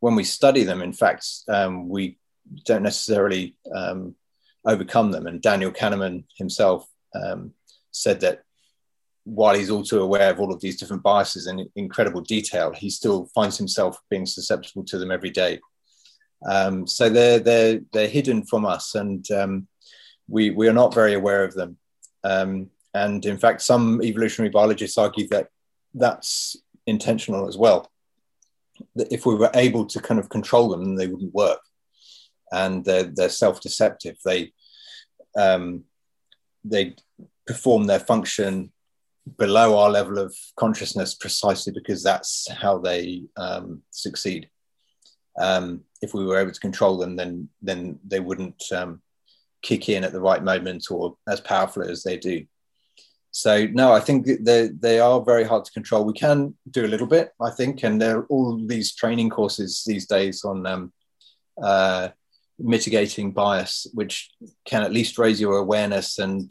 when 0.00 0.14
we 0.14 0.24
study 0.24 0.64
them, 0.64 0.82
in 0.82 0.92
fact, 0.92 1.26
um, 1.48 1.88
we 1.88 2.18
don't 2.64 2.82
necessarily 2.82 3.56
um, 3.74 4.14
overcome 4.66 5.10
them. 5.10 5.26
And 5.26 5.40
Daniel 5.40 5.70
Kahneman 5.70 6.24
himself 6.36 6.86
um, 7.14 7.52
said 7.90 8.20
that 8.20 8.42
while 9.24 9.54
he's 9.54 9.70
also 9.70 10.02
aware 10.02 10.30
of 10.30 10.38
all 10.38 10.52
of 10.52 10.60
these 10.60 10.78
different 10.78 11.02
biases 11.02 11.46
in 11.46 11.68
incredible 11.76 12.20
detail, 12.20 12.72
he 12.72 12.90
still 12.90 13.26
finds 13.34 13.56
himself 13.56 13.98
being 14.10 14.26
susceptible 14.26 14.84
to 14.84 14.98
them 14.98 15.10
every 15.10 15.30
day. 15.30 15.58
Um, 16.46 16.86
so 16.86 17.08
they're 17.08 17.38
they're 17.38 17.80
they're 17.92 18.08
hidden 18.08 18.44
from 18.44 18.66
us, 18.66 18.94
and 18.94 19.28
um, 19.30 19.66
we 20.28 20.50
we 20.50 20.68
are 20.68 20.74
not 20.74 20.94
very 20.94 21.14
aware 21.14 21.42
of 21.42 21.54
them. 21.54 21.78
Um, 22.22 22.70
and 22.92 23.24
in 23.24 23.38
fact, 23.38 23.62
some 23.62 24.02
evolutionary 24.02 24.50
biologists 24.50 24.98
argue 24.98 25.26
that 25.28 25.48
that's 25.94 26.56
intentional 26.86 27.48
as 27.48 27.56
well. 27.56 27.90
That 28.96 29.10
if 29.10 29.24
we 29.24 29.34
were 29.34 29.50
able 29.54 29.86
to 29.86 30.00
kind 30.00 30.20
of 30.20 30.28
control 30.28 30.68
them, 30.68 30.96
they 30.96 31.06
wouldn't 31.06 31.34
work, 31.34 31.60
and 32.52 32.84
they're 32.84 33.04
they're 33.04 33.30
self-deceptive. 33.30 34.16
They 34.22 34.52
um, 35.34 35.84
they 36.62 36.96
perform 37.46 37.86
their 37.86 38.00
function 38.00 38.70
below 39.38 39.78
our 39.78 39.90
level 39.90 40.18
of 40.18 40.34
consciousness 40.56 41.14
precisely 41.14 41.72
because 41.72 42.02
that's 42.02 42.50
how 42.50 42.78
they 42.78 43.24
um, 43.36 43.82
succeed. 43.90 44.48
Um, 45.40 45.82
if 46.02 46.14
we 46.14 46.24
were 46.24 46.38
able 46.38 46.52
to 46.52 46.60
control 46.60 46.98
them, 46.98 47.16
then 47.16 47.48
then 47.62 47.98
they 48.06 48.20
wouldn't 48.20 48.62
um, 48.72 49.02
kick 49.62 49.88
in 49.88 50.04
at 50.04 50.12
the 50.12 50.20
right 50.20 50.44
moment 50.44 50.86
or 50.90 51.16
as 51.28 51.40
powerfully 51.40 51.90
as 51.90 52.02
they 52.02 52.16
do. 52.16 52.44
So 53.30 53.66
no, 53.66 53.92
I 53.92 53.98
think 53.98 54.26
they 54.42 54.68
they 54.68 55.00
are 55.00 55.20
very 55.20 55.44
hard 55.44 55.64
to 55.64 55.72
control. 55.72 56.04
We 56.04 56.12
can 56.12 56.54
do 56.70 56.84
a 56.84 56.92
little 56.92 57.08
bit, 57.08 57.32
I 57.40 57.50
think, 57.50 57.82
and 57.82 58.00
there 58.00 58.18
are 58.18 58.26
all 58.26 58.64
these 58.64 58.94
training 58.94 59.30
courses 59.30 59.82
these 59.84 60.06
days 60.06 60.44
on 60.44 60.66
um, 60.66 60.92
uh, 61.60 62.10
mitigating 62.58 63.32
bias, 63.32 63.88
which 63.92 64.30
can 64.64 64.82
at 64.82 64.92
least 64.92 65.18
raise 65.18 65.40
your 65.40 65.56
awareness 65.56 66.18
and 66.20 66.48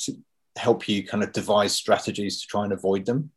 help 0.56 0.88
you 0.88 1.06
kind 1.06 1.24
of 1.24 1.32
devise 1.32 1.74
strategies 1.74 2.42
to 2.42 2.48
try 2.48 2.64
and 2.64 2.74
avoid 2.74 3.06
them. 3.06 3.32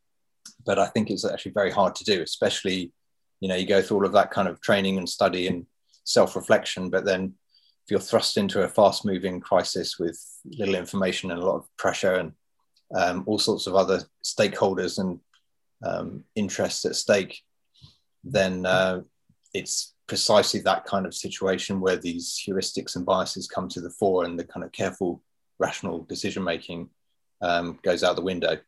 But 0.64 0.78
I 0.78 0.86
think 0.86 1.10
it's 1.10 1.24
actually 1.24 1.52
very 1.52 1.70
hard 1.70 1.94
to 1.96 2.04
do, 2.04 2.22
especially, 2.22 2.92
you 3.40 3.48
know, 3.48 3.56
you 3.56 3.66
go 3.66 3.82
through 3.82 3.98
all 3.98 4.06
of 4.06 4.12
that 4.12 4.30
kind 4.30 4.48
of 4.48 4.60
training 4.60 4.98
and 4.98 5.08
study 5.08 5.46
and 5.48 5.66
self-reflection, 6.04 6.90
but 6.90 7.04
then 7.04 7.34
if 7.84 7.90
you're 7.90 8.00
thrust 8.00 8.36
into 8.36 8.62
a 8.62 8.68
fast-moving 8.68 9.40
crisis 9.40 9.98
with 9.98 10.20
little 10.44 10.74
information 10.74 11.30
and 11.30 11.40
a 11.40 11.44
lot 11.44 11.56
of 11.56 11.76
pressure 11.76 12.14
and 12.14 12.32
um, 12.94 13.22
all 13.26 13.38
sorts 13.38 13.66
of 13.66 13.76
other 13.76 14.00
stakeholders 14.24 14.98
and 14.98 15.20
um, 15.84 16.24
interests 16.34 16.84
at 16.84 16.96
stake, 16.96 17.42
then 18.24 18.66
uh, 18.66 19.00
it's 19.54 19.94
precisely 20.08 20.60
that 20.60 20.84
kind 20.84 21.06
of 21.06 21.14
situation 21.14 21.80
where 21.80 21.96
these 21.96 22.42
heuristics 22.44 22.96
and 22.96 23.06
biases 23.06 23.48
come 23.48 23.68
to 23.68 23.80
the 23.80 23.90
fore 23.90 24.24
and 24.24 24.38
the 24.38 24.44
kind 24.44 24.64
of 24.64 24.72
careful, 24.72 25.22
rational 25.58 26.04
decision 26.04 26.42
making 26.42 26.88
um, 27.40 27.78
goes 27.82 28.02
out 28.02 28.16
the 28.16 28.22
window. 28.22 28.58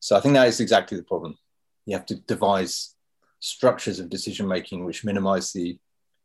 So 0.00 0.16
I 0.16 0.20
think 0.20 0.34
that 0.34 0.48
is 0.48 0.60
exactly 0.60 0.96
the 0.96 1.04
problem. 1.04 1.36
You 1.86 1.96
have 1.96 2.06
to 2.06 2.16
devise 2.16 2.94
structures 3.40 4.00
of 4.00 4.10
decision 4.10 4.48
making 4.48 4.84
which 4.84 5.04
minimize 5.04 5.52
the 5.52 5.78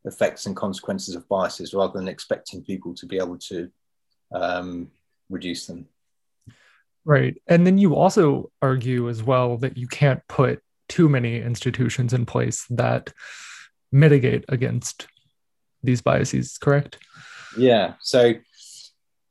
effects 0.06 0.46
and 0.46 0.56
consequences 0.56 1.16
of 1.16 1.28
biases 1.30 1.74
rather 1.74 1.98
than 1.98 2.08
expecting 2.08 2.64
people 2.64 2.94
to 2.96 3.06
be 3.06 3.18
able 3.18 3.38
to 3.38 3.70
um, 4.34 4.90
reduce 5.30 5.68
them. 5.68 5.88
Right. 7.06 7.42
And 7.48 7.66
then 7.66 7.78
you 7.78 7.96
also 7.96 8.52
argue 8.62 9.10
as 9.10 9.24
well 9.24 9.58
that 9.58 9.78
you 9.78 9.88
can't 9.88 10.22
put 10.28 10.62
too 10.88 11.10
many 11.10 11.42
institutions 11.42 12.14
in 12.14 12.26
place 12.26 12.66
that 12.70 13.14
mitigate 13.92 14.46
against 14.50 15.08
these 15.84 16.02
biases, 16.02 16.58
correct? 16.58 16.98
Yeah. 17.58 17.94
So, 18.02 18.34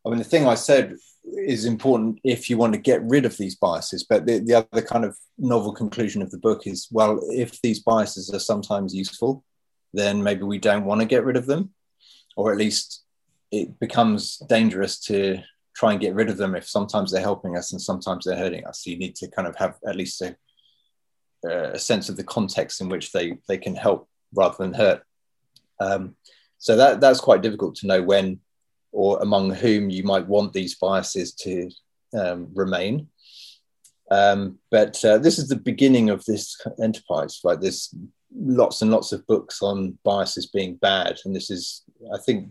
I 0.04 0.08
mean, 0.08 0.18
the 0.18 0.24
thing 0.24 0.46
I 0.46 0.54
said 0.54 0.96
is 1.34 1.64
important 1.64 2.18
if 2.24 2.48
you 2.48 2.56
want 2.56 2.72
to 2.72 2.78
get 2.78 3.02
rid 3.02 3.24
of 3.24 3.36
these 3.36 3.56
biases. 3.56 4.04
But 4.04 4.26
the, 4.26 4.38
the 4.38 4.54
other 4.54 4.82
kind 4.82 5.04
of 5.04 5.16
novel 5.38 5.72
conclusion 5.72 6.22
of 6.22 6.30
the 6.30 6.38
book 6.38 6.66
is 6.66 6.88
well, 6.90 7.20
if 7.30 7.60
these 7.60 7.80
biases 7.80 8.32
are 8.32 8.38
sometimes 8.38 8.94
useful, 8.94 9.44
then 9.92 10.22
maybe 10.22 10.42
we 10.42 10.58
don't 10.58 10.84
want 10.84 11.00
to 11.00 11.06
get 11.06 11.24
rid 11.24 11.36
of 11.36 11.46
them, 11.46 11.70
or 12.36 12.52
at 12.52 12.58
least 12.58 13.04
it 13.50 13.78
becomes 13.80 14.38
dangerous 14.48 15.00
to 15.00 15.38
try 15.74 15.92
and 15.92 16.00
get 16.00 16.14
rid 16.14 16.28
of 16.28 16.36
them 16.36 16.54
if 16.54 16.68
sometimes 16.68 17.10
they're 17.10 17.20
helping 17.20 17.56
us 17.56 17.72
and 17.72 17.80
sometimes 17.80 18.24
they're 18.24 18.36
hurting 18.36 18.66
us. 18.66 18.84
So 18.84 18.90
you 18.90 18.98
need 18.98 19.16
to 19.16 19.28
kind 19.28 19.48
of 19.48 19.56
have 19.56 19.76
at 19.86 19.96
least 19.96 20.22
a, 20.22 20.36
a 21.44 21.78
sense 21.78 22.08
of 22.08 22.16
the 22.16 22.24
context 22.24 22.80
in 22.80 22.88
which 22.88 23.12
they, 23.12 23.38
they 23.48 23.58
can 23.58 23.74
help 23.74 24.08
rather 24.34 24.56
than 24.58 24.74
hurt. 24.74 25.02
Um, 25.80 26.16
so 26.58 26.76
that, 26.76 27.00
that's 27.00 27.20
quite 27.20 27.42
difficult 27.42 27.76
to 27.76 27.86
know 27.86 28.02
when 28.02 28.40
or 28.92 29.20
among 29.20 29.50
whom 29.50 29.90
you 29.90 30.02
might 30.02 30.26
want 30.26 30.52
these 30.52 30.74
biases 30.76 31.32
to 31.34 31.70
um, 32.18 32.48
remain. 32.54 33.08
Um, 34.10 34.58
but 34.70 35.02
uh, 35.04 35.18
this 35.18 35.38
is 35.38 35.48
the 35.48 35.56
beginning 35.56 36.10
of 36.10 36.24
this 36.24 36.60
enterprise. 36.82 37.40
Like 37.44 37.60
there's 37.60 37.94
lots 38.34 38.82
and 38.82 38.90
lots 38.90 39.12
of 39.12 39.26
books 39.26 39.62
on 39.62 39.98
biases 40.04 40.46
being 40.46 40.76
bad, 40.76 41.18
and 41.24 41.34
this 41.34 41.50
is, 41.50 41.82
I 42.12 42.18
think, 42.18 42.48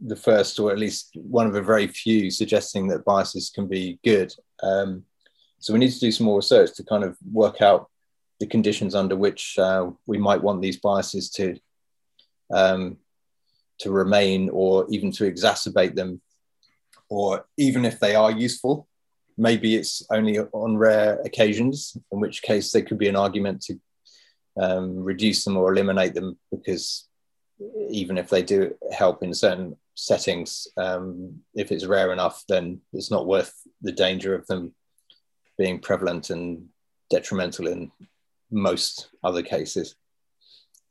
the 0.00 0.16
first 0.16 0.58
or 0.60 0.70
at 0.70 0.78
least 0.78 1.10
one 1.14 1.46
of 1.46 1.54
a 1.56 1.62
very 1.62 1.86
few 1.86 2.30
suggesting 2.30 2.86
that 2.88 3.04
biases 3.04 3.50
can 3.50 3.66
be 3.66 3.98
good. 4.04 4.32
Um, 4.62 5.04
so 5.58 5.72
we 5.72 5.80
need 5.80 5.90
to 5.90 6.00
do 6.00 6.12
some 6.12 6.26
more 6.26 6.36
research 6.36 6.74
to 6.76 6.84
kind 6.84 7.02
of 7.02 7.16
work 7.32 7.60
out 7.60 7.90
the 8.38 8.46
conditions 8.46 8.94
under 8.94 9.16
which 9.16 9.58
uh, 9.58 9.90
we 10.06 10.16
might 10.18 10.42
want 10.42 10.62
these 10.62 10.78
biases 10.78 11.30
to 11.30 11.58
um, 12.54 12.96
to 13.80 13.90
remain 13.90 14.48
or 14.50 14.86
even 14.90 15.10
to 15.12 15.30
exacerbate 15.30 15.94
them, 15.94 16.20
or 17.08 17.46
even 17.56 17.84
if 17.84 17.98
they 18.00 18.14
are 18.14 18.30
useful, 18.30 18.88
maybe 19.36 19.76
it's 19.76 20.02
only 20.10 20.38
on 20.38 20.76
rare 20.76 21.20
occasions, 21.24 21.96
in 22.12 22.20
which 22.20 22.42
case 22.42 22.72
there 22.72 22.82
could 22.82 22.98
be 22.98 23.08
an 23.08 23.16
argument 23.16 23.62
to 23.62 23.80
um, 24.60 24.96
reduce 24.96 25.44
them 25.44 25.56
or 25.56 25.72
eliminate 25.72 26.14
them 26.14 26.36
because 26.50 27.08
even 27.90 28.18
if 28.18 28.28
they 28.28 28.42
do 28.42 28.74
help 28.92 29.22
in 29.22 29.32
certain 29.32 29.76
settings, 29.94 30.68
um, 30.76 31.40
if 31.54 31.72
it's 31.72 31.86
rare 31.86 32.12
enough, 32.12 32.44
then 32.48 32.80
it's 32.92 33.10
not 33.10 33.26
worth 33.26 33.52
the 33.82 33.92
danger 33.92 34.34
of 34.34 34.46
them 34.46 34.74
being 35.56 35.78
prevalent 35.78 36.30
and 36.30 36.66
detrimental 37.10 37.66
in 37.66 37.90
most 38.50 39.08
other 39.24 39.42
cases. 39.42 39.96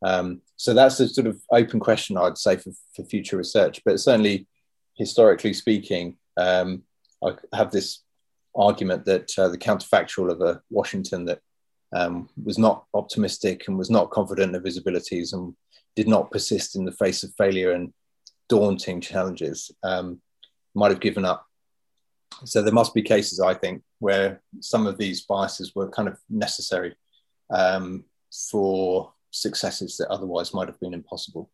Um, 0.04 0.42
so 0.56 0.74
that's 0.74 1.00
a 1.00 1.08
sort 1.08 1.28
of 1.28 1.42
open 1.52 1.80
question, 1.80 2.18
I'd 2.18 2.38
say, 2.38 2.58
for, 2.58 2.72
for 2.96 3.04
future 3.04 3.38
research. 3.38 3.82
But 3.86 4.00
certainly, 4.00 4.48
historically 4.96 5.54
speaking, 5.54 6.18
um, 6.38 6.84
I 7.24 7.32
have 7.54 7.72
this 7.72 8.04
argument 8.56 9.06
that 9.06 9.32
uh, 9.38 9.50
the 9.50 9.58
counterfactual 9.58 10.32
of 10.32 10.42
a 10.42 10.62
Washington 10.70 11.26
that 11.26 11.40
um, 11.96 12.30
was 12.44 12.58
not 12.58 12.86
optimistic 12.94 13.68
and 13.68 13.78
was 13.78 13.90
not 13.90 14.12
confident 14.12 14.56
of 14.56 14.64
his 14.64 14.78
abilities 14.78 15.34
and 15.34 15.56
did 15.96 16.08
not 16.08 16.32
persist 16.32 16.76
in 16.76 16.86
the 16.86 16.92
face 16.92 17.24
of 17.24 17.34
failure 17.38 17.72
and 17.72 17.94
daunting 18.50 19.02
challenges 19.02 19.72
um, 19.84 20.22
might 20.76 20.92
have 20.92 21.00
given 21.00 21.26
up. 21.26 21.46
So 22.46 22.62
there 22.62 22.74
must 22.74 22.94
be 22.94 23.02
cases, 23.02 23.40
I 23.40 23.54
think, 23.54 23.82
where 24.00 24.42
some 24.60 24.86
of 24.86 24.98
these 24.98 25.22
biases 25.22 25.74
were 25.74 25.90
kind 25.90 26.08
of 26.08 26.20
necessary 26.30 26.96
um, 27.50 28.06
for 28.52 29.14
successes 29.32 29.98
that 29.98 30.10
otherwise 30.10 30.54
might 30.54 30.68
have 30.68 30.80
been 30.80 30.94
impossible. 30.94 31.50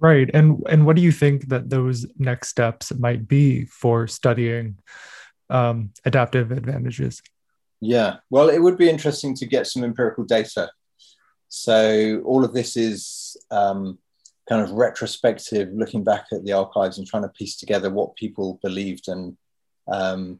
Right. 0.00 0.30
And 0.32 0.62
and 0.68 0.86
what 0.86 0.96
do 0.96 1.02
you 1.02 1.10
think 1.10 1.48
that 1.48 1.70
those 1.70 2.06
next 2.18 2.48
steps 2.48 2.94
might 2.94 3.26
be 3.26 3.64
for 3.64 4.06
studying 4.06 4.78
um, 5.50 5.90
adaptive 6.04 6.52
advantages? 6.52 7.20
Yeah. 7.80 8.16
Well, 8.30 8.48
it 8.48 8.62
would 8.62 8.78
be 8.78 8.88
interesting 8.88 9.34
to 9.36 9.46
get 9.46 9.66
some 9.66 9.82
empirical 9.82 10.24
data. 10.24 10.70
So 11.48 12.22
all 12.24 12.44
of 12.44 12.52
this 12.52 12.76
is 12.76 13.36
um, 13.50 13.98
kind 14.48 14.62
of 14.62 14.72
retrospective, 14.72 15.70
looking 15.72 16.04
back 16.04 16.26
at 16.32 16.44
the 16.44 16.52
archives 16.52 16.98
and 16.98 17.06
trying 17.06 17.22
to 17.22 17.28
piece 17.30 17.56
together 17.56 17.90
what 17.90 18.16
people 18.16 18.60
believed 18.62 19.08
and 19.08 19.36
um, 19.88 20.38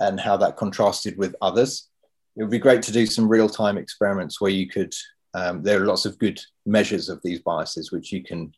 and 0.00 0.18
how 0.18 0.36
that 0.38 0.56
contrasted 0.56 1.16
with 1.18 1.36
others 1.42 1.89
it 2.36 2.42
would 2.42 2.50
be 2.50 2.58
great 2.58 2.82
to 2.82 2.92
do 2.92 3.06
some 3.06 3.28
real 3.28 3.48
time 3.48 3.78
experiments 3.78 4.40
where 4.40 4.50
you 4.50 4.68
could. 4.68 4.94
Um, 5.32 5.62
there 5.62 5.80
are 5.80 5.86
lots 5.86 6.06
of 6.06 6.18
good 6.18 6.40
measures 6.66 7.08
of 7.08 7.22
these 7.22 7.40
biases 7.40 7.92
which 7.92 8.12
you 8.12 8.22
can 8.22 8.52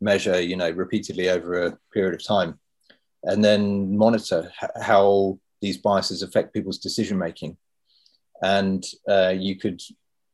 measure, 0.00 0.40
you 0.40 0.56
know, 0.56 0.70
repeatedly 0.70 1.30
over 1.30 1.66
a 1.66 1.78
period 1.92 2.14
of 2.14 2.24
time, 2.24 2.58
and 3.24 3.44
then 3.44 3.96
monitor 3.96 4.50
how 4.80 5.38
these 5.60 5.78
biases 5.78 6.22
affect 6.22 6.52
people's 6.52 6.78
decision 6.78 7.18
making. 7.18 7.56
And 8.42 8.84
uh, 9.08 9.34
you 9.36 9.56
could, 9.56 9.82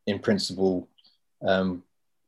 in 0.06 0.18
principle, 0.18 0.88
um, 1.46 1.82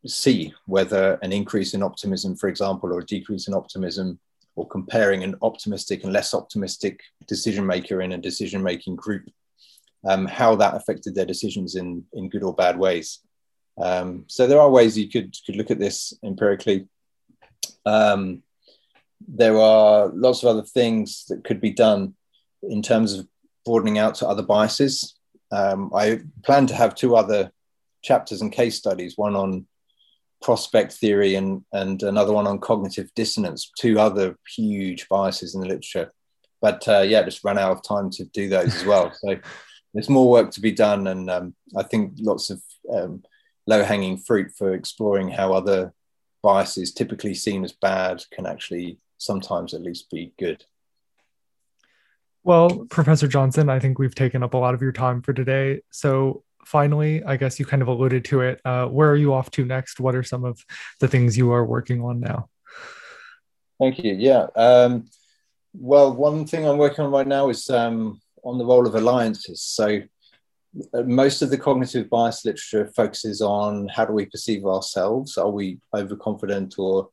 see 0.07 0.55
whether 0.67 1.19
an 1.23 1.33
increase 1.33 1.75
in 1.75 1.83
optimism, 1.83 2.37
for 2.37 2.49
example, 2.49 2.93
or 2.93 3.01
a 3.01 3.07
decrease 3.07 3.49
in 3.49 3.55
optimism, 3.55 4.19
or 4.55 4.67
comparing 4.67 5.23
an 5.23 5.35
optimistic 5.43 6.05
and 6.05 6.13
less 6.13 6.33
optimistic 6.33 7.01
decision 7.27 7.67
maker 7.67 8.01
in 8.01 8.13
a 8.13 8.19
decision 8.19 8.63
making 8.63 8.97
group 8.97 9.29
um, 10.07 10.27
how 10.27 10.55
that 10.57 10.75
affected 10.75 11.15
their 11.15 11.27
decisions 11.27 11.75
in, 11.75 12.05
in 12.13 12.29
good 12.29 12.43
or 12.43 12.55
bad 12.55 12.79
ways. 12.79 13.21
Um, 13.79 14.25
so 14.27 14.47
there 14.47 14.61
are 14.61 14.71
ways 14.71 14.97
you 14.97 15.09
could, 15.09 15.35
could 15.45 15.57
look 15.57 15.71
at 15.71 15.79
this 15.79 16.15
empirically. 16.25 16.89
Um, 17.85 18.43
there 19.27 19.59
are 19.59 20.09
lots 20.09 20.43
of 20.43 20.49
other 20.49 20.63
things 20.63 21.25
that 21.29 21.45
could 21.45 21.61
be 21.61 21.73
done 21.73 22.15
in 22.63 22.83
terms 22.83 23.15
of 23.15 23.27
broadening 23.65 23.99
out 23.99 24.15
to 24.17 24.29
other 24.29 24.43
biases. 24.43 25.17
Um, 25.51 25.91
I 25.95 26.21
plan 26.45 26.67
to 26.69 26.75
have 26.75 26.95
two 26.95 27.17
other 27.17 27.51
chapters 28.03 28.41
and 28.41 28.53
case 28.53 28.77
studies, 28.77 29.17
one 29.17 29.37
on 29.37 29.67
prospect 30.43 30.93
theory 30.93 31.35
and, 31.35 31.65
and 31.73 32.03
another 32.03 32.33
one 32.33 32.47
on 32.47 32.59
cognitive 32.59 33.13
dissonance, 33.15 33.71
two 33.79 33.99
other 33.99 34.37
huge 34.55 35.09
biases 35.09 35.55
in 35.55 35.61
the 35.61 35.67
literature. 35.67 36.13
But 36.61 36.87
uh, 36.89 37.01
yeah, 37.01 37.23
just 37.23 37.45
ran 37.45 37.59
out 37.59 37.73
of 37.73 37.83
time 37.83 38.11
to 38.11 38.25
do 38.27 38.49
those 38.49 38.75
as 38.75 38.85
well. 38.85 39.13
So 39.13 39.37
there's 39.97 40.11
more 40.11 40.29
work 40.29 40.51
to 40.51 40.61
be 40.61 40.73
done, 40.73 41.07
and 41.07 41.31
um, 41.31 41.55
I 41.75 41.83
think 41.83 42.17
lots 42.19 42.51
of 42.51 42.63
um, 42.93 43.23
low 43.67 43.83
hanging 43.83 44.19
fruit 44.19 44.53
for 44.55 44.75
exploring 44.75 45.31
how 45.31 45.55
other 45.55 45.95
biases 46.43 46.93
typically 46.93 47.33
seen 47.33 47.65
as 47.65 47.73
bad 47.73 48.23
can 48.31 48.45
actually 48.45 48.99
sometimes 49.17 49.73
at 49.73 49.81
least 49.81 50.11
be 50.11 50.35
good. 50.39 50.67
Well, 52.45 52.85
Professor 52.91 53.27
Johnson, 53.27 53.71
I 53.71 53.79
think 53.79 53.99
we've 53.99 54.15
taken 54.15 54.43
up 54.43 54.53
a 54.53 54.59
lot 54.59 54.75
of 54.75 54.83
your 54.83 54.93
time 54.93 55.23
for 55.23 55.33
today. 55.33 55.81
So, 55.91 56.45
finally, 56.67 57.25
I 57.25 57.39
guess 57.39 57.59
you 57.59 57.65
kind 57.65 57.81
of 57.81 57.89
alluded 57.89 58.27
to 58.27 58.43
it. 58.43 58.61
Uh, 58.67 58.89
where 58.89 59.11
are 59.11 59.17
you 59.17 59.33
off 59.33 59.51
to 59.53 59.65
next? 59.65 59.99
What 59.99 60.15
are 60.15 60.23
some 60.23 60.45
of 60.45 60.63
the 61.01 61.09
things 61.09 61.39
you 61.39 61.53
are 61.53 61.65
working 61.65 62.03
on 62.03 62.21
now? 62.21 62.51
Thank 63.81 64.05
you. 64.05 64.13
Yeah. 64.13 64.49
Um, 64.55 65.07
well, 65.73 66.13
one 66.13 66.47
thing 66.47 66.69
I'm 66.69 66.77
working 66.77 67.03
on 67.03 67.11
right 67.11 67.27
now 67.27 67.49
is 67.49 67.71
um, 67.71 68.21
on 68.47 68.59
the 68.59 68.65
role 68.65 68.87
of 68.87 68.95
alliances. 68.95 69.61
So, 69.61 70.01
uh, 70.95 71.03
most 71.03 71.43
of 71.43 71.51
the 71.51 71.59
cognitive 71.59 72.09
bias 72.09 72.45
literature 72.45 72.91
focuses 72.95 73.43
on 73.43 73.89
how 73.89 74.05
do 74.05 74.13
we 74.13 74.27
perceive 74.27 74.65
ourselves? 74.65 75.37
Are 75.37 75.51
we 75.51 75.81
overconfident 75.95 76.77
or 76.79 77.11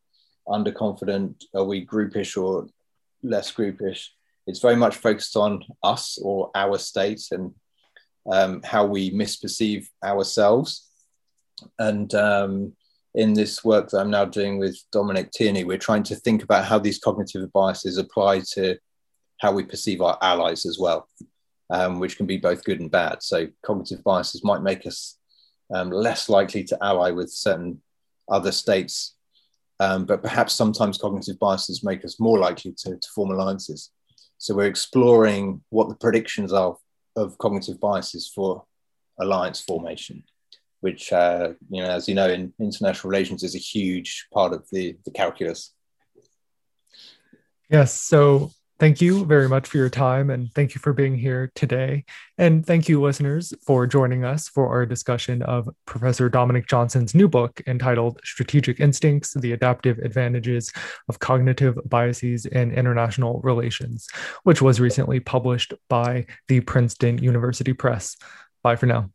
underconfident? 0.48 1.44
Are 1.56 1.64
we 1.64 1.86
groupish 1.86 2.42
or 2.42 2.68
less 3.24 3.52
groupish? 3.52 4.10
It's 4.46 4.60
very 4.60 4.76
much 4.76 4.98
focused 4.98 5.36
on 5.36 5.64
us 5.82 6.20
or 6.22 6.52
our 6.54 6.78
state 6.78 7.24
and 7.32 7.54
um, 8.32 8.62
how 8.64 8.86
we 8.86 9.12
misperceive 9.12 9.88
ourselves. 10.04 10.90
And 11.80 12.14
um, 12.14 12.74
in 13.16 13.34
this 13.34 13.64
work 13.64 13.90
that 13.90 14.00
I'm 14.00 14.12
now 14.12 14.26
doing 14.26 14.60
with 14.60 14.78
Dominic 14.92 15.32
Tierney, 15.32 15.64
we're 15.64 15.78
trying 15.78 16.04
to 16.04 16.16
think 16.16 16.44
about 16.44 16.66
how 16.66 16.80
these 16.80 17.00
cognitive 17.00 17.52
biases 17.54 17.98
apply 17.98 18.42
to 18.54 18.78
how 19.40 19.52
we 19.52 19.64
perceive 19.64 20.02
our 20.02 20.18
allies 20.22 20.66
as 20.66 20.78
well, 20.80 21.08
um, 21.70 22.00
which 22.00 22.18
can 22.18 22.26
be 22.26 22.38
both 22.38 22.64
good 22.64 22.80
and 22.80 22.92
bad. 22.92 23.24
So 23.24 23.48
cognitive 23.66 24.04
biases 24.04 24.44
might 24.44 24.62
make 24.62 24.86
us 24.86 25.18
um, 25.74 25.90
less 25.90 26.30
likely 26.30 26.64
to 26.66 26.78
ally 26.82 27.12
with 27.12 27.32
certain 27.32 27.82
other 28.30 28.52
states, 28.52 29.16
um, 29.80 30.06
but 30.06 30.22
perhaps 30.22 30.54
sometimes 30.54 30.98
cognitive 30.98 31.40
biases 31.40 31.84
make 31.84 32.06
us 32.06 32.20
more 32.20 32.40
likely 32.40 32.74
to, 32.80 32.92
to 32.92 33.08
form 33.14 33.32
alliances. 33.32 33.92
So 34.38 34.56
we're 34.56 34.68
exploring 34.68 35.62
what 35.70 35.90
the 35.90 35.96
predictions 35.96 36.54
are 36.54 36.78
of 37.16 37.38
cognitive 37.38 37.80
biases 37.80 38.32
for 38.34 38.66
alliance 39.20 39.62
formation 39.62 40.24
which, 40.84 41.14
uh, 41.14 41.54
you 41.70 41.82
know, 41.82 41.90
as 41.90 42.10
you 42.10 42.14
know, 42.14 42.28
in 42.28 42.52
international 42.60 43.10
relations 43.10 43.42
is 43.42 43.56
a 43.56 43.58
huge 43.58 44.28
part 44.34 44.52
of 44.52 44.66
the, 44.70 44.98
the 45.06 45.12
calculus. 45.12 45.74
Yes. 47.70 47.94
So 47.94 48.52
thank 48.84 49.00
you 49.00 49.24
very 49.24 49.48
much 49.48 49.66
for 49.66 49.78
your 49.78 49.90
time 49.90 50.30
and 50.30 50.54
thank 50.54 50.76
you 50.76 50.82
for 50.82 50.92
being 50.92 51.18
here 51.18 51.50
today. 51.56 52.04
And 52.38 52.68
thank 52.68 52.90
you, 52.90 53.02
listeners, 53.02 53.54
for 53.66 53.88
joining 53.88 54.26
us 54.26 54.50
for 54.50 54.68
our 54.68 54.86
discussion 54.86 55.42
of 55.44 55.70
Professor 55.86 56.28
Dominic 56.28 56.68
Johnson's 56.68 57.16
new 57.16 57.30
book 57.30 57.62
entitled 57.66 58.20
Strategic 58.26 58.82
Instincts 58.82 59.36
The 59.36 59.54
Adaptive 59.54 60.00
Advantages 60.00 60.70
of 61.08 61.20
Cognitive 61.20 61.80
Biases 61.86 62.46
in 62.46 62.74
International 62.74 63.40
Relations, 63.40 64.10
which 64.44 64.62
was 64.62 64.82
recently 64.82 65.22
published 65.22 65.74
by 65.88 66.26
the 66.50 66.60
Princeton 66.60 67.20
University 67.20 67.72
Press. 67.72 68.18
Bye 68.64 68.76
for 68.76 68.88
now. 68.88 69.10